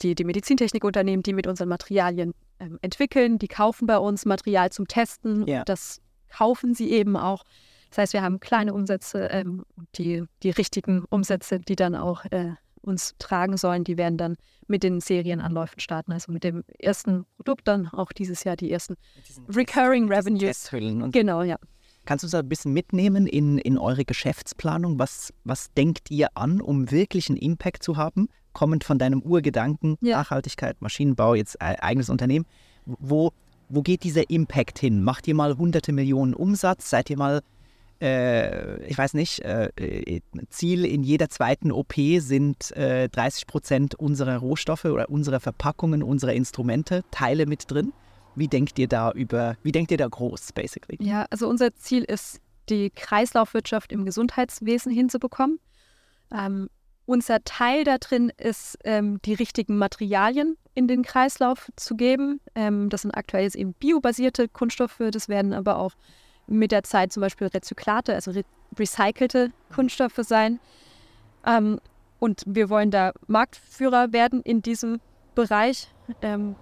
die, 0.02 0.16
die 0.16 0.24
Medizintechnikunternehmen, 0.24 1.24
die 1.24 1.34
mit 1.34 1.48
unseren 1.48 1.70
Materialien 1.70 2.34
ähm, 2.60 2.80
entwickeln, 2.82 3.40
die 3.40 3.48
kaufen 3.48 3.88
bei 3.88 3.98
uns 3.98 4.26
Material 4.26 4.72
zum 4.72 4.88
Testen. 4.88 5.46
Ja. 5.48 5.64
Das 5.66 6.02
kaufen 6.30 6.74
sie 6.74 6.92
eben 6.92 7.18
auch. 7.18 7.44
Das 7.90 7.98
heißt, 7.98 8.14
wir 8.14 8.22
haben 8.22 8.40
kleine 8.40 8.74
Umsätze 8.74 9.28
ähm, 9.32 9.66
die, 9.96 10.24
die 10.44 10.52
richtigen 10.52 11.04
Umsätze, 11.10 11.60
die 11.60 11.76
dann 11.76 11.96
auch 11.96 12.24
äh, 12.26 12.54
uns 12.82 13.16
tragen 13.20 13.58
sollen, 13.58 13.84
die 13.84 13.98
werden 13.98 14.18
dann 14.18 14.36
mit 14.68 14.84
den 14.84 15.02
Serienanläufen 15.02 15.80
starten. 15.80 16.12
Also 16.12 16.32
mit 16.32 16.44
dem 16.44 16.64
ersten 16.80 17.26
Produkt 17.38 17.68
dann 17.68 17.88
auch 17.88 18.12
dieses 18.12 18.44
Jahr 18.44 18.56
die 18.56 18.72
ersten 18.72 18.96
Recurring 19.50 20.08
Revenues. 20.12 20.42
Testhüllen 20.42 21.02
und 21.02 21.12
Genau, 21.12 21.42
ja. 21.42 21.58
Kannst 22.06 22.24
du 22.24 22.28
uns 22.28 22.34
ein 22.34 22.50
bisschen 22.50 22.74
mitnehmen 22.74 23.28
in, 23.28 23.58
in 23.58 23.78
eure 23.78 24.06
Geschäftsplanung? 24.06 24.98
Was, 24.98 25.34
was 25.44 25.72
denkt 25.74 26.10
ihr 26.10 26.30
an, 26.36 26.62
um 26.62 26.90
wirklich 26.92 27.30
einen 27.30 27.38
Impact 27.38 27.84
zu 27.84 27.98
haben? 27.98 28.30
Kommend 28.54 28.84
von 28.84 28.98
deinem 28.98 29.22
Urgedanken, 29.22 29.96
Ja. 30.02 30.18
Nachhaltigkeit, 30.18 30.82
Maschinenbau, 30.82 31.36
jetzt 31.36 31.56
äh, 31.56 31.76
eigenes 31.80 32.10
Unternehmen. 32.10 32.46
Wo, 32.86 33.32
wo 33.70 33.82
geht 33.82 34.04
dieser 34.04 34.28
Impact 34.30 34.80
hin? 34.80 35.04
Macht 35.04 35.28
ihr 35.28 35.36
mal 35.36 35.58
hunderte 35.58 35.92
Millionen 35.92 36.34
Umsatz? 36.34 36.90
Seid 36.90 37.10
ihr 37.12 37.18
mal, 37.18 37.42
äh, 38.02 38.86
ich 38.86 38.98
weiß 38.98 39.14
nicht, 39.14 39.40
äh, 39.42 39.70
äh, 39.78 40.22
Ziel 40.50 40.86
in 40.86 41.04
jeder 41.04 41.30
zweiten 41.30 41.72
OP 41.72 41.94
sind 42.20 42.72
äh, 42.76 43.10
30 43.10 43.48
Prozent 43.48 43.96
unserer 43.96 44.38
Rohstoffe 44.38 44.86
oder 44.86 45.10
unserer 45.10 45.40
Verpackungen, 45.40 46.04
unserer 46.04 46.34
Instrumente, 46.34 47.04
Teile 47.12 47.46
mit 47.46 47.70
drin? 47.70 47.94
Wie 48.36 48.48
denkt 48.48 48.80
ihr 48.80 48.88
da 48.88 49.12
über, 49.12 49.58
wie 49.64 49.72
denkt 49.72 49.92
ihr 49.92 49.98
da 49.98 50.08
groß, 50.08 50.54
basically? 50.54 50.98
Ja, 51.02 51.26
also 51.30 51.48
unser 51.48 51.76
Ziel 51.76 52.04
ist, 52.04 52.40
die 52.70 52.90
Kreislaufwirtschaft 52.92 53.92
im 53.92 54.06
Gesundheitswesen 54.06 54.92
hinzubekommen. 54.92 55.60
Ähm, 56.32 56.70
unser 57.06 57.44
Teil 57.44 57.84
da 57.84 57.98
drin 57.98 58.32
ist, 58.38 58.78
ähm, 58.84 59.20
die 59.26 59.34
richtigen 59.34 59.78
Materialien 59.78 60.58
in 60.76 60.88
den 60.88 61.02
Kreislauf 61.02 61.70
zu 61.76 61.96
geben. 61.96 62.40
Ähm, 62.54 62.90
das 62.90 63.02
sind 63.02 63.12
aktuell 63.12 63.44
jetzt 63.44 63.56
eben 63.56 63.74
biobasierte 63.74 64.48
Kunststoffe, 64.48 65.02
das 65.12 65.28
werden 65.28 65.54
aber 65.54 65.80
auch 65.80 65.94
mit 66.50 66.72
der 66.72 66.84
Zeit 66.84 67.14
zum 67.14 67.22
Beispiel 67.22 67.48
Rezyklate, 67.48 68.14
also 68.14 68.32
re 68.32 68.44
recycelte 68.78 69.52
Kunststoffe 69.74 70.20
sein. 70.22 70.60
Ähm, 71.46 71.80
und 72.20 72.44
wir 72.46 72.70
wollen 72.70 72.92
da 72.92 73.14
Marktführer 73.28 74.14
werden 74.14 74.42
in 74.42 74.62
diesem 74.62 75.00
Bereich. 75.34 75.88
Ähm, 76.22 76.56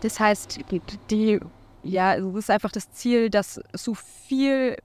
das 0.00 0.20
heißt, 0.20 0.60
die, 1.10 1.40
ja, 1.82 2.14
es 2.14 2.34
ist 2.34 2.50
einfach 2.50 2.70
das 2.70 2.92
Ziel, 2.92 3.30
dass 3.30 3.60
so 3.72 3.94
viel 3.94 4.76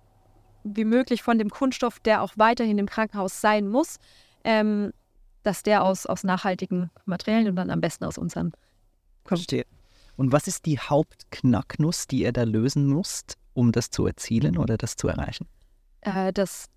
wie 0.64 0.86
möglich 0.86 1.22
von 1.22 1.38
dem 1.38 1.50
Kunststoff, 1.50 2.00
der 2.00 2.22
auch 2.22 2.34
weiterhin 2.36 2.78
im 2.78 2.88
Krankenhaus 2.88 3.42
sein 3.42 3.68
muss, 3.68 3.98
ähm, 4.44 4.92
dass 5.44 5.62
der 5.62 5.84
aus, 5.84 6.06
aus 6.06 6.24
nachhaltigen 6.24 6.90
Materialien 7.06 7.50
und 7.50 7.58
dann 7.58 7.70
am 7.70 7.82
besten 7.82 8.06
aus 8.06 8.18
unseren 8.18 8.54
kommt. 9.24 9.54
Und 10.16 10.32
was 10.32 10.48
ist 10.48 10.66
die 10.66 10.80
Hauptknacknuss, 10.80 12.08
die 12.08 12.22
ihr 12.22 12.32
da 12.32 12.44
lösen 12.44 12.88
müsst, 12.88 13.38
um 13.54 13.72
das 13.72 13.90
zu 13.90 14.06
erzielen 14.06 14.58
oder 14.58 14.78
das 14.78 14.96
zu 14.96 15.08
erreichen? 15.08 15.48
Äh, 16.02 16.34
das, 16.34 16.68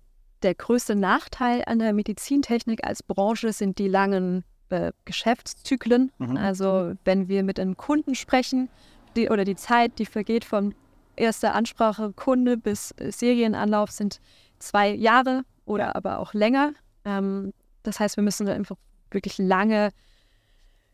der 0.43 0.55
größte 0.55 0.95
Nachteil 0.95 1.63
an 1.65 1.79
der 1.79 1.93
Medizintechnik 1.93 2.85
als 2.85 3.03
Branche 3.03 3.53
sind 3.53 3.79
die 3.79 3.87
langen 3.87 4.43
äh, 4.69 4.91
Geschäftszyklen. 5.05 6.11
Mhm. 6.17 6.37
Also 6.37 6.93
wenn 7.05 7.27
wir 7.27 7.43
mit 7.43 7.59
einem 7.59 7.77
Kunden 7.77 8.15
sprechen 8.15 8.69
die, 9.15 9.29
oder 9.29 9.45
die 9.45 9.55
Zeit, 9.55 9.99
die 9.99 10.05
vergeht 10.05 10.45
von 10.45 10.75
erster 11.15 11.55
Ansprache 11.55 12.13
Kunde 12.13 12.57
bis 12.57 12.91
äh, 12.97 13.11
Serienanlauf 13.11 13.91
sind 13.91 14.19
zwei 14.59 14.89
Jahre 14.89 15.43
oder 15.65 15.95
aber 15.95 16.19
auch 16.19 16.33
länger. 16.33 16.73
Ähm, 17.05 17.53
das 17.83 17.99
heißt, 17.99 18.17
wir 18.17 18.23
müssen 18.23 18.45
da 18.45 18.53
einfach 18.53 18.77
wirklich 19.11 19.37
lange 19.37 19.91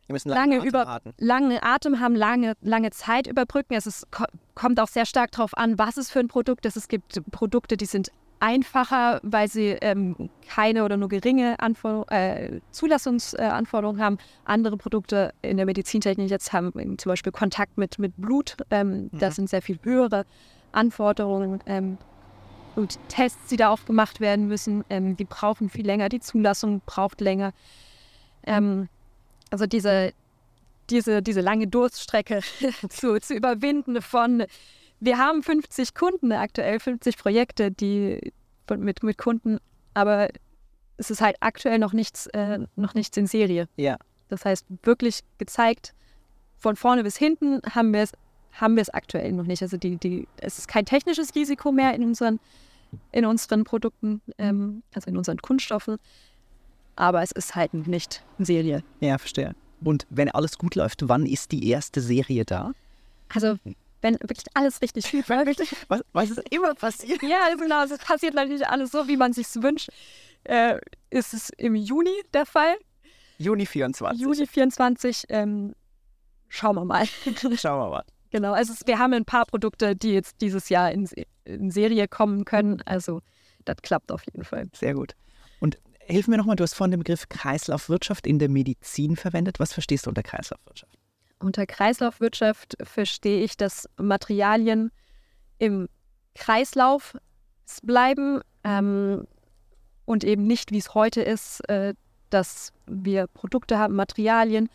Wir 0.07 0.13
müssen 0.13 0.29
lange 0.29 0.57
Atem 0.57 0.67
über- 0.67 0.85
warten. 0.85 1.13
lange 1.17 1.63
Atem 1.63 1.99
haben, 1.99 2.15
lange, 2.15 2.53
lange 2.61 2.91
Zeit 2.91 3.27
überbrücken. 3.27 3.73
Es 3.73 3.87
ist, 3.87 4.11
ko 4.11 4.25
kommt 4.55 4.79
auch 4.79 4.87
sehr 4.87 5.05
stark 5.05 5.31
darauf 5.31 5.57
an, 5.57 5.79
was 5.79 5.97
es 5.97 6.11
für 6.11 6.19
ein 6.19 6.27
Produkt 6.27 6.65
ist. 6.65 6.75
Es 6.77 6.87
gibt 6.87 7.21
Produkte, 7.31 7.77
die 7.77 7.85
sind 7.85 8.11
einfacher, 8.39 9.21
weil 9.23 9.47
sie 9.47 9.69
ähm, 9.69 10.29
keine 10.47 10.83
oder 10.83 10.97
nur 10.97 11.07
geringe 11.07 11.57
Anfor 11.59 12.11
äh, 12.11 12.59
Zulassungsanforderungen 12.71 14.01
haben. 14.01 14.17
Andere 14.45 14.75
Produkte 14.77 15.33
in 15.41 15.55
der 15.57 15.65
Medizintechnik 15.65 16.29
jetzt 16.29 16.51
haben 16.51 16.97
zum 16.97 17.09
Beispiel 17.09 17.31
Kontakt 17.31 17.77
mit, 17.77 17.99
mit 17.99 18.13
Blut. 18.17 18.57
Ähm, 18.69 19.09
Das 19.13 19.35
sind 19.37 19.49
sehr 19.49 19.61
viel 19.61 19.79
höhere 19.83 20.25
Anforderungen. 20.73 21.61
Ähm, 21.65 21.97
und 22.75 22.99
Tests, 23.07 23.47
die 23.49 23.55
da 23.55 23.69
auch 23.69 23.85
gemacht 23.85 24.19
werden 24.19 24.47
müssen, 24.47 24.83
ähm, 24.89 25.15
die 25.15 25.25
brauchen 25.25 25.69
viel 25.69 25.85
länger. 25.85 26.09
Die 26.09 26.19
Zulassung 26.19 26.81
braucht 26.85 27.21
länger. 27.21 27.53
Ähm, 28.45 28.89
also 29.53 29.67
diese, 29.67 30.13
diese, 30.89 31.21
diese 31.21 31.41
lange 31.41 31.67
Durststrecke 31.67 32.39
zu, 32.89 33.19
zu 33.21 33.35
überwinden 33.35 34.01
von, 34.01 34.45
wir 34.99 35.19
haben 35.19 35.43
50 35.43 35.93
Kunden 35.93 36.31
aktuell, 36.31 36.79
50 36.79 37.17
Projekte, 37.17 37.69
die 37.69 38.33
mit, 38.75 39.03
mit 39.03 39.17
Kunden, 39.19 39.59
aber 39.93 40.29
es 40.97 41.11
ist 41.11 41.21
halt 41.21 41.35
aktuell 41.39 41.77
noch 41.77 41.93
nichts, 41.93 42.25
äh, 42.27 42.65
noch 42.75 42.95
nichts 42.95 43.15
in 43.15 43.27
Serie. 43.27 43.69
Ja. 43.75 43.97
Das 44.29 44.43
heißt, 44.43 44.65
wirklich 44.81 45.19
gezeigt, 45.37 45.93
von 46.57 46.75
vorne 46.75 47.03
bis 47.03 47.15
hinten 47.15 47.61
haben 47.75 47.93
wir 47.93 48.01
es, 48.01 48.11
haben 48.53 48.75
wir 48.75 48.81
es 48.81 48.89
aktuell 48.89 49.33
noch 49.33 49.45
nicht. 49.45 49.61
Also 49.61 49.77
die, 49.77 49.97
die, 49.97 50.27
es 50.37 50.57
ist 50.57 50.67
kein 50.67 50.85
technisches 50.85 51.35
Risiko 51.35 51.71
mehr 51.71 51.93
in 51.93 52.03
unseren, 52.03 52.39
in 53.11 53.25
unseren 53.25 53.65
Produkten, 53.65 54.23
ähm, 54.39 54.81
also 54.95 55.11
in 55.11 55.17
unseren 55.17 55.37
Kunststoffen. 55.37 55.99
Aber 56.95 57.21
es 57.21 57.31
ist 57.31 57.55
halt 57.55 57.73
nicht 57.73 58.23
in 58.37 58.45
Serie. 58.45 58.83
Ja, 58.99 59.17
verstehe. 59.17 59.55
Und 59.83 60.05
wenn 60.09 60.29
alles 60.29 60.57
gut 60.57 60.75
läuft, 60.75 61.07
wann 61.07 61.25
ist 61.25 61.51
die 61.51 61.69
erste 61.69 62.01
Serie 62.01 62.45
da? 62.45 62.71
Also 63.29 63.57
wenn 64.01 64.15
wirklich 64.15 64.45
alles 64.53 64.81
richtig 64.81 65.07
viel 65.07 65.23
läuft. 65.27 65.75
Was, 65.87 66.01
was 66.13 66.29
ist 66.29 66.41
immer 66.53 66.75
passiert? 66.75 67.23
Ja, 67.23 67.53
genau. 67.57 67.83
Es 67.83 67.97
passiert 67.97 68.35
natürlich 68.35 68.67
alles 68.67 68.91
so, 68.91 69.07
wie 69.07 69.17
man 69.17 69.33
sich 69.33 69.47
wünscht. 69.55 69.89
Äh, 70.43 70.77
ist 71.09 71.33
es 71.33 71.49
im 71.57 71.75
Juni 71.75 72.13
der 72.33 72.45
Fall. 72.45 72.75
Juni 73.37 73.65
24. 73.65 74.21
Juni 74.21 74.45
24. 74.45 75.25
Ähm, 75.29 75.73
schauen 76.49 76.75
wir 76.75 76.85
mal. 76.85 77.05
Schauen 77.55 77.79
wir 77.79 77.89
mal. 77.89 78.03
genau. 78.29 78.53
Also 78.53 78.73
es, 78.73 78.85
wir 78.85 78.99
haben 78.99 79.13
ein 79.13 79.25
paar 79.25 79.45
Produkte, 79.45 79.95
die 79.95 80.13
jetzt 80.13 80.41
dieses 80.41 80.69
Jahr 80.69 80.91
in, 80.91 81.09
in 81.45 81.71
Serie 81.71 82.07
kommen 82.07 82.45
können. 82.45 82.81
Also 82.85 83.21
das 83.65 83.77
klappt 83.81 84.11
auf 84.11 84.23
jeden 84.25 84.43
Fall. 84.43 84.67
Sehr 84.73 84.93
gut. 84.93 85.15
Hilf 86.05 86.27
mir 86.27 86.37
nochmal, 86.37 86.55
du 86.55 86.63
hast 86.63 86.73
vorhin 86.73 86.91
den 86.91 86.99
Begriff 86.99 87.29
Kreislaufwirtschaft 87.29 88.27
in 88.27 88.39
der 88.39 88.49
Medizin 88.49 89.15
verwendet. 89.15 89.59
Was 89.59 89.73
verstehst 89.73 90.05
du 90.05 90.09
unter 90.09 90.23
Kreislaufwirtschaft? 90.23 90.97
Unter 91.39 91.65
Kreislaufwirtschaft 91.65 92.77
verstehe 92.81 93.43
ich, 93.43 93.57
dass 93.57 93.89
Materialien 93.97 94.91
im 95.59 95.87
Kreislauf 96.35 97.17
bleiben 97.83 98.41
ähm, 98.63 99.27
und 100.05 100.23
eben 100.23 100.45
nicht, 100.47 100.71
wie 100.71 100.77
es 100.77 100.93
heute 100.93 101.21
ist, 101.21 101.67
äh, 101.69 101.93
dass 102.29 102.71
wir 102.87 103.27
Produkte 103.27 103.77
haben, 103.77 103.95
Materialien, 103.95 104.69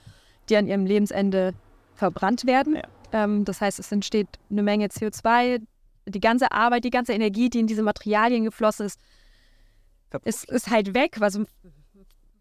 die 0.49 0.57
an 0.57 0.67
ihrem 0.67 0.87
Lebensende 0.87 1.55
verbrannt 1.95 2.47
werden. 2.47 2.77
Ja. 2.77 2.83
Ähm, 3.25 3.45
das 3.45 3.61
heißt, 3.61 3.79
es 3.79 3.93
entsteht 3.93 4.29
eine 4.51 4.63
Menge 4.63 4.87
CO2. 4.87 5.61
Die 6.07 6.21
ganze 6.21 6.53
Arbeit, 6.53 6.85
die 6.85 6.91
ganze 6.91 7.13
Energie, 7.13 7.51
die 7.51 7.61
in 7.61 7.67
diese 7.67 7.83
Materialien 7.83 8.45
geflossen 8.45 8.87
ist, 8.87 9.01
ist, 10.25 10.51
ist, 10.51 10.71
halt 10.71 10.95
weg. 10.95 11.21
Also 11.21 11.41
ein 11.41 11.47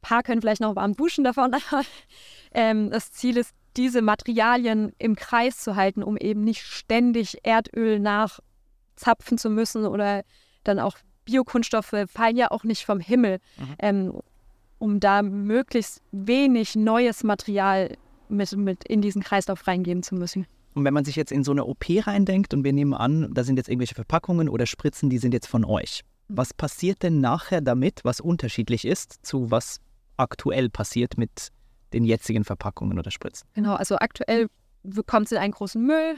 paar 0.02 0.24
können 0.24 0.42
vielleicht 0.42 0.62
noch 0.62 0.76
warm 0.76 0.96
duschen 0.96 1.24
davon. 1.24 1.56
ähm, 2.52 2.90
das 2.90 3.12
Ziel 3.12 3.38
ist, 3.38 3.54
diese 3.76 4.02
Materialien 4.02 4.92
im 4.98 5.16
Kreis 5.16 5.60
zu 5.60 5.76
halten, 5.76 6.04
um 6.04 6.18
eben 6.18 6.44
nicht 6.44 6.64
ständig 6.64 7.38
Erdöl 7.44 8.00
nachzapfen 8.00 9.38
zu 9.38 9.50
müssen 9.50 9.86
oder 9.86 10.24
dann 10.64 10.80
auch 10.80 10.98
Biokunststoffe 11.26 11.94
fallen 12.08 12.38
ja 12.38 12.52
auch 12.52 12.64
nicht 12.64 12.86
vom 12.86 13.00
Himmel, 13.00 13.40
mhm. 13.58 13.76
ähm, 13.80 14.20
um 14.80 15.00
da 15.00 15.22
möglichst 15.22 16.02
wenig 16.12 16.76
neues 16.76 17.24
Material 17.24 17.96
mit, 18.30 18.52
mit 18.56 18.84
in 18.86 19.02
diesen 19.02 19.22
Kreislauf 19.22 19.68
reingeben 19.68 20.04
zu 20.04 20.16
müssen. 20.16 20.48
Und 20.74 20.84
wenn 20.86 20.94
man 20.94 21.06
sich 21.06 21.16
jetzt 21.16 21.32
in 21.32 21.44
so 21.44 21.52
eine 21.52 21.66
OP 21.66 21.86
reindenkt 21.90 22.54
und 22.54 22.64
wir 22.64 22.74
nehmen 22.74 22.94
an, 22.94 23.34
da 23.34 23.44
sind 23.44 23.58
jetzt 23.58 23.68
irgendwelche 23.68 23.96
Verpackungen 23.96 24.48
oder 24.48 24.66
Spritzen, 24.66 25.10
die 25.10 25.18
sind 25.18 25.34
jetzt 25.34 25.48
von 25.48 25.66
euch. 25.66 26.04
Was 26.30 26.54
passiert 26.54 27.04
denn 27.04 27.22
nachher 27.22 27.62
damit, 27.62 28.02
was 28.04 28.20
unterschiedlich 28.20 28.86
ist 28.86 29.26
zu 29.26 29.50
was 29.52 29.80
aktuell 30.18 30.70
passiert 30.70 31.18
mit 31.18 31.50
den 31.94 32.04
jetzigen 32.04 32.44
Verpackungen 32.44 33.00
oder 33.00 33.12
Spritzen? 33.12 33.48
Genau, 33.54 33.76
also 33.76 33.98
aktuell 33.98 34.48
kommt 35.06 35.28
es 35.28 35.32
in 35.32 35.38
einen 35.38 35.54
großen 35.54 35.82
Müll, 35.82 36.16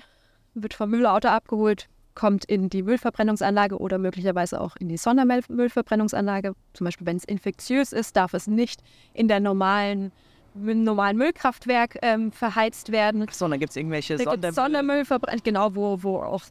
wird 0.56 0.74
vom 0.74 0.90
Müllauto 0.90 1.28
abgeholt, 1.28 1.88
kommt 2.16 2.46
in 2.46 2.70
die 2.70 2.84
Müllverbrennungsanlage 2.84 3.78
oder 3.78 3.98
möglicherweise 3.98 4.60
auch 4.60 4.76
in 4.78 4.90
die 4.90 4.98
Sondermüllverbrennungsanlage. 4.98 6.54
Zum 6.74 6.86
Beispiel, 6.86 7.06
wenn 7.06 7.18
es 7.18 7.24
infektiös 7.24 7.94
ist, 7.94 8.16
darf 8.16 8.34
es 8.34 8.48
nicht 8.48 8.82
in 9.14 9.28
der 9.28 9.40
normalen 9.40 10.12
im 10.56 10.84
normalen 10.84 11.16
Müllkraftwerk 11.16 12.00
ähm, 12.02 12.32
verheizt 12.32 12.92
werden. 12.92 13.26
So, 13.32 13.48
dann 13.48 13.60
gibt 13.60 13.70
es 13.70 13.76
irgendwelche 13.76 14.18
Sondermüll. 14.18 14.54
Sondermüllverbrennt, 14.54 15.44
genau, 15.44 15.76
wo, 15.76 16.02
wo 16.02 16.18
auch 16.18 16.44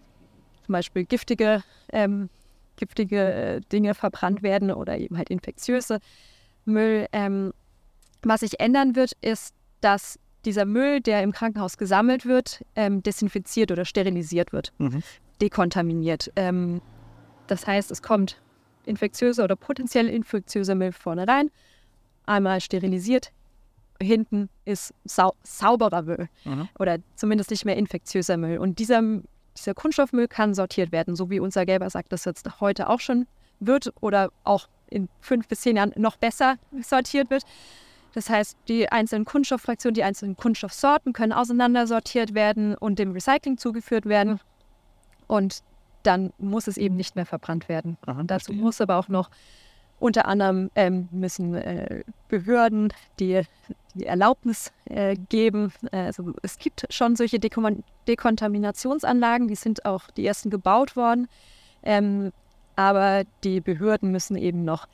zum 0.65 0.73
Beispiel 0.73 1.05
giftige, 1.05 1.63
ähm, 1.93 2.31
giftige 2.79 3.33
äh, 3.33 3.61
Dinge 3.73 3.95
verbrannt 3.95 4.43
werden 4.43 4.71
oder 4.71 4.97
eben 4.97 5.19
halt 5.19 5.29
infektiöse 5.29 5.99
Müll. 6.65 7.07
Ähm, 7.13 7.53
was 8.23 8.41
sich 8.41 8.59
ändern 8.59 8.97
wird, 8.97 9.13
ist, 9.21 9.55
dass 9.81 10.19
dieser 10.45 10.65
Müll, 10.65 11.01
der 11.01 11.23
im 11.23 11.33
Krankenhaus 11.33 11.77
gesammelt 11.77 12.25
wird, 12.25 12.65
ähm, 12.75 13.03
desinfiziert 13.03 13.71
oder 13.71 13.85
sterilisiert 13.85 14.53
wird. 14.53 14.73
Mhm 14.79 15.03
dekontaminiert. 15.41 16.31
Ähm, 16.37 16.81
das 17.47 17.67
heißt, 17.67 17.91
es 17.91 18.03
kommt 18.03 18.41
infektiöser 18.85 19.45
oder 19.45 19.57
potenziell 19.57 20.09
infektiöser 20.09 20.75
Müll 20.75 20.93
vorne 20.93 21.27
rein, 21.27 21.51
einmal 22.27 22.61
sterilisiert, 22.61 23.33
hinten 24.01 24.49
ist 24.65 24.95
sau 25.05 25.35
sauberer 25.43 26.03
Müll 26.03 26.29
mhm. 26.45 26.69
oder 26.79 26.99
zumindest 27.17 27.51
nicht 27.51 27.65
mehr 27.65 27.77
infektiöser 27.77 28.37
Müll. 28.37 28.59
Und 28.59 28.79
dieser, 28.79 29.03
dieser 29.59 29.75
Kunststoffmüll 29.75 30.29
kann 30.29 30.55
sortiert 30.55 30.93
werden, 30.93 31.17
so 31.17 31.31
wie 31.31 31.41
unser 31.41 31.67
Gelber 31.67 31.91
sagt, 31.91 32.13
das 32.13 32.25
jetzt 32.25 32.61
heute 32.61 32.89
auch 32.89 33.01
schon 33.01 33.27
wird 33.61 33.93
oder 34.01 34.31
auch 34.45 34.69
in 34.91 35.09
fünf 35.21 35.49
bis 35.49 35.61
zehn 35.61 35.77
Jahren 35.77 35.93
noch 35.97 36.17
besser 36.17 36.57
sortiert 36.81 37.31
wird. 37.31 37.43
Das 38.15 38.31
heißt, 38.31 38.57
die 38.69 38.89
einzelnen 38.91 39.25
Kunststofffraktionen, 39.25 39.95
die 39.95 40.03
einzelnen 40.03 40.37
Kunststoffsorten 40.37 41.13
können 41.13 41.33
auseinandersortiert 41.33 42.35
werden 42.35 42.75
und 42.75 42.99
dem 42.99 43.13
Recycling 43.13 43.59
zugeführt 43.59 44.07
werden. 44.07 44.41
Und 45.27 45.63
dann 46.03 46.33
muss 46.39 46.69
es 46.69 46.79
eben 46.79 46.97
nicht 46.97 47.17
mehr 47.17 47.27
verbrannt 47.27 47.69
werden. 47.69 47.99
Aha, 48.07 48.23
Dazu 48.25 48.53
muss 48.53 48.81
aber 48.81 48.97
auch 48.97 49.09
noch 49.09 49.31
unter 50.01 50.27
anderem 50.27 50.71
ähm, 50.75 51.09
müssen 51.11 51.55
äh, 51.55 52.03
Behörden 52.29 52.93
die, 53.19 53.43
die 53.95 54.07
Erlaubnis 54.07 54.73
äh, 54.85 55.17
geben. 55.29 55.73
Also 55.91 56.33
es 56.43 56.59
gibt 56.59 56.87
schon 56.91 57.17
solche 57.17 57.39
Dekon 57.39 57.83
Dekontaminationsanlagen, 58.07 59.49
die 59.49 59.55
sind 59.55 59.85
auch 59.85 60.11
die 60.11 60.27
ersten 60.27 60.51
gebaut 60.51 60.97
worden. 60.97 61.29
Ähm, 61.83 62.33
aber 62.77 63.25
die 63.43 63.61
Behörden 63.61 64.13
müssen 64.13 64.37
eben 64.37 64.65
noch 64.65 64.87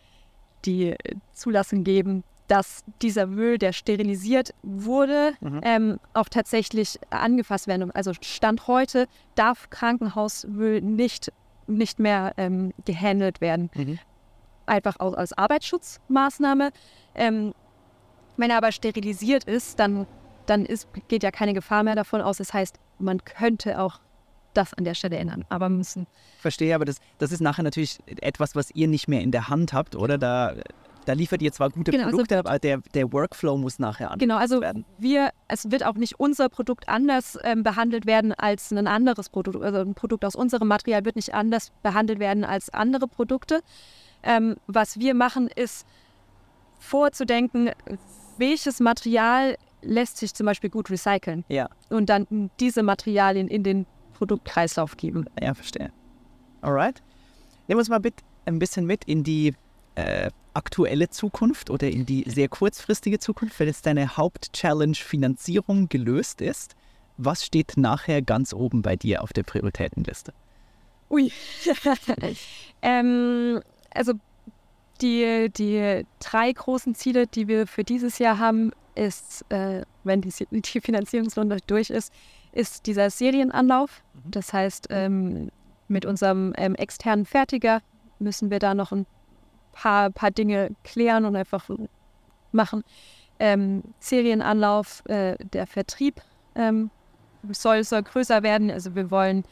die 0.65 0.97
Zulassung 1.33 1.85
geben, 1.85 2.25
dass 2.49 2.85
dieser 3.03 3.27
Müll, 3.27 3.59
der 3.59 3.73
sterilisiert 3.73 4.55
wurde, 4.63 5.33
mhm. 5.41 5.61
ähm, 5.63 6.01
auch 6.13 6.29
tatsächlich 6.29 6.99
angefasst 7.11 7.67
werden. 7.67 7.91
Also 7.91 8.13
Stand 8.21 8.67
heute 8.67 9.07
darf 9.35 9.71
Krankenhausmüll 9.71 10.81
nicht, 10.81 11.33
nicht 11.67 11.99
mehr 11.99 12.35
ähm, 12.37 12.73
gehandelt 12.85 13.41
werden. 13.41 13.71
Mhm. 13.75 13.99
Einfach 14.67 15.01
aus, 15.01 15.15
als 15.15 15.33
Arbeitsschutzmaßnahme. 15.33 16.71
Ähm, 17.15 17.55
wenn 18.37 18.51
er 18.51 18.57
aber 18.57 18.73
sterilisiert 18.73 19.45
ist, 19.45 19.79
dann, 19.79 20.07
dann 20.47 20.65
ist, 20.67 20.89
geht 21.09 21.23
ja 21.23 21.31
keine 21.31 21.55
Gefahr 21.55 21.83
mehr 21.83 21.95
davon 21.95 22.21
aus. 22.21 22.39
Das 22.39 22.53
heißt, 22.53 22.79
man 22.99 23.25
könnte 23.25 23.81
auch 23.81 24.01
das 24.55 24.75
an 24.75 24.85
der 24.85 24.95
Stelle 24.95 25.17
ändern. 25.17 25.45
Aber 25.49 25.69
müssen. 25.69 26.07
Verstehe, 26.39 26.75
aber 26.75 26.85
das, 26.85 26.97
das 27.19 27.33
ist 27.33 27.41
nachher 27.41 27.63
natürlich 27.63 27.99
etwas, 28.07 28.55
was 28.55 28.71
ihr 28.71 28.89
nicht 28.89 29.09
mehr 29.09 29.21
in 29.21 29.33
der 29.33 29.49
Hand 29.49 29.73
habt, 29.73 29.97
oder? 29.97 30.17
Da 30.17 30.55
da 31.05 31.13
liefert 31.13 31.43
ihr 31.43 31.53
zwar 31.53 31.71
gute 31.71 31.91
genau, 31.91 32.05
also 32.05 32.17
Produkte, 32.17 32.37
also, 32.37 32.49
aber 32.49 32.59
der, 32.59 32.79
der 32.95 33.13
Workflow 33.13 33.57
muss 33.57 33.79
nachher 33.79 34.11
anders 34.11 34.21
genau, 34.21 34.37
also 34.37 34.61
werden. 34.61 34.85
Wir, 34.99 35.31
es 35.49 35.71
wird 35.71 35.85
auch 35.85 35.95
nicht 35.95 36.19
unser 36.19 36.49
Produkt 36.49 36.89
anders 36.89 37.39
ähm, 37.43 37.63
behandelt 37.63 38.07
werden 38.07 38.33
als 38.33 38.73
ein 38.73 38.87
anderes 38.87 39.29
Produkt. 39.29 39.63
Also 39.63 39.79
ein 39.81 39.95
Produkt 39.95 40.25
aus 40.25 40.35
unserem 40.35 40.69
Material 40.69 41.05
wird 41.05 41.17
nicht 41.17 41.35
anders 41.35 41.73
behandelt 41.83 42.19
werden 42.19 42.45
als 42.45 42.71
andere 42.71 43.07
Produkte. 43.07 43.61
Ähm, 44.25 44.57
was 44.67 44.99
wir 44.99 45.15
machen, 45.15 45.49
ist 45.49 45.87
vorzudenken, 46.79 47.71
welches 48.39 48.81
Material 48.81 49.57
lässt 49.83 50.17
sich 50.17 50.35
zum 50.35 50.47
Beispiel 50.47 50.71
gut 50.71 50.91
recyceln. 50.91 51.45
Ja. 51.49 51.69
Und 51.91 52.09
dann 52.09 52.51
diese 52.59 52.83
Materialien 52.83 53.49
in 53.49 53.63
den 53.63 53.87
Produktkreislauf 54.15 54.97
geben. 54.97 55.27
Ja, 55.41 55.55
verstehe. 55.55 55.93
Alright. 56.63 57.03
Nehmen 57.69 57.77
wir 57.77 57.79
uns 57.79 57.89
mal 57.89 58.01
ein 58.47 58.59
bisschen 58.59 58.87
mit 58.87 59.05
in 59.05 59.25
die 59.25 59.55
äh, 59.95 60.31
aktuelle 60.55 61.11
Zukunft 61.11 61.71
oder 61.71 61.89
in 61.89 62.07
die 62.07 62.25
sehr 62.27 62.49
kurzfristige 62.49 63.19
Zukunft, 63.19 63.59
wenn 63.61 63.67
jetzt 63.67 63.87
deine 63.87 64.17
Hauptchallenge 64.17 64.95
Finanzierung 64.95 65.89
gelöst 65.89 66.41
ist, 66.41 66.75
was 67.17 67.45
steht 67.45 67.77
nachher 67.77 68.23
ganz 68.23 68.53
oben 68.53 68.83
bei 68.83 68.97
dir 68.97 69.23
auf 69.23 69.33
der 69.33 69.43
Prioritätenliste? 69.43 70.33
Ui. 71.11 71.31
ähm, 72.83 73.61
also 73.95 74.15
die, 75.01 75.51
die 75.51 76.07
drei 76.21 76.53
großen 76.53 76.95
Ziele, 76.95 77.27
die 77.27 77.49
wir 77.49 77.67
für 77.67 77.85
dieses 77.85 78.19
Jahr 78.19 78.39
haben, 78.39 78.73
ist, 78.95 79.45
äh, 79.51 79.83
wenn 80.05 80.21
die, 80.21 80.33
die, 80.51 80.81
Finanzierungsrunde 80.81 81.59
durch 81.67 81.91
ist, 81.91 82.13
ist 82.53 82.87
dieser 82.87 83.11
Serienanlauf. 83.11 84.03
Mhm. 84.13 84.31
Das 84.31 84.53
heißt, 84.53 84.87
ähm, 84.91 85.51
mit 85.89 86.07
unserem 86.07 86.53
ähm, 86.57 86.75
externen 86.77 87.27
Fertiger 87.27 87.83
müssen 88.19 88.51
wir 88.51 88.59
da 88.59 88.75
noch 88.75 88.93
ein 88.93 89.07
paar, 89.73 90.11
paar 90.11 90.31
Dinge 90.31 90.71
klären 90.85 91.25
und 91.25 91.37
einfach 91.37 91.69
machen. 92.53 92.85
Ähm, 93.41 93.83
Serienanlauf, 93.99 95.05
äh, 95.07 95.37
der 95.39 95.67
Vertrieb 95.67 96.23
ähm, 96.55 96.91
soll, 97.51 97.83
soll 97.83 98.03
größer 98.03 98.43
werden. 98.43 98.71
Also 98.71 98.95
wir 98.95 99.11
wollen 99.11 99.45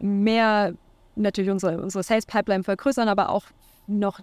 mehr 0.00 0.74
natürlich 1.18 1.50
unsere, 1.50 1.80
unsere 1.80 2.02
Sales 2.02 2.26
Pipeline 2.26 2.64
vergrößern, 2.64 3.08
aber 3.08 3.30
auch 3.30 3.44
noch 3.86 4.20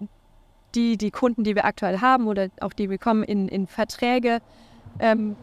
die, 0.74 0.96
die 0.96 1.10
Kunden, 1.10 1.44
die 1.44 1.54
wir 1.54 1.64
aktuell 1.64 2.00
haben 2.00 2.26
oder 2.26 2.48
auch 2.60 2.72
die 2.72 2.90
wir 2.90 2.98
kommen, 2.98 3.22
in, 3.22 3.48
in 3.48 3.66
Verträge 3.66 4.40
ähm, 4.98 5.36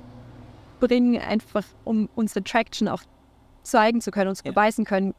bringen, 0.80 1.20
einfach 1.22 1.66
um 1.84 2.10
unsere 2.16 2.44
Traction 2.44 2.88
auch 2.88 3.04
zeigen 3.64 4.02
zu 4.02 4.12
können, 4.12 4.30
uns 4.30 4.44
ja. 4.44 4.52
beweisen 4.52 4.86
können, 4.86 5.14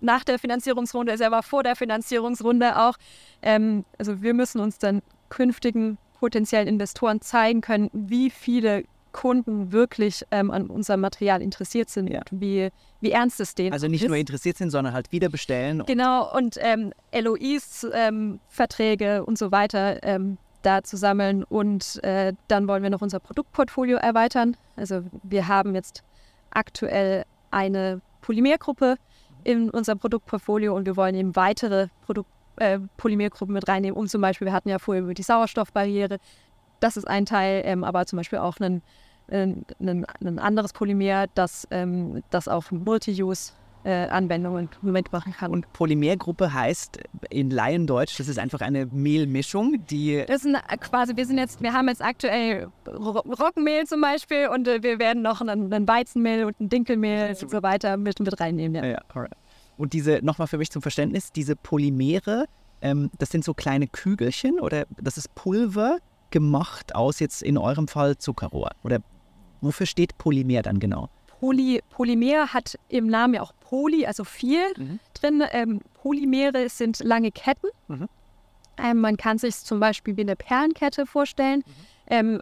nach 0.00 0.24
der 0.24 0.38
Finanzierungsrunde 0.38 1.12
ist, 1.12 1.20
er 1.20 1.30
war 1.30 1.42
vor 1.42 1.62
der 1.62 1.76
Finanzierungsrunde 1.76 2.78
auch. 2.78 2.94
Ähm, 3.42 3.84
also 3.98 4.22
wir 4.22 4.34
müssen 4.34 4.60
uns 4.60 4.78
dann 4.78 5.02
künftigen 5.28 5.98
potenziellen 6.20 6.68
Investoren 6.68 7.20
zeigen 7.20 7.60
können, 7.60 7.90
wie 7.92 8.30
viele 8.30 8.84
Kunden 9.12 9.72
wirklich 9.72 10.24
ähm, 10.30 10.50
an 10.50 10.66
unserem 10.68 11.00
Material 11.00 11.42
interessiert 11.42 11.90
sind 11.90 12.08
ja. 12.08 12.20
und 12.30 12.40
wie, 12.40 12.70
wie 13.00 13.10
ernst 13.10 13.40
es 13.40 13.54
denen 13.54 13.72
Also 13.72 13.88
nicht 13.88 14.02
ist. 14.02 14.08
nur 14.08 14.16
interessiert 14.16 14.56
sind, 14.56 14.70
sondern 14.70 14.92
halt 14.94 15.12
wieder 15.12 15.28
bestellen. 15.28 15.82
Genau, 15.86 16.34
und 16.36 16.56
ähm, 16.60 16.92
LOIs, 17.12 17.86
ähm, 17.92 18.40
Verträge 18.48 19.24
und 19.24 19.38
so 19.38 19.50
weiter 19.50 20.02
ähm, 20.02 20.38
da 20.62 20.82
zu 20.82 20.96
sammeln. 20.96 21.44
Und 21.44 22.02
äh, 22.04 22.32
dann 22.48 22.68
wollen 22.68 22.82
wir 22.82 22.90
noch 22.90 23.02
unser 23.02 23.20
Produktportfolio 23.20 23.96
erweitern. 23.98 24.56
Also 24.76 25.02
wir 25.22 25.48
haben 25.48 25.74
jetzt 25.74 26.02
aktuell 26.50 27.24
eine 27.50 28.00
Polymergruppe, 28.20 28.96
in 29.44 29.70
unserem 29.70 29.98
Produktportfolio 29.98 30.74
und 30.74 30.86
wir 30.86 30.96
wollen 30.96 31.14
eben 31.14 31.34
weitere 31.36 31.88
Produkt 32.04 32.28
äh, 32.56 32.78
Polymergruppen 32.96 33.54
mit 33.54 33.68
reinnehmen, 33.68 33.96
um 33.96 34.08
zum 34.08 34.20
Beispiel, 34.20 34.46
wir 34.46 34.52
hatten 34.52 34.68
ja 34.68 34.78
vorher 34.78 35.04
über 35.04 35.14
die 35.14 35.22
Sauerstoffbarriere, 35.22 36.18
das 36.80 36.96
ist 36.96 37.06
ein 37.06 37.26
Teil, 37.26 37.62
ähm, 37.64 37.84
aber 37.84 38.06
zum 38.06 38.18
Beispiel 38.18 38.38
auch 38.38 38.58
ein, 38.60 38.82
ein, 39.30 39.64
ein 39.80 40.38
anderes 40.38 40.72
Polymer, 40.72 41.26
das, 41.34 41.68
ähm, 41.70 42.22
das 42.30 42.48
auch 42.48 42.70
Multi-Use 42.70 43.52
äh, 43.84 44.08
Anwendungen 44.08 44.68
mitmachen 44.82 45.32
kann. 45.32 45.50
Und 45.50 45.72
Polymergruppe 45.72 46.52
heißt 46.52 46.98
in 47.30 47.50
Laiendeutsch, 47.50 48.18
das 48.18 48.28
ist 48.28 48.38
einfach 48.38 48.60
eine 48.60 48.86
Mehlmischung, 48.86 49.84
die. 49.88 50.24
Das 50.26 50.44
ist 50.44 50.54
ein, 50.54 50.80
quasi, 50.80 51.16
wir 51.16 51.24
sind 51.24 51.38
jetzt, 51.38 51.62
wir 51.62 51.72
haben 51.72 51.88
jetzt 51.88 52.02
aktuell 52.02 52.68
Roggenmehl 52.86 53.86
zum 53.86 54.00
Beispiel 54.00 54.48
und 54.48 54.66
äh, 54.68 54.82
wir 54.82 54.98
werden 54.98 55.22
noch 55.22 55.40
ein, 55.40 55.72
ein 55.72 55.88
Weizenmehl 55.88 56.44
und 56.44 56.60
ein 56.60 56.68
Dinkelmehl 56.68 57.36
und 57.40 57.50
so 57.50 57.62
weiter 57.62 57.96
mit, 57.96 58.20
mit 58.20 58.40
reinnehmen. 58.40 58.82
Ja. 58.82 58.90
Ja. 58.90 59.28
Und 59.76 59.92
diese, 59.92 60.20
nochmal 60.22 60.48
für 60.48 60.58
mich 60.58 60.70
zum 60.70 60.82
Verständnis, 60.82 61.32
diese 61.32 61.54
Polymere, 61.54 62.46
ähm, 62.82 63.10
das 63.18 63.30
sind 63.30 63.44
so 63.44 63.54
kleine 63.54 63.86
Kügelchen 63.86 64.60
oder 64.60 64.86
das 65.00 65.16
ist 65.16 65.34
Pulver 65.34 65.98
gemacht 66.30 66.94
aus 66.94 67.20
jetzt 67.20 67.42
in 67.42 67.58
eurem 67.58 67.88
Fall 67.88 68.18
Zuckerrohr? 68.18 68.70
Oder 68.84 68.98
wofür 69.60 69.86
steht 69.86 70.16
Polymer 70.18 70.62
dann 70.62 70.78
genau? 70.78 71.08
Poly, 71.40 71.80
Polymer 71.90 72.52
hat 72.52 72.78
im 72.88 73.06
Namen 73.06 73.34
ja 73.34 73.42
auch 73.42 73.52
Poly, 73.60 74.06
also 74.06 74.24
viel 74.24 74.66
Mhm. 74.76 74.98
drin. 75.14 75.44
Ähm, 75.52 75.80
Polymere 75.94 76.68
sind 76.68 76.98
lange 77.04 77.30
Ketten. 77.30 77.68
Mhm. 77.86 78.08
Ähm, 78.76 79.00
man 79.00 79.16
kann 79.16 79.38
sich 79.38 79.56
zum 79.56 79.80
Beispiel 79.80 80.16
wie 80.16 80.22
eine 80.22 80.36
Perlenkette 80.36 81.06
vorstellen, 81.06 81.62
ähm, 82.08 82.40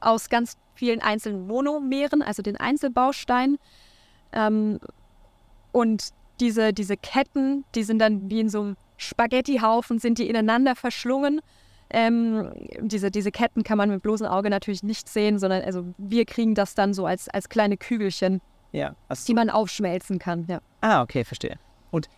aus 0.00 0.28
ganz 0.28 0.56
vielen 0.74 1.00
einzelnen 1.00 1.46
Monomeren, 1.46 2.22
also 2.22 2.42
den 2.42 2.56
Einzelbausteinen. 2.56 3.58
Ähm, 4.32 4.80
und 5.70 6.08
diese, 6.40 6.72
diese 6.72 6.96
Ketten, 6.96 7.64
die 7.74 7.82
sind 7.84 7.98
dann 8.00 8.28
wie 8.30 8.40
in 8.40 8.48
so 8.48 8.60
einem 8.62 8.76
Spaghettihaufen, 8.96 9.98
sind 9.98 10.18
die 10.18 10.28
ineinander 10.28 10.74
verschlungen. 10.74 11.40
Ähm, 11.92 12.50
diese, 12.80 13.10
diese 13.10 13.30
Ketten 13.30 13.62
kann 13.62 13.76
man 13.78 13.90
mit 13.90 14.02
bloßem 14.02 14.26
Auge 14.26 14.48
natürlich 14.48 14.82
nicht 14.82 15.08
sehen, 15.08 15.38
sondern 15.38 15.62
also 15.62 15.84
wir 15.98 16.24
kriegen 16.24 16.54
das 16.54 16.74
dann 16.74 16.94
so 16.94 17.04
als, 17.06 17.28
als 17.28 17.48
kleine 17.48 17.76
Kügelchen, 17.76 18.40
Ja. 18.72 18.96
Also, 19.08 19.26
die 19.26 19.34
man 19.34 19.50
aufschmelzen 19.50 20.18
kann. 20.18 20.46
Ja. 20.48 20.60
ah, 20.80 21.02
okay, 21.02 21.24
verstehe. 21.24 21.58
Und 21.90 22.08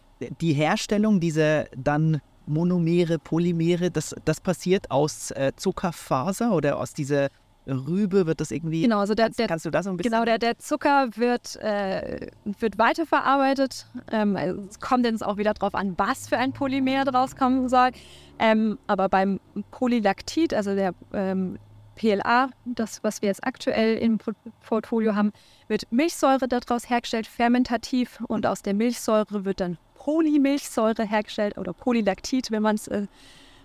die 0.40 0.52
Herstellung 0.52 1.18
dieser 1.18 1.64
dann 1.76 2.20
Monomere, 2.46 3.18
Polymere, 3.18 3.90
das, 3.90 4.14
das 4.24 4.40
passiert 4.40 4.90
aus 4.90 5.30
äh, 5.32 5.52
Zuckerfaser 5.56 6.52
oder 6.52 6.78
aus 6.78 6.92
dieser 6.92 7.28
Rübe 7.66 8.26
wird 8.26 8.40
das 8.40 8.50
irgendwie. 8.50 8.82
Genau, 8.82 8.98
also 8.98 9.14
der, 9.14 9.26
kannst, 9.26 9.38
der, 9.38 9.46
kannst 9.46 9.64
du 9.64 9.70
da 9.70 9.82
so 9.82 9.90
ein 9.90 9.96
bisschen. 9.96 10.12
Genau, 10.12 10.24
der, 10.24 10.38
der 10.38 10.58
Zucker 10.58 11.08
wird, 11.16 11.56
äh, 11.56 12.28
wird 12.58 12.78
weiterverarbeitet. 12.78 13.86
Ähm, 14.12 14.36
also 14.36 14.62
es 14.68 14.80
kommt 14.80 15.06
jetzt 15.06 15.24
auch 15.24 15.38
wieder 15.38 15.54
darauf 15.54 15.74
an, 15.74 15.94
was 15.96 16.28
für 16.28 16.36
ein 16.36 16.52
Polymer 16.52 17.04
draus 17.04 17.36
kommen 17.36 17.68
soll. 17.68 17.90
Ähm, 18.39 18.78
aber 18.87 19.09
beim 19.09 19.41
Polylactit, 19.70 20.55
also 20.55 20.74
der 20.74 20.95
ähm, 21.12 21.59
PLA, 21.95 22.51
das, 22.64 23.03
was 23.05 23.22
wir 23.22 23.28
jetzt 23.28 23.47
aktuell 23.47 23.97
im 23.99 24.18
Port- 24.18 24.37
Portfolio 24.66 25.14
haben, 25.14 25.32
wird 25.68 25.91
Milchsäure 25.91 26.49
daraus 26.49 26.91
hergestellt, 26.91 27.26
fermentativ. 27.26 28.20
Und 28.26 28.47
aus 28.47 28.62
der 28.62 28.74
Milchsäure 28.74 29.45
wird 29.45 29.61
dann 29.61 29.78
Polymilchsäure 29.95 31.05
hergestellt 31.05 31.57
oder 31.57 31.72
Polylactit, 31.72 32.51
wenn 32.51 32.62
man 32.62 32.74
es 32.74 32.89
äh, 32.89 33.07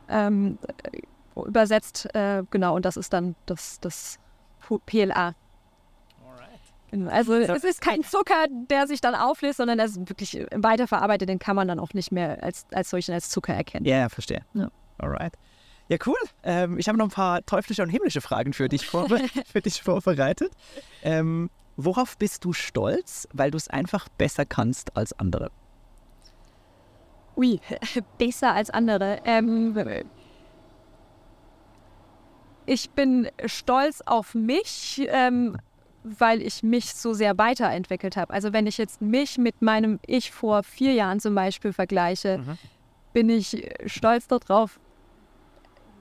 ähm, 0.09 0.57
äh, 0.83 1.01
übersetzt. 1.47 2.13
Äh, 2.13 2.43
genau, 2.49 2.75
und 2.75 2.85
das 2.85 2.97
ist 2.97 3.13
dann 3.13 3.35
das, 3.45 3.79
das 3.79 4.19
PLA. 4.85 5.35
Genau, 6.91 7.11
Also 7.11 7.33
So. 7.43 7.53
es 7.53 7.63
ist 7.63 7.81
kein 7.81 8.03
Zucker, 8.03 8.47
der 8.69 8.87
sich 8.87 9.01
dann 9.01 9.15
auflöst, 9.15 9.57
sondern 9.57 9.77
das 9.77 9.91
ist 9.91 10.09
wirklich 10.09 10.45
weiterverarbeitet, 10.55 11.29
den 11.29 11.39
kann 11.39 11.55
man 11.55 11.67
dann 11.67 11.79
auch 11.79 11.93
nicht 11.93 12.11
mehr 12.11 12.43
als, 12.43 12.65
als 12.71 12.89
solchen 12.89 13.13
als 13.13 13.29
Zucker 13.29 13.53
erkennen. 13.53 13.85
Ja, 13.85 13.97
ja, 13.97 14.09
verstehe. 14.09 14.41
Ja. 14.53 14.69
Alright. 14.97 15.33
Ja, 15.87 15.97
cool. 16.05 16.17
Ähm, 16.43 16.77
ich 16.77 16.87
habe 16.87 16.97
noch 16.97 17.05
ein 17.05 17.11
paar 17.11 17.45
teuflische 17.45 17.81
und 17.83 17.89
himmlische 17.89 18.21
Fragen 18.21 18.53
für 18.53 18.69
dich, 18.69 18.85
vorbe 18.87 19.19
für 19.51 19.61
dich 19.61 19.81
vorbereitet. 19.81 20.51
Ähm, 21.03 21.49
worauf 21.77 22.17
bist 22.17 22.45
du 22.45 22.53
stolz, 22.53 23.27
weil 23.33 23.49
du 23.51 23.57
es 23.57 23.67
einfach 23.69 24.07
besser 24.09 24.45
kannst 24.45 24.95
als 24.95 25.13
andere? 25.17 25.51
Ui, 27.35 27.59
besser 28.17 28.53
als 28.53 28.69
andere. 28.69 29.19
Ähm, 29.25 29.75
ich 32.65 32.91
bin 32.91 33.27
stolz 33.45 34.01
auf 34.05 34.35
mich, 34.35 35.01
ähm, 35.09 35.57
weil 36.03 36.41
ich 36.41 36.63
mich 36.63 36.93
so 36.93 37.13
sehr 37.13 37.37
weiterentwickelt 37.37 38.15
habe. 38.17 38.33
Also 38.33 38.53
wenn 38.53 38.67
ich 38.67 38.77
jetzt 38.77 39.01
mich 39.01 39.37
mit 39.37 39.61
meinem 39.61 39.99
Ich 40.05 40.31
vor 40.31 40.63
vier 40.63 40.93
Jahren 40.93 41.19
zum 41.19 41.35
Beispiel 41.35 41.73
vergleiche, 41.73 42.37
Mhm. 42.39 42.57
bin 43.13 43.29
ich 43.29 43.69
stolz 43.85 44.27
darauf, 44.27 44.79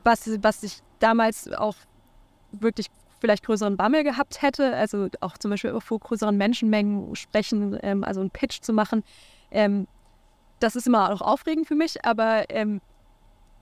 was, 0.04 0.30
was 0.42 0.62
ich 0.62 0.78
damals 1.00 1.50
auch 1.52 1.76
wirklich 2.52 2.86
vielleicht 3.20 3.44
größeren 3.44 3.76
Bammel 3.76 4.04
gehabt 4.04 4.42
hätte. 4.42 4.74
Also 4.76 5.08
auch 5.20 5.36
zum 5.38 5.50
Beispiel 5.50 5.78
vor 5.80 5.98
größeren 5.98 6.36
Menschenmengen 6.36 7.14
sprechen, 7.16 7.78
ähm, 7.82 8.04
also 8.04 8.20
einen 8.20 8.30
Pitch 8.30 8.60
zu 8.60 8.72
machen. 8.72 9.02
Ähm, 9.50 9.86
das 10.60 10.76
ist 10.76 10.86
immer 10.86 11.12
auch 11.12 11.20
aufregend 11.20 11.66
für 11.66 11.74
mich, 11.74 12.04
aber 12.04 12.48
ähm, 12.50 12.80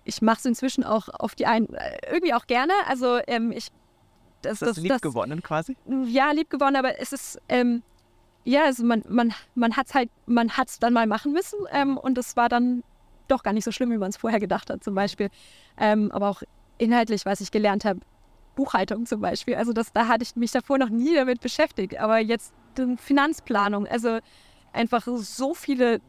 ich 0.04 0.22
mache 0.22 0.38
es 0.38 0.44
inzwischen 0.44 0.84
auch 0.84 1.08
auf 1.08 1.34
die 1.34 1.46
einen 1.46 1.72
äh, 1.74 1.98
irgendwie 2.12 2.34
auch 2.34 2.46
gerne. 2.46 2.72
Also 2.86 3.18
ähm, 3.26 3.52
ich 4.54 4.58
das, 4.60 4.68
Ist 4.68 4.76
das, 4.78 4.84
lieb 4.84 5.02
gewonnen 5.02 5.42
quasi? 5.42 5.76
ja, 6.06 6.30
lieb 6.32 6.50
gewonnen, 6.50 6.76
aber 6.76 6.98
es 7.00 7.12
ist, 7.12 7.40
ähm, 7.48 7.82
ja, 8.44 8.64
also 8.64 8.84
man, 8.84 9.02
man, 9.08 9.32
man 9.54 9.76
hat 9.76 9.86
es 9.88 9.94
halt, 9.94 10.10
man 10.26 10.50
hat 10.56 10.68
es 10.68 10.78
dann 10.78 10.92
mal 10.92 11.06
machen 11.06 11.32
müssen 11.32 11.58
ähm, 11.72 11.96
und 11.98 12.16
es 12.18 12.36
war 12.36 12.48
dann 12.48 12.82
doch 13.28 13.42
gar 13.42 13.52
nicht 13.52 13.64
so 13.64 13.72
schlimm, 13.72 13.90
wie 13.90 13.98
man 13.98 14.10
es 14.10 14.16
vorher 14.16 14.38
gedacht 14.40 14.70
hat, 14.70 14.84
zum 14.84 14.94
Beispiel. 14.94 15.30
Ähm, 15.78 16.12
aber 16.12 16.28
auch 16.30 16.42
inhaltlich, 16.78 17.26
was 17.26 17.40
ich 17.40 17.50
gelernt 17.50 17.84
habe, 17.84 18.00
Buchhaltung 18.54 19.04
zum 19.06 19.20
Beispiel. 19.20 19.56
Also 19.56 19.72
das, 19.72 19.92
da 19.92 20.08
hatte 20.08 20.22
ich 20.22 20.36
mich 20.36 20.52
davor 20.52 20.78
noch 20.78 20.88
nie 20.88 21.14
damit 21.14 21.40
beschäftigt, 21.40 21.98
aber 21.98 22.18
jetzt 22.18 22.52
Finanzplanung, 22.98 23.86
also 23.86 24.18
einfach 24.72 25.06
so 25.06 25.54
viele 25.54 26.00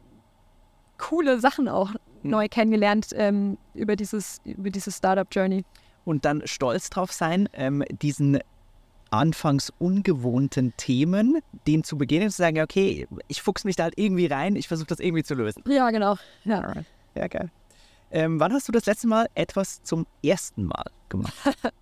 coole 0.98 1.40
Sachen 1.40 1.68
auch 1.68 1.92
Hm. 2.22 2.30
neu 2.30 2.48
kennengelernt 2.48 3.08
ähm, 3.14 3.58
über 3.74 3.96
dieses, 3.96 4.40
über 4.44 4.70
dieses 4.70 4.96
Startup-Journey. 4.96 5.64
Und 6.08 6.24
dann 6.24 6.40
stolz 6.46 6.88
drauf 6.88 7.12
sein, 7.12 7.50
ähm, 7.52 7.84
diesen 7.90 8.38
anfangs 9.10 9.70
ungewohnten 9.78 10.74
Themen, 10.78 11.42
denen 11.66 11.84
zu 11.84 11.98
beginnen 11.98 12.24
und 12.24 12.30
zu 12.30 12.38
sagen, 12.38 12.62
okay, 12.62 13.06
ich 13.26 13.42
fuchs 13.42 13.64
mich 13.64 13.76
da 13.76 13.82
halt 13.82 13.98
irgendwie 13.98 14.24
rein, 14.24 14.56
ich 14.56 14.68
versuche 14.68 14.86
das 14.86 15.00
irgendwie 15.00 15.22
zu 15.22 15.34
lösen. 15.34 15.62
Ja, 15.66 15.90
genau. 15.90 16.16
Ja. 16.44 16.72
Ja, 17.14 17.26
geil. 17.26 17.50
Ähm, 18.10 18.40
wann 18.40 18.54
hast 18.54 18.66
du 18.66 18.72
das 18.72 18.86
letzte 18.86 19.06
Mal 19.06 19.28
etwas 19.34 19.82
zum 19.82 20.06
ersten 20.24 20.64
Mal 20.64 20.86
gemacht? 21.10 21.34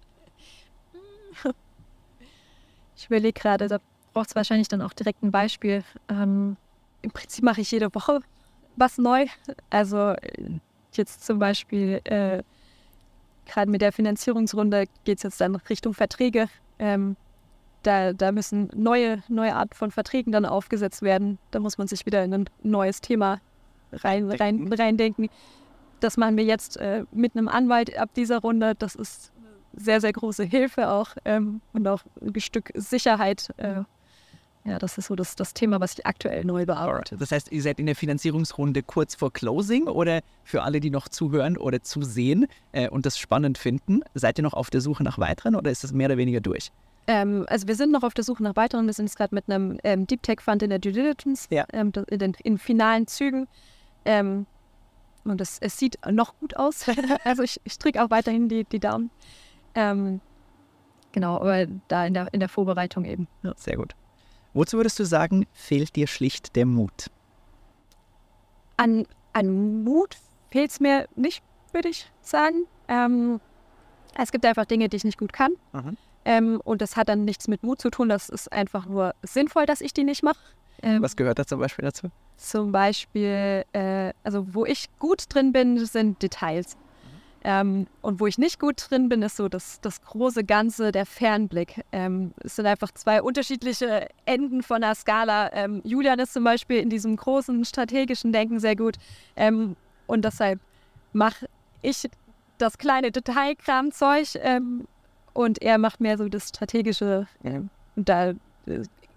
Ich 2.98 3.06
überlege 3.06 3.38
gerade, 3.38 3.68
da 3.68 3.78
braucht 4.14 4.30
es 4.30 4.34
wahrscheinlich 4.34 4.68
dann 4.68 4.80
auch 4.80 4.94
direkt 4.94 5.22
ein 5.22 5.30
Beispiel. 5.30 5.84
Ähm, 6.08 6.56
Im 7.02 7.10
Prinzip 7.10 7.44
mache 7.44 7.60
ich 7.60 7.70
jede 7.70 7.94
Woche 7.94 8.20
was 8.74 8.96
neu. 8.96 9.26
Also 9.68 10.12
äh, 10.12 10.58
jetzt 10.94 11.26
zum 11.26 11.38
Beispiel, 11.38 12.00
äh, 12.04 12.42
gerade 13.46 13.70
mit 13.70 13.80
der 13.80 13.92
Finanzierungsrunde 13.92 14.84
geht 15.04 15.18
es 15.18 15.22
jetzt 15.22 15.40
dann 15.40 15.56
Richtung 15.56 15.94
Verträge. 15.94 16.48
Ähm, 16.78 17.16
da, 17.82 18.12
da 18.12 18.32
müssen 18.32 18.68
neue, 18.74 19.22
neue 19.28 19.54
Art 19.54 19.74
von 19.74 19.90
Verträgen 19.90 20.32
dann 20.32 20.44
aufgesetzt 20.44 21.02
werden. 21.02 21.38
Da 21.52 21.60
muss 21.60 21.78
man 21.78 21.86
sich 21.86 22.04
wieder 22.04 22.24
in 22.24 22.34
ein 22.34 22.50
neues 22.62 23.00
Thema 23.00 23.40
rein, 23.92 24.30
rein, 24.30 24.72
reindenken. 24.72 25.28
Das 26.00 26.16
machen 26.16 26.36
wir 26.36 26.44
jetzt 26.44 26.76
äh, 26.76 27.04
mit 27.12 27.36
einem 27.36 27.48
Anwalt 27.48 27.96
ab 27.96 28.10
dieser 28.14 28.38
Runde. 28.38 28.74
Das 28.76 28.94
ist 28.94 29.32
sehr, 29.74 30.00
sehr 30.00 30.12
große 30.12 30.44
Hilfe 30.44 30.90
auch 30.90 31.10
ähm, 31.24 31.60
und 31.72 31.86
auch 31.86 32.02
ein 32.20 32.40
Stück 32.40 32.70
Sicherheit. 32.74 33.50
Äh, 33.56 33.82
ja, 34.66 34.78
das 34.78 34.98
ist 34.98 35.06
so 35.06 35.14
das, 35.14 35.36
das 35.36 35.54
Thema, 35.54 35.80
was 35.80 35.94
ich 35.98 36.06
aktuell 36.06 36.44
neu 36.44 36.66
bearbeite. 36.66 37.16
Das 37.16 37.30
heißt, 37.30 37.52
ihr 37.52 37.62
seid 37.62 37.78
in 37.78 37.86
der 37.86 37.94
Finanzierungsrunde 37.94 38.82
kurz 38.82 39.14
vor 39.14 39.32
Closing 39.32 39.86
oder 39.86 40.20
für 40.44 40.62
alle, 40.62 40.80
die 40.80 40.90
noch 40.90 41.08
zuhören 41.08 41.56
oder 41.56 41.82
zusehen 41.82 42.46
äh, 42.72 42.88
und 42.88 43.06
das 43.06 43.18
spannend 43.18 43.58
finden, 43.58 44.00
seid 44.14 44.38
ihr 44.38 44.42
noch 44.42 44.54
auf 44.54 44.70
der 44.70 44.80
Suche 44.80 45.04
nach 45.04 45.18
weiteren 45.18 45.54
oder 45.54 45.70
ist 45.70 45.84
das 45.84 45.92
mehr 45.92 46.06
oder 46.06 46.16
weniger 46.16 46.40
durch? 46.40 46.70
Ähm, 47.06 47.46
also 47.48 47.68
wir 47.68 47.76
sind 47.76 47.92
noch 47.92 48.02
auf 48.02 48.14
der 48.14 48.24
Suche 48.24 48.42
nach 48.42 48.56
weiteren. 48.56 48.86
Wir 48.86 48.92
sind 48.92 49.06
jetzt 49.06 49.16
gerade 49.16 49.34
mit 49.34 49.48
einem 49.48 49.78
ähm, 49.84 50.06
Deep 50.08 50.22
Tech 50.24 50.40
Fund 50.40 50.62
in 50.62 50.70
der 50.70 50.80
Due 50.80 50.92
Diligence, 50.92 51.46
Ja. 51.50 51.64
ähm, 51.72 51.92
in 52.08 52.18
den 52.18 52.34
in 52.42 52.58
finalen 52.58 53.06
Zügen. 53.06 53.46
Ähm, 54.04 54.46
und 55.24 55.40
das, 55.40 55.58
es 55.60 55.78
sieht 55.78 55.98
noch 56.10 56.36
gut 56.38 56.56
aus. 56.56 56.86
also 57.24 57.42
ich, 57.42 57.60
ich 57.64 57.78
drücke 57.78 58.04
auch 58.04 58.10
weiterhin 58.10 58.48
die, 58.48 58.64
die 58.64 58.80
Daumen. 58.80 59.10
Ähm, 59.76 60.20
genau, 61.12 61.36
aber 61.36 61.66
da 61.88 62.06
in 62.06 62.14
der, 62.14 62.32
in 62.32 62.40
der 62.40 62.48
Vorbereitung 62.48 63.04
eben. 63.04 63.28
Ja. 63.42 63.52
Sehr 63.56 63.76
gut. 63.76 63.94
Wozu 64.56 64.78
würdest 64.78 64.98
du 64.98 65.04
sagen, 65.04 65.46
fehlt 65.52 65.96
dir 65.96 66.06
schlicht 66.06 66.56
der 66.56 66.64
Mut? 66.64 67.10
An, 68.78 69.06
an 69.34 69.84
Mut 69.84 70.16
fehlt 70.50 70.70
es 70.70 70.80
mir 70.80 71.08
nicht, 71.14 71.42
würde 71.72 71.90
ich 71.90 72.10
sagen. 72.22 72.66
Ähm, 72.88 73.38
es 74.16 74.32
gibt 74.32 74.46
einfach 74.46 74.64
Dinge, 74.64 74.88
die 74.88 74.96
ich 74.96 75.04
nicht 75.04 75.18
gut 75.18 75.34
kann. 75.34 75.52
Mhm. 75.74 75.98
Ähm, 76.24 76.60
und 76.64 76.80
das 76.80 76.96
hat 76.96 77.10
dann 77.10 77.26
nichts 77.26 77.48
mit 77.48 77.62
Mut 77.64 77.82
zu 77.82 77.90
tun. 77.90 78.08
Das 78.08 78.30
ist 78.30 78.50
einfach 78.50 78.86
nur 78.86 79.14
sinnvoll, 79.22 79.66
dass 79.66 79.82
ich 79.82 79.92
die 79.92 80.04
nicht 80.04 80.22
mache. 80.22 80.40
Ähm, 80.82 81.02
Was 81.02 81.16
gehört 81.16 81.38
da 81.38 81.46
zum 81.46 81.60
Beispiel 81.60 81.84
dazu? 81.84 82.08
zum 82.38 82.72
Beispiel, 82.72 83.64
äh, 83.72 84.12
also 84.24 84.54
wo 84.54 84.64
ich 84.64 84.86
gut 84.98 85.24
drin 85.28 85.52
bin, 85.52 85.84
sind 85.84 86.22
Details. 86.22 86.78
Ähm, 87.44 87.86
und 88.02 88.18
wo 88.18 88.26
ich 88.26 88.38
nicht 88.38 88.58
gut 88.58 88.84
drin 88.88 89.08
bin, 89.08 89.22
ist 89.22 89.36
so 89.36 89.48
das, 89.48 89.80
das 89.80 90.02
große 90.02 90.44
Ganze, 90.44 90.90
der 90.90 91.06
Fernblick. 91.06 91.84
Ähm, 91.92 92.32
es 92.42 92.56
sind 92.56 92.66
einfach 92.66 92.90
zwei 92.92 93.22
unterschiedliche 93.22 94.08
Enden 94.24 94.62
von 94.62 94.80
der 94.80 94.94
Skala. 94.94 95.52
Ähm, 95.52 95.80
Julian 95.84 96.18
ist 96.18 96.32
zum 96.32 96.44
Beispiel 96.44 96.78
in 96.78 96.90
diesem 96.90 97.16
großen 97.16 97.64
strategischen 97.64 98.32
Denken 98.32 98.58
sehr 98.58 98.74
gut. 98.74 98.96
Ähm, 99.36 99.76
und 100.06 100.24
deshalb 100.24 100.60
mache 101.12 101.46
ich 101.82 102.08
das 102.58 102.78
kleine 102.78 103.10
Detailkram-Zeug 103.10 104.38
ähm, 104.42 104.86
und 105.32 105.62
er 105.62 105.78
macht 105.78 106.00
mehr 106.00 106.18
so 106.18 106.28
das 106.28 106.48
strategische. 106.48 107.26
Ähm, 107.44 107.70
und 107.94 108.08
da 108.08 108.30
äh, 108.30 108.34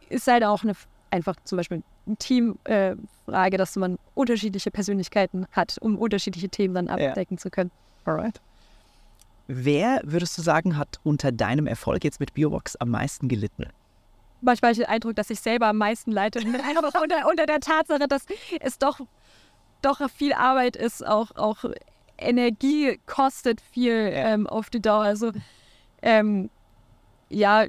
ist 0.10 0.28
halt 0.28 0.44
auch 0.44 0.64
eine, 0.64 0.74
einfach 1.12 1.36
zum 1.46 1.58
Beispiel 1.58 1.84
eine 2.06 2.16
Teamfrage, 2.18 3.56
äh, 3.56 3.58
dass 3.58 3.76
man 3.76 3.98
unterschiedliche 4.16 4.72
Persönlichkeiten 4.72 5.48
hat, 5.52 5.78
um 5.82 5.98
unterschiedliche 5.98 6.50
Themen 6.50 6.74
dann 6.76 6.88
abdecken 6.90 7.38
ja. 7.38 7.42
zu 7.42 7.50
können. 7.50 7.72
Alright. 8.06 8.42
Wer, 9.48 10.02
würdest 10.04 10.38
du 10.38 10.44
sagen, 10.44 10.78
hat 10.78 11.00
unter 11.04 11.32
deinem 11.32 11.66
Erfolg 11.66 12.04
jetzt 12.04 12.20
mit 12.20 12.34
Biobox 12.36 12.76
am 12.76 12.90
meisten 12.90 13.28
gelitten? 13.28 13.66
Manchmal 14.42 14.70
habe 14.70 14.74
ich 14.74 14.86
den 14.86 14.94
Eindruck, 14.94 15.16
dass 15.16 15.30
ich 15.30 15.40
selber 15.40 15.68
am 15.68 15.78
meisten 15.78 16.12
leite. 16.12 16.40
Unter, 16.40 17.28
unter 17.28 17.46
der 17.46 17.60
Tatsache, 17.60 18.08
dass 18.08 18.26
es 18.62 18.78
doch, 18.78 19.00
doch 19.82 20.08
viel 20.10 20.34
Arbeit 20.34 20.76
ist, 20.76 21.06
auch, 21.06 21.36
auch 21.36 21.66
Energie 22.18 23.00
kostet 23.06 23.60
viel 23.60 24.12
ähm, 24.14 24.48
auf 24.48 24.70
die 24.70 24.82
Dauer. 24.82 25.04
Also, 25.04 25.32
ähm, 26.02 26.50
ja, 27.30 27.66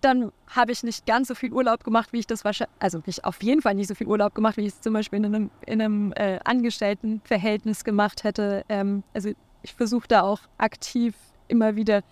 dann 0.00 0.30
habe 0.48 0.72
ich 0.72 0.82
nicht 0.82 1.06
ganz 1.06 1.28
so 1.28 1.34
viel 1.34 1.52
Urlaub 1.52 1.84
gemacht, 1.84 2.12
wie 2.12 2.18
ich 2.18 2.26
das 2.26 2.44
wahrscheinlich, 2.44 2.74
also 2.78 3.02
ich 3.06 3.24
auf 3.24 3.42
jeden 3.42 3.62
Fall 3.62 3.74
nicht 3.74 3.88
so 3.88 3.94
viel 3.94 4.06
Urlaub 4.06 4.34
gemacht, 4.34 4.56
wie 4.56 4.62
ich 4.62 4.74
es 4.74 4.80
zum 4.80 4.92
Beispiel 4.92 5.18
in 5.18 5.24
einem, 5.24 5.50
in 5.66 5.80
einem 5.80 6.12
äh, 6.12 6.38
Angestelltenverhältnis 6.44 7.84
gemacht 7.84 8.24
hätte. 8.24 8.64
Ähm, 8.68 9.02
also 9.14 9.30
ich 9.62 9.74
versuche 9.74 10.08
da 10.08 10.22
auch 10.22 10.40
aktiv 10.58 11.14
immer 11.48 11.76
wieder, 11.76 12.02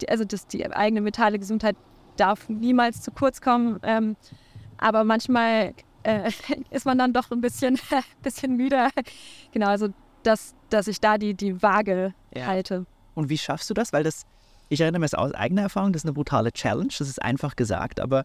die, 0.00 0.08
also 0.08 0.24
das, 0.24 0.46
die 0.46 0.66
eigene 0.66 1.00
mentale 1.00 1.38
Gesundheit 1.38 1.76
darf 2.16 2.48
niemals 2.48 3.02
zu 3.02 3.10
kurz 3.10 3.40
kommen. 3.40 3.78
Ähm, 3.82 4.16
aber 4.78 5.04
manchmal 5.04 5.74
äh, 6.02 6.30
ist 6.70 6.86
man 6.86 6.98
dann 6.98 7.12
doch 7.12 7.30
ein 7.30 7.40
bisschen, 7.40 7.78
bisschen 8.22 8.56
müde. 8.56 8.88
Genau, 9.52 9.68
also 9.68 9.88
dass, 10.22 10.54
dass 10.70 10.88
ich 10.88 11.00
da 11.00 11.18
die, 11.18 11.34
die 11.34 11.62
Waage 11.62 12.14
ja. 12.34 12.46
halte. 12.46 12.86
Und 13.14 13.28
wie 13.28 13.38
schaffst 13.38 13.70
du 13.70 13.74
das? 13.74 13.92
Weil 13.92 14.02
das, 14.02 14.24
ich 14.68 14.80
erinnere 14.80 15.00
mich 15.00 15.16
aus 15.16 15.32
eigener 15.32 15.62
Erfahrung, 15.62 15.92
das 15.92 16.00
ist 16.00 16.06
eine 16.06 16.14
brutale 16.14 16.52
Challenge, 16.52 16.92
das 16.98 17.08
ist 17.08 17.22
einfach 17.22 17.56
gesagt, 17.56 18.00
aber 18.00 18.24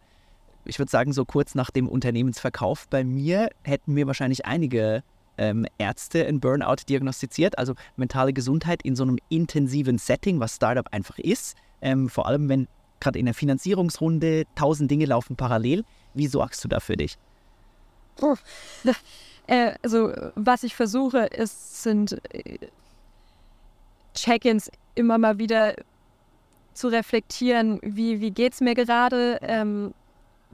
ich 0.66 0.80
würde 0.80 0.92
sagen, 0.92 1.14
so 1.14 1.26
kurz 1.26 1.56
nach 1.56 1.72
dem 1.72 1.88
Unternehmensverkauf 1.88 2.88
bei 2.88 3.04
mir 3.04 3.50
hätten 3.64 3.94
mir 3.94 4.08
wahrscheinlich 4.08 4.46
einige 4.46 5.04
ähm, 5.38 5.66
Ärzte 5.78 6.20
in 6.20 6.40
Burnout 6.40 6.84
diagnostiziert, 6.88 7.58
also 7.58 7.74
mentale 7.96 8.34
Gesundheit 8.34 8.82
in 8.84 8.96
so 8.96 9.04
einem 9.04 9.18
intensiven 9.30 9.98
Setting, 9.98 10.40
was 10.40 10.56
Startup 10.56 10.88
einfach 10.92 11.18
ist. 11.20 11.56
Ähm, 11.82 12.10
vor 12.10 12.28
allem, 12.28 12.50
wenn 12.50 12.68
gerade 13.02 13.20
in 13.20 13.26
der 13.26 13.34
Finanzierungsrunde 13.34 14.46
tausend 14.56 14.90
Dinge 14.90 15.06
laufen 15.06 15.36
parallel. 15.36 15.84
Wie 16.14 16.28
sorgst 16.28 16.64
du 16.64 16.70
da 16.70 16.80
für 16.80 16.96
dich? 16.96 17.18
Oh. 18.22 18.36
Also, 19.82 20.14
was 20.36 20.64
ich 20.64 20.76
versuche, 20.76 21.26
ist, 21.26 21.84
sind 21.84 22.22
äh, 22.34 22.58
Check-ins 24.14 24.72
immer 24.96 25.18
mal 25.18 25.40
wieder 25.40 25.76
zu 26.74 26.88
reflektieren, 26.88 27.80
wie, 27.82 28.22
wie 28.22 28.32
geht 28.32 28.54
es 28.54 28.62
mir 28.62 28.76
gerade, 28.76 29.40
ähm, 29.42 29.94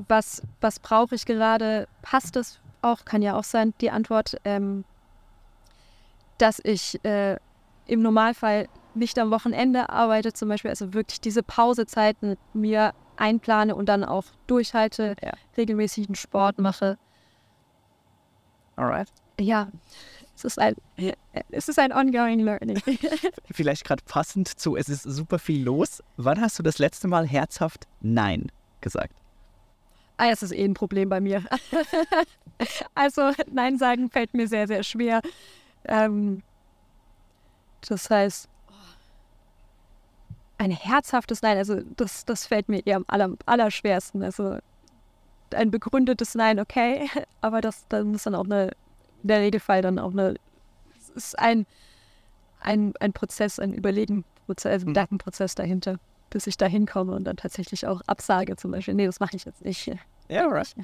was, 0.08 0.42
was 0.62 0.80
brauche 0.80 1.14
ich 1.14 1.28
gerade, 1.28 1.88
passt 2.02 2.38
es 2.38 2.60
auch, 2.82 3.06
kann 3.06 3.22
ja 3.22 3.36
auch 3.36 3.44
sein, 3.44 3.74
die 3.82 3.92
Antwort, 3.92 4.38
ähm, 4.44 4.84
dass 6.38 6.60
ich 6.64 7.04
äh, 7.04 7.38
im 7.88 8.02
Normalfall 8.02 8.68
nicht 8.94 9.18
am 9.20 9.32
Wochenende 9.32 9.90
arbeite, 9.90 10.34
zum 10.34 10.50
Beispiel, 10.50 10.70
also 10.70 10.94
wirklich 10.94 11.22
diese 11.22 11.44
Pausezeiten 11.44 12.38
mir 12.54 12.94
einplane 13.16 13.76
und 13.76 13.88
dann 13.88 14.04
auch 14.04 14.26
durchhalte, 14.48 15.16
ja. 15.22 15.34
regelmäßigen 15.56 16.16
Sport 16.16 16.60
mache. 16.60 16.98
Alright. 18.76 19.12
Ja, 19.40 19.70
es 20.36 20.46
ist 20.46 20.60
ein, 20.60 20.76
es 21.50 21.68
ist 21.68 21.80
ein 21.80 21.92
ongoing 21.92 22.40
learning. 22.40 22.80
Vielleicht 23.52 23.86
gerade 23.86 24.04
passend 24.06 24.48
zu, 24.48 24.76
es 24.76 24.90
ist 24.90 25.04
super 25.04 25.40
viel 25.40 25.64
los. 25.64 26.04
Wann 26.16 26.42
hast 26.42 26.60
du 26.60 26.64
das 26.64 26.78
letzte 26.78 27.08
Mal 27.08 27.28
herzhaft 27.28 27.88
Nein 28.02 28.52
gesagt? 28.82 29.14
Ah, 30.18 30.30
es 30.32 30.42
ist 30.42 30.52
eh 30.52 30.66
ein 30.66 30.74
Problem 30.74 31.10
bei 31.10 31.22
mir. 31.22 31.44
also 32.96 33.32
Nein 33.52 33.78
sagen 33.78 34.10
fällt 34.10 34.34
mir 34.34 34.48
sehr, 34.48 34.68
sehr 34.68 34.84
schwer. 34.84 35.22
Ähm, 35.86 36.42
das 37.88 38.10
heißt, 38.10 38.50
ein 40.58 40.72
herzhaftes 40.72 41.44
Nein, 41.44 41.58
also 41.58 41.82
das, 41.96 42.26
das 42.26 42.48
fällt 42.48 42.68
mir 42.68 42.86
eher 42.86 42.98
am 42.98 43.06
aller, 43.08 43.30
allerschwersten. 43.46 44.24
Also 44.24 44.58
ein 45.54 45.70
begründetes 45.70 46.34
Nein, 46.34 46.60
okay, 46.60 47.10
aber 47.42 47.62
das 47.62 47.88
dann 47.88 48.16
ist 48.16 48.26
dann 48.26 48.36
auch 48.36 48.46
eine, 48.46 48.72
in 49.22 49.28
der 49.28 49.42
Regelfall 49.42 49.84
dann 49.84 50.00
auch 50.00 50.12
eine, 50.12 50.36
es 50.98 51.10
ist 51.10 51.40
ein, 51.40 51.68
ein, 52.60 52.94
ein 53.00 53.14
Prozess, 53.14 53.60
ein 53.60 53.74
Überlegenprozess, 53.74 54.72
also 54.72 54.86
ein 54.88 54.94
Gedankenprozess 54.94 55.54
dahinter 55.54 56.00
bis 56.30 56.48
ich 56.48 56.58
da 56.58 56.66
hinkomme 56.66 57.14
und 57.14 57.26
dann 57.26 57.38
tatsächlich 57.38 57.88
auch 57.88 58.02
absage 58.08 58.56
zum 58.56 58.72
Beispiel. 58.72 58.94
Nee, 58.94 59.06
das 59.06 59.20
mache 59.20 59.36
ich 59.36 59.46
jetzt 59.46 59.64
nicht. 59.64 59.92
Ja, 60.30 60.46
right. 60.48 60.76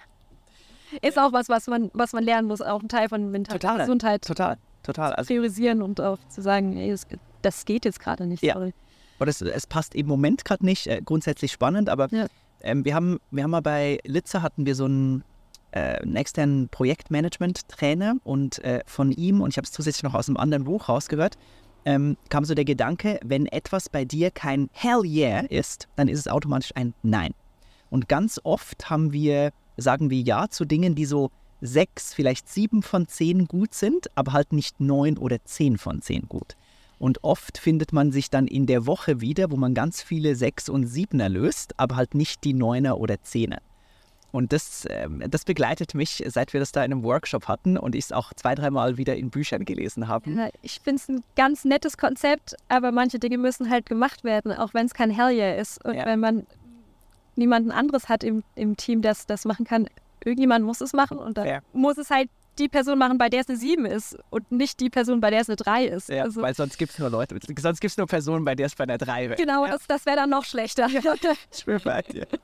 Ist 1.01 1.17
auch 1.17 1.33
was, 1.33 1.49
was 1.49 1.67
man, 1.67 1.89
was 1.93 2.13
man 2.13 2.23
lernen 2.23 2.47
muss, 2.47 2.61
auch 2.61 2.81
ein 2.81 2.89
Teil 2.89 3.09
von 3.09 3.31
mentaler 3.31 3.59
total, 3.59 3.79
Gesundheit. 3.79 4.25
Total, 4.25 4.57
total. 4.83 5.13
Also, 5.13 5.27
priorisieren 5.27 5.81
und 5.81 5.99
auch 5.99 6.19
zu 6.29 6.41
sagen, 6.41 6.77
ey, 6.77 6.91
das, 6.91 7.07
das 7.41 7.65
geht 7.65 7.85
jetzt 7.85 7.99
gerade 7.99 8.25
nicht. 8.25 8.43
Ja. 8.43 8.53
Sorry. 8.53 8.73
Aber 9.17 9.25
das, 9.25 9.41
es 9.41 9.67
passt 9.67 9.95
im 9.95 10.07
Moment 10.07 10.45
gerade 10.45 10.65
nicht. 10.65 10.87
Äh, 10.87 11.01
grundsätzlich 11.03 11.51
spannend, 11.51 11.89
aber 11.89 12.09
ja. 12.11 12.27
ähm, 12.61 12.85
wir, 12.85 12.93
haben, 12.93 13.19
wir 13.31 13.43
haben 13.43 13.51
mal 13.51 13.61
bei 13.61 13.99
Litzer 14.03 14.41
hatten 14.41 14.65
wir 14.65 14.75
so 14.75 14.85
einen, 14.85 15.23
äh, 15.71 15.99
einen 16.01 16.15
externen 16.15 16.69
Projektmanagement-Trainer 16.69 18.15
und 18.23 18.59
äh, 18.63 18.81
von 18.85 19.11
ihm, 19.11 19.41
und 19.41 19.49
ich 19.49 19.57
habe 19.57 19.65
es 19.65 19.71
zusätzlich 19.71 20.03
noch 20.03 20.13
aus 20.13 20.27
einem 20.27 20.37
anderen 20.37 20.65
Buch 20.65 20.89
rausgehört, 20.89 21.37
ähm, 21.85 22.17
kam 22.29 22.45
so 22.45 22.53
der 22.53 22.65
Gedanke, 22.65 23.19
wenn 23.23 23.45
etwas 23.47 23.89
bei 23.89 24.05
dir 24.05 24.31
kein 24.31 24.69
Hell 24.73 25.03
yeah 25.05 25.41
ist, 25.41 25.87
dann 25.95 26.07
ist 26.07 26.19
es 26.19 26.27
automatisch 26.27 26.71
ein 26.75 26.93
Nein. 27.03 27.33
Und 27.89 28.09
ganz 28.09 28.39
oft 28.43 28.89
haben 28.89 29.13
wir, 29.13 29.51
sagen 29.77 30.09
wir 30.09 30.19
Ja 30.21 30.49
zu 30.49 30.65
Dingen, 30.65 30.95
die 30.95 31.05
so 31.05 31.29
sechs, 31.61 32.13
vielleicht 32.13 32.49
sieben 32.49 32.83
von 32.83 33.07
zehn 33.07 33.47
gut 33.47 33.73
sind, 33.73 34.07
aber 34.15 34.33
halt 34.33 34.51
nicht 34.51 34.79
neun 34.79 35.17
oder 35.17 35.43
zehn 35.45 35.77
von 35.77 36.01
zehn 36.01 36.23
gut. 36.27 36.55
Und 36.99 37.23
oft 37.23 37.57
findet 37.57 37.93
man 37.93 38.11
sich 38.11 38.29
dann 38.29 38.47
in 38.47 38.65
der 38.65 38.85
Woche 38.85 39.21
wieder, 39.21 39.51
wo 39.51 39.57
man 39.57 39.73
ganz 39.73 40.01
viele 40.01 40.35
Sechs- 40.35 40.69
und 40.69 40.85
Siebener 40.85 41.29
löst, 41.29 41.73
aber 41.77 41.95
halt 41.95 42.15
nicht 42.15 42.43
die 42.43 42.53
Neuner 42.53 42.97
oder 42.97 43.21
Zehner. 43.21 43.59
Und 44.33 44.51
das, 44.51 44.87
ähm, 44.89 45.23
das 45.29 45.45
begleitet 45.45 45.93
mich, 45.93 46.23
seit 46.25 46.53
wir 46.53 46.59
das 46.59 46.71
da 46.71 46.83
in 46.83 46.91
einem 46.91 47.03
Workshop 47.03 47.47
hatten 47.47 47.77
und 47.77 47.93
ich 47.93 48.05
es 48.05 48.11
auch 48.11 48.33
zwei, 48.33 48.55
dreimal 48.55 48.97
wieder 48.97 49.15
in 49.15 49.29
Büchern 49.29 49.63
gelesen 49.63 50.07
habe. 50.07 50.27
Ja, 50.31 50.49
ich 50.63 50.81
finde 50.83 51.01
es 51.03 51.07
ein 51.07 51.23
ganz 51.35 51.65
nettes 51.65 51.97
Konzept, 51.97 52.55
aber 52.67 52.91
manche 52.91 53.19
Dinge 53.19 53.37
müssen 53.37 53.69
halt 53.69 53.85
gemacht 53.85 54.23
werden, 54.23 54.51
auch 54.51 54.73
wenn 54.73 54.87
es 54.87 54.95
kein 54.95 55.11
Hell 55.11 55.31
yeah 55.31 55.53
ist. 55.53 55.85
Und 55.85 55.93
ja. 55.93 56.07
wenn 56.07 56.19
man 56.19 56.47
niemanden 57.35 57.69
anderes 57.69 58.09
hat 58.09 58.23
im, 58.23 58.43
im 58.55 58.75
Team, 58.75 59.03
das 59.03 59.27
das 59.27 59.45
machen 59.45 59.65
kann, 59.67 59.87
irgendjemand 60.25 60.65
muss 60.65 60.81
es 60.81 60.93
machen 60.93 61.19
und 61.19 61.37
dann 61.37 61.45
ja. 61.45 61.59
muss 61.71 61.99
es 61.99 62.09
halt 62.09 62.27
die 62.57 62.69
Person 62.69 62.97
machen, 62.97 63.19
bei 63.19 63.29
der 63.29 63.41
es 63.41 63.49
eine 63.49 63.57
7 63.59 63.85
ist 63.85 64.17
und 64.31 64.51
nicht 64.51 64.79
die 64.79 64.89
Person, 64.89 65.21
bei 65.21 65.29
der 65.29 65.41
es 65.41 65.49
eine 65.49 65.57
3 65.57 65.85
ist. 65.85 66.09
Ja, 66.09 66.23
also, 66.23 66.41
weil 66.41 66.55
sonst 66.55 66.79
gibt 66.79 66.93
es 66.93 66.97
nur 66.97 67.11
Leute, 67.11 67.37
sonst 67.59 67.81
gibt 67.81 67.91
es 67.91 67.97
nur 67.97 68.07
Personen, 68.07 68.45
bei 68.45 68.55
der 68.55 68.65
es 68.65 68.73
bei 68.73 68.85
einer 68.85 68.97
3 68.97 69.29
wäre. 69.29 69.35
Genau, 69.35 69.65
ja. 69.65 69.73
das, 69.73 69.85
das 69.85 70.07
wäre 70.07 70.17
dann 70.17 70.31
noch 70.31 70.45
schlechter. 70.45 70.87
Ja, 70.87 71.13
ich 71.51 71.65
bin 71.65 71.79
bei 71.83 72.01
dir. 72.01 72.27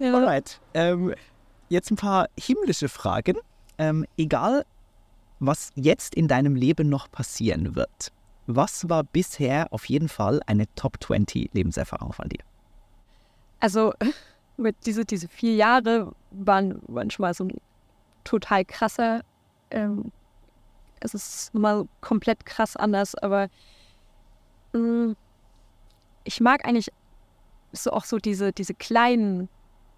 Ja. 0.00 0.14
Alright. 0.14 0.60
Ähm, 0.72 1.14
jetzt 1.68 1.90
ein 1.90 1.96
paar 1.96 2.28
himmlische 2.38 2.88
Fragen. 2.88 3.36
Ähm, 3.76 4.06
egal, 4.16 4.64
was 5.40 5.72
jetzt 5.74 6.14
in 6.14 6.26
deinem 6.26 6.54
Leben 6.54 6.88
noch 6.88 7.10
passieren 7.10 7.76
wird, 7.76 8.10
was 8.46 8.88
war 8.88 9.04
bisher 9.04 9.68
auf 9.72 9.84
jeden 9.84 10.08
Fall 10.08 10.40
eine 10.46 10.66
Top 10.74 10.96
20 11.02 11.52
Lebenserfahrung 11.52 12.14
von 12.14 12.28
dir? 12.30 12.40
Also, 13.60 13.92
mit 14.56 14.74
diese, 14.86 15.04
diese 15.04 15.28
vier 15.28 15.54
Jahre 15.54 16.12
waren, 16.30 16.80
waren 16.88 17.10
schon 17.10 17.22
mal 17.24 17.34
so 17.34 17.44
ein 17.44 17.60
total 18.24 18.64
krasser. 18.64 19.20
Ähm, 19.70 20.12
es 21.00 21.12
ist 21.12 21.54
mal 21.54 21.86
komplett 22.00 22.46
krass 22.46 22.74
anders, 22.74 23.14
aber 23.14 23.48
mh, 24.72 24.80
mm, 24.80 25.16
ich 26.24 26.40
mag 26.40 26.66
eigentlich 26.66 26.90
so 27.72 27.90
auch 27.90 28.04
so 28.04 28.18
diese, 28.18 28.52
diese 28.52 28.74
kleinen 28.74 29.48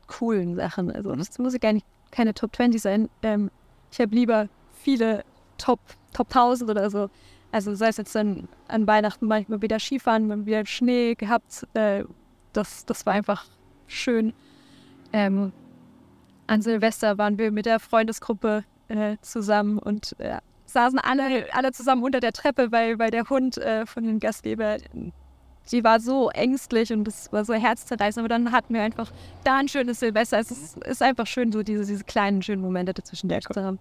coolen 0.06 0.56
Sachen. 0.56 0.90
Also 0.90 1.14
das 1.14 1.38
muss 1.38 1.58
gar 1.60 1.72
nicht 1.72 1.86
keine 2.10 2.34
Top 2.34 2.54
20 2.54 2.80
sein. 2.80 3.08
Ähm, 3.22 3.50
ich 3.90 4.00
habe 4.00 4.14
lieber 4.14 4.48
viele 4.72 5.24
Top, 5.58 5.80
Top 6.12 6.28
1000 6.28 6.70
oder 6.70 6.90
so. 6.90 7.08
Also 7.50 7.74
sei 7.74 7.88
es 7.88 7.98
jetzt 7.98 8.14
dann 8.14 8.48
an 8.68 8.86
Weihnachten 8.86 9.26
manchmal 9.26 9.60
wieder 9.60 9.78
Skifahren, 9.78 10.26
mal 10.26 10.46
wieder 10.46 10.64
Schnee 10.66 11.14
gehabt. 11.14 11.66
Äh, 11.74 12.04
das, 12.52 12.86
das 12.86 13.04
war 13.06 13.12
einfach 13.12 13.44
schön. 13.86 14.32
Ähm, 15.12 15.52
an 16.46 16.62
Silvester 16.62 17.18
waren 17.18 17.38
wir 17.38 17.52
mit 17.52 17.66
der 17.66 17.80
Freundesgruppe 17.80 18.64
äh, 18.88 19.16
zusammen 19.20 19.78
und 19.78 20.18
äh, 20.18 20.38
saßen 20.66 20.98
alle, 20.98 21.46
alle 21.52 21.72
zusammen 21.72 22.02
unter 22.02 22.20
der 22.20 22.32
Treppe, 22.32 22.72
weil, 22.72 22.98
weil 22.98 23.10
der 23.10 23.28
Hund 23.28 23.58
äh, 23.58 23.86
von 23.86 24.04
dem 24.04 24.18
Gastgeber, 24.18 24.78
die 25.70 25.84
war 25.84 26.00
so 26.00 26.30
ängstlich 26.30 26.92
und 26.92 27.06
es 27.06 27.32
war 27.32 27.44
so 27.44 27.54
herzzerreißend. 27.54 28.22
Aber 28.22 28.28
dann 28.28 28.52
hatten 28.52 28.74
wir 28.74 28.82
einfach 28.82 29.12
da 29.44 29.58
ein 29.58 29.68
schönes 29.68 30.00
Silvester. 30.00 30.38
Es 30.38 30.50
ist, 30.50 30.78
ist 30.78 31.02
einfach 31.02 31.26
schön, 31.26 31.52
so 31.52 31.62
diese, 31.62 31.84
diese 31.84 32.04
kleinen, 32.04 32.42
schönen 32.42 32.62
Momente 32.62 32.92
dazwischen 32.92 33.30
ja, 33.30 33.40
zu 33.40 33.62
haben. 33.62 33.78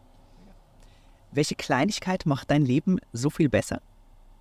Welche 1.31 1.55
Kleinigkeit 1.55 2.25
macht 2.25 2.51
dein 2.51 2.65
Leben 2.65 2.99
so 3.13 3.29
viel 3.29 3.49
besser? 3.49 3.81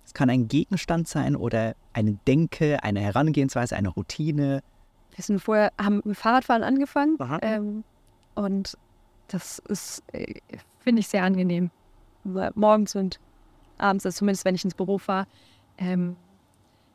Es 0.05 0.13
kann 0.13 0.29
ein 0.29 0.47
Gegenstand 0.47 1.07
sein 1.07 1.35
oder 1.35 1.75
eine 1.93 2.13
Denke, 2.27 2.83
eine 2.83 2.99
Herangehensweise, 2.99 3.75
eine 3.75 3.89
Routine. 3.89 4.61
Wir 5.15 5.23
sind 5.23 5.39
vorher, 5.39 5.71
haben 5.79 6.01
mit 6.03 6.17
Fahrradfahren 6.17 6.63
angefangen 6.63 7.17
ähm, 7.41 7.83
und 8.35 8.77
das 9.27 9.59
ist, 9.59 10.03
äh, 10.11 10.35
finde 10.79 10.99
ich, 10.99 11.07
sehr 11.07 11.23
angenehm. 11.23 11.71
Morgens 12.55 12.95
und 12.95 13.19
abends, 13.77 14.05
also 14.05 14.17
zumindest 14.17 14.45
wenn 14.45 14.55
ich 14.55 14.63
ins 14.63 14.75
Büro 14.75 14.97
fahre. 14.97 15.27
Ähm, 15.77 16.15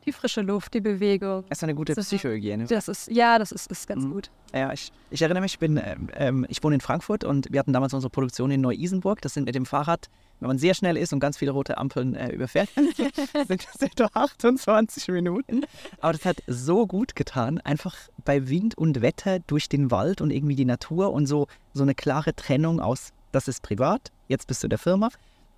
die 0.07 0.13
frische 0.13 0.41
Luft, 0.41 0.73
die 0.73 0.81
Bewegung. 0.81 1.43
Das 1.49 1.59
ist 1.59 1.63
eine 1.63 1.75
gute 1.75 1.93
Psychohygiene. 1.93 2.65
Das 2.65 2.87
ist, 2.87 3.11
ja, 3.11 3.37
das 3.37 3.51
ist, 3.51 3.69
ist 3.69 3.87
ganz 3.87 4.05
mhm. 4.05 4.13
gut. 4.13 4.31
Ja, 4.53 4.71
ich, 4.71 4.91
ich, 5.11 5.21
erinnere 5.21 5.41
mich, 5.41 5.53
ich, 5.53 5.59
bin, 5.59 5.79
ähm, 6.15 6.45
ich 6.49 6.63
wohne 6.63 6.75
in 6.75 6.81
Frankfurt 6.81 7.23
und 7.23 7.47
wir 7.51 7.59
hatten 7.59 7.73
damals 7.73 7.93
unsere 7.93 8.09
Produktion 8.09 8.49
in 8.49 8.61
Neu-Isenburg. 8.61 9.21
Das 9.21 9.33
sind 9.33 9.43
mit 9.43 9.53
dem 9.53 9.65
Fahrrad, 9.65 10.09
wenn 10.39 10.47
man 10.47 10.57
sehr 10.57 10.73
schnell 10.73 10.97
ist 10.97 11.11
und 11.11 11.19
ganz 11.19 11.37
viele 11.37 11.51
rote 11.51 11.77
Ampeln 11.77 12.15
äh, 12.15 12.31
überfährt, 12.31 12.69
sind 13.47 13.67
das 13.73 13.81
etwa 13.81 14.09
28 14.13 15.09
Minuten. 15.09 15.65
Aber 15.99 16.13
das 16.13 16.23
hat 16.23 16.37
so 16.47 16.87
gut 16.87 17.15
getan, 17.15 17.59
einfach 17.59 17.95
bei 18.23 18.47
Wind 18.47 18.77
und 18.77 19.01
Wetter 19.01 19.39
durch 19.39 19.67
den 19.67 19.91
Wald 19.91 20.21
und 20.21 20.31
irgendwie 20.31 20.55
die 20.55 20.65
Natur 20.65 21.11
und 21.11 21.27
so, 21.27 21.47
so 21.73 21.83
eine 21.83 21.95
klare 21.95 22.33
Trennung 22.33 22.79
aus, 22.79 23.11
das 23.33 23.49
ist 23.49 23.61
privat, 23.61 24.11
jetzt 24.29 24.47
bist 24.47 24.63
du 24.63 24.69
der 24.69 24.79
Firma 24.79 25.09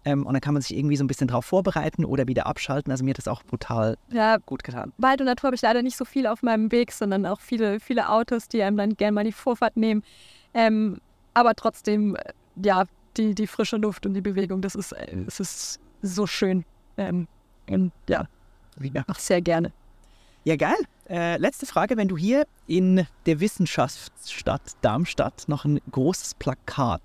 ähm, 0.05 0.25
und 0.25 0.33
dann 0.33 0.41
kann 0.41 0.53
man 0.53 0.61
sich 0.61 0.77
irgendwie 0.77 0.95
so 0.95 1.03
ein 1.03 1.07
bisschen 1.07 1.27
drauf 1.27 1.45
vorbereiten 1.45 2.05
oder 2.05 2.27
wieder 2.27 2.45
abschalten. 2.47 2.91
Also 2.91 3.03
mir 3.03 3.11
hat 3.11 3.17
das 3.17 3.27
auch 3.27 3.43
brutal 3.43 3.97
ja, 4.11 4.37
gut 4.37 4.63
getan. 4.63 4.93
Wald 4.97 5.19
und 5.19 5.27
Natur 5.27 5.47
habe 5.47 5.55
ich 5.55 5.61
leider 5.61 5.81
nicht 5.81 5.97
so 5.97 6.05
viel 6.05 6.25
auf 6.27 6.41
meinem 6.41 6.71
Weg, 6.71 6.91
sondern 6.91 7.25
auch 7.25 7.41
viele, 7.41 7.79
viele 7.79 8.09
Autos, 8.09 8.47
die 8.47 8.63
einem 8.63 8.77
dann 8.77 8.95
gerne 8.95 9.13
mal 9.13 9.23
die 9.23 9.31
Vorfahrt 9.31 9.75
nehmen. 9.75 10.03
Ähm, 10.53 10.99
aber 11.33 11.53
trotzdem, 11.55 12.15
äh, 12.15 12.33
ja, 12.63 12.85
die, 13.17 13.35
die 13.35 13.47
frische 13.47 13.77
Luft 13.77 14.05
und 14.05 14.13
die 14.13 14.21
Bewegung, 14.21 14.61
das 14.61 14.75
ist, 14.75 14.93
äh, 14.93 15.17
das 15.25 15.39
ist 15.39 15.79
so 16.01 16.25
schön. 16.25 16.63
Ähm, 16.97 17.27
und 17.69 17.91
ja, 18.07 18.27
ja. 18.81 19.03
Auch 19.07 19.19
sehr 19.19 19.41
gerne. 19.41 19.71
Ja, 20.45 20.55
geil. 20.55 20.77
Äh, 21.09 21.37
letzte 21.37 21.65
Frage, 21.65 21.97
wenn 21.97 22.07
du 22.07 22.17
hier 22.17 22.45
in 22.67 23.05
der 23.25 23.39
Wissenschaftsstadt 23.39 24.61
Darmstadt 24.81 25.45
noch 25.47 25.65
ein 25.65 25.81
großes 25.91 26.35
Plakat 26.35 27.01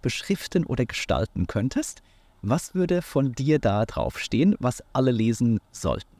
beschriften 0.00 0.64
oder 0.64 0.84
gestalten 0.84 1.46
könntest, 1.46 2.02
was 2.42 2.74
würde 2.74 3.02
von 3.02 3.32
dir 3.32 3.58
da 3.58 3.86
draufstehen, 3.86 4.56
was 4.58 4.82
alle 4.92 5.10
lesen 5.10 5.60
sollten? 5.70 6.12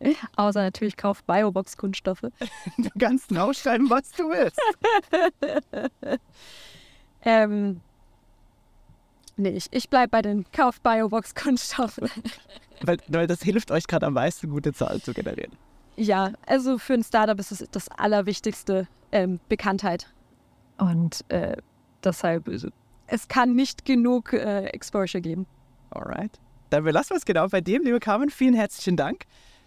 Außer 0.36 0.62
natürlich 0.62 0.96
kauf 0.96 1.22
Biobox-Kunststoffe. 1.24 2.22
Du 2.78 2.90
kannst 2.98 3.30
draufschreiben, 3.30 3.88
was 3.90 4.10
du 4.12 4.24
willst. 4.24 4.60
ähm, 7.22 7.80
nee, 9.36 9.50
ich, 9.50 9.66
ich 9.70 9.88
bleibe 9.88 10.10
bei 10.10 10.22
den 10.22 10.44
Kauf 10.52 10.80
Biobox-Kunststoffen. 10.80 12.10
weil, 12.82 12.98
weil 13.08 13.26
das 13.26 13.42
hilft 13.42 13.70
euch 13.70 13.86
gerade 13.86 14.06
am 14.06 14.14
meisten, 14.14 14.50
gute 14.50 14.72
Zahlen 14.72 15.02
zu 15.02 15.12
generieren. 15.12 15.52
Ja, 15.96 16.32
also 16.46 16.78
für 16.78 16.94
ein 16.94 17.04
Startup 17.04 17.38
ist 17.38 17.52
es 17.52 17.64
das 17.70 17.88
Allerwichtigste, 17.88 18.88
ähm, 19.12 19.38
Bekanntheit. 19.48 20.12
Und 20.76 21.24
äh, 21.28 21.56
deshalb 22.02 22.48
es 23.06 23.28
kann 23.28 23.54
nicht 23.54 23.84
genug 23.84 24.32
äh, 24.32 24.64
Exposure 24.66 25.20
geben. 25.20 25.46
Alright. 25.90 26.38
Dann 26.70 26.84
belassen 26.84 27.10
wir 27.10 27.18
es 27.18 27.24
genau 27.24 27.46
bei 27.48 27.60
dem, 27.60 27.82
liebe 27.84 28.00
Carmen. 28.00 28.30
Vielen 28.30 28.54
herzlichen 28.54 28.96
Dank, 28.96 29.24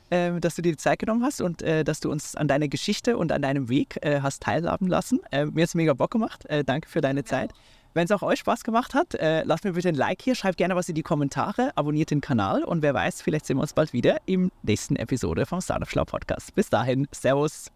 äh, 0.10 0.40
dass 0.40 0.56
du 0.56 0.62
dir 0.62 0.74
die 0.74 0.78
Zeit 0.78 1.00
genommen 1.00 1.24
hast 1.24 1.42
und 1.42 1.62
äh, 1.62 1.84
dass 1.84 2.00
du 2.00 2.12
uns 2.12 2.36
an 2.36 2.48
deiner 2.48 2.68
Geschichte 2.68 3.18
und 3.18 3.32
an 3.32 3.42
deinem 3.42 3.70
Weg 3.70 3.98
äh, 4.02 4.22
hast 4.22 4.44
teilhaben 4.44 4.88
lassen. 4.88 5.20
Äh, 5.32 5.46
mir 5.46 5.62
hat 5.64 5.70
es 5.70 5.76
mega 5.76 5.94
Bock 5.94 6.12
gemacht. 6.12 6.46
Äh, 6.48 6.64
danke 6.64 6.90
für 6.90 7.02
deine 7.02 7.24
Zeit. 7.24 7.52
Wenn 7.94 8.06
es 8.06 8.12
auch 8.12 8.22
euch 8.22 8.40
Spaß 8.40 8.64
gemacht 8.64 8.94
hat, 8.94 9.18
lasst 9.20 9.64
mir 9.64 9.72
bitte 9.72 9.90
ein 9.90 9.96
Like 9.96 10.22
hier, 10.22 10.36
schreibt 10.36 10.58
gerne 10.58 10.76
was 10.76 10.88
in 10.88 10.94
die 10.94 11.02
Kommentare, 11.02 11.72
abonniert 11.76 12.12
den 12.12 12.22
Kanal 12.22 12.64
und 12.64 12.84
wer 12.84 12.94
weiß, 12.94 13.24
vielleicht 13.24 13.48
sehen 13.48 13.58
wir 13.58 13.62
uns 13.62 13.74
bald 13.74 13.92
wieder 13.92 14.18
im 14.28 14.52
nächsten 14.62 14.98
Episode 14.98 15.48
vom 15.48 15.62
Startup 15.62 15.90
Schlau 15.90 16.06
Podcast. 16.06 16.54
Bis 16.54 16.70
dahin, 16.70 17.08
Servus. 17.12 17.72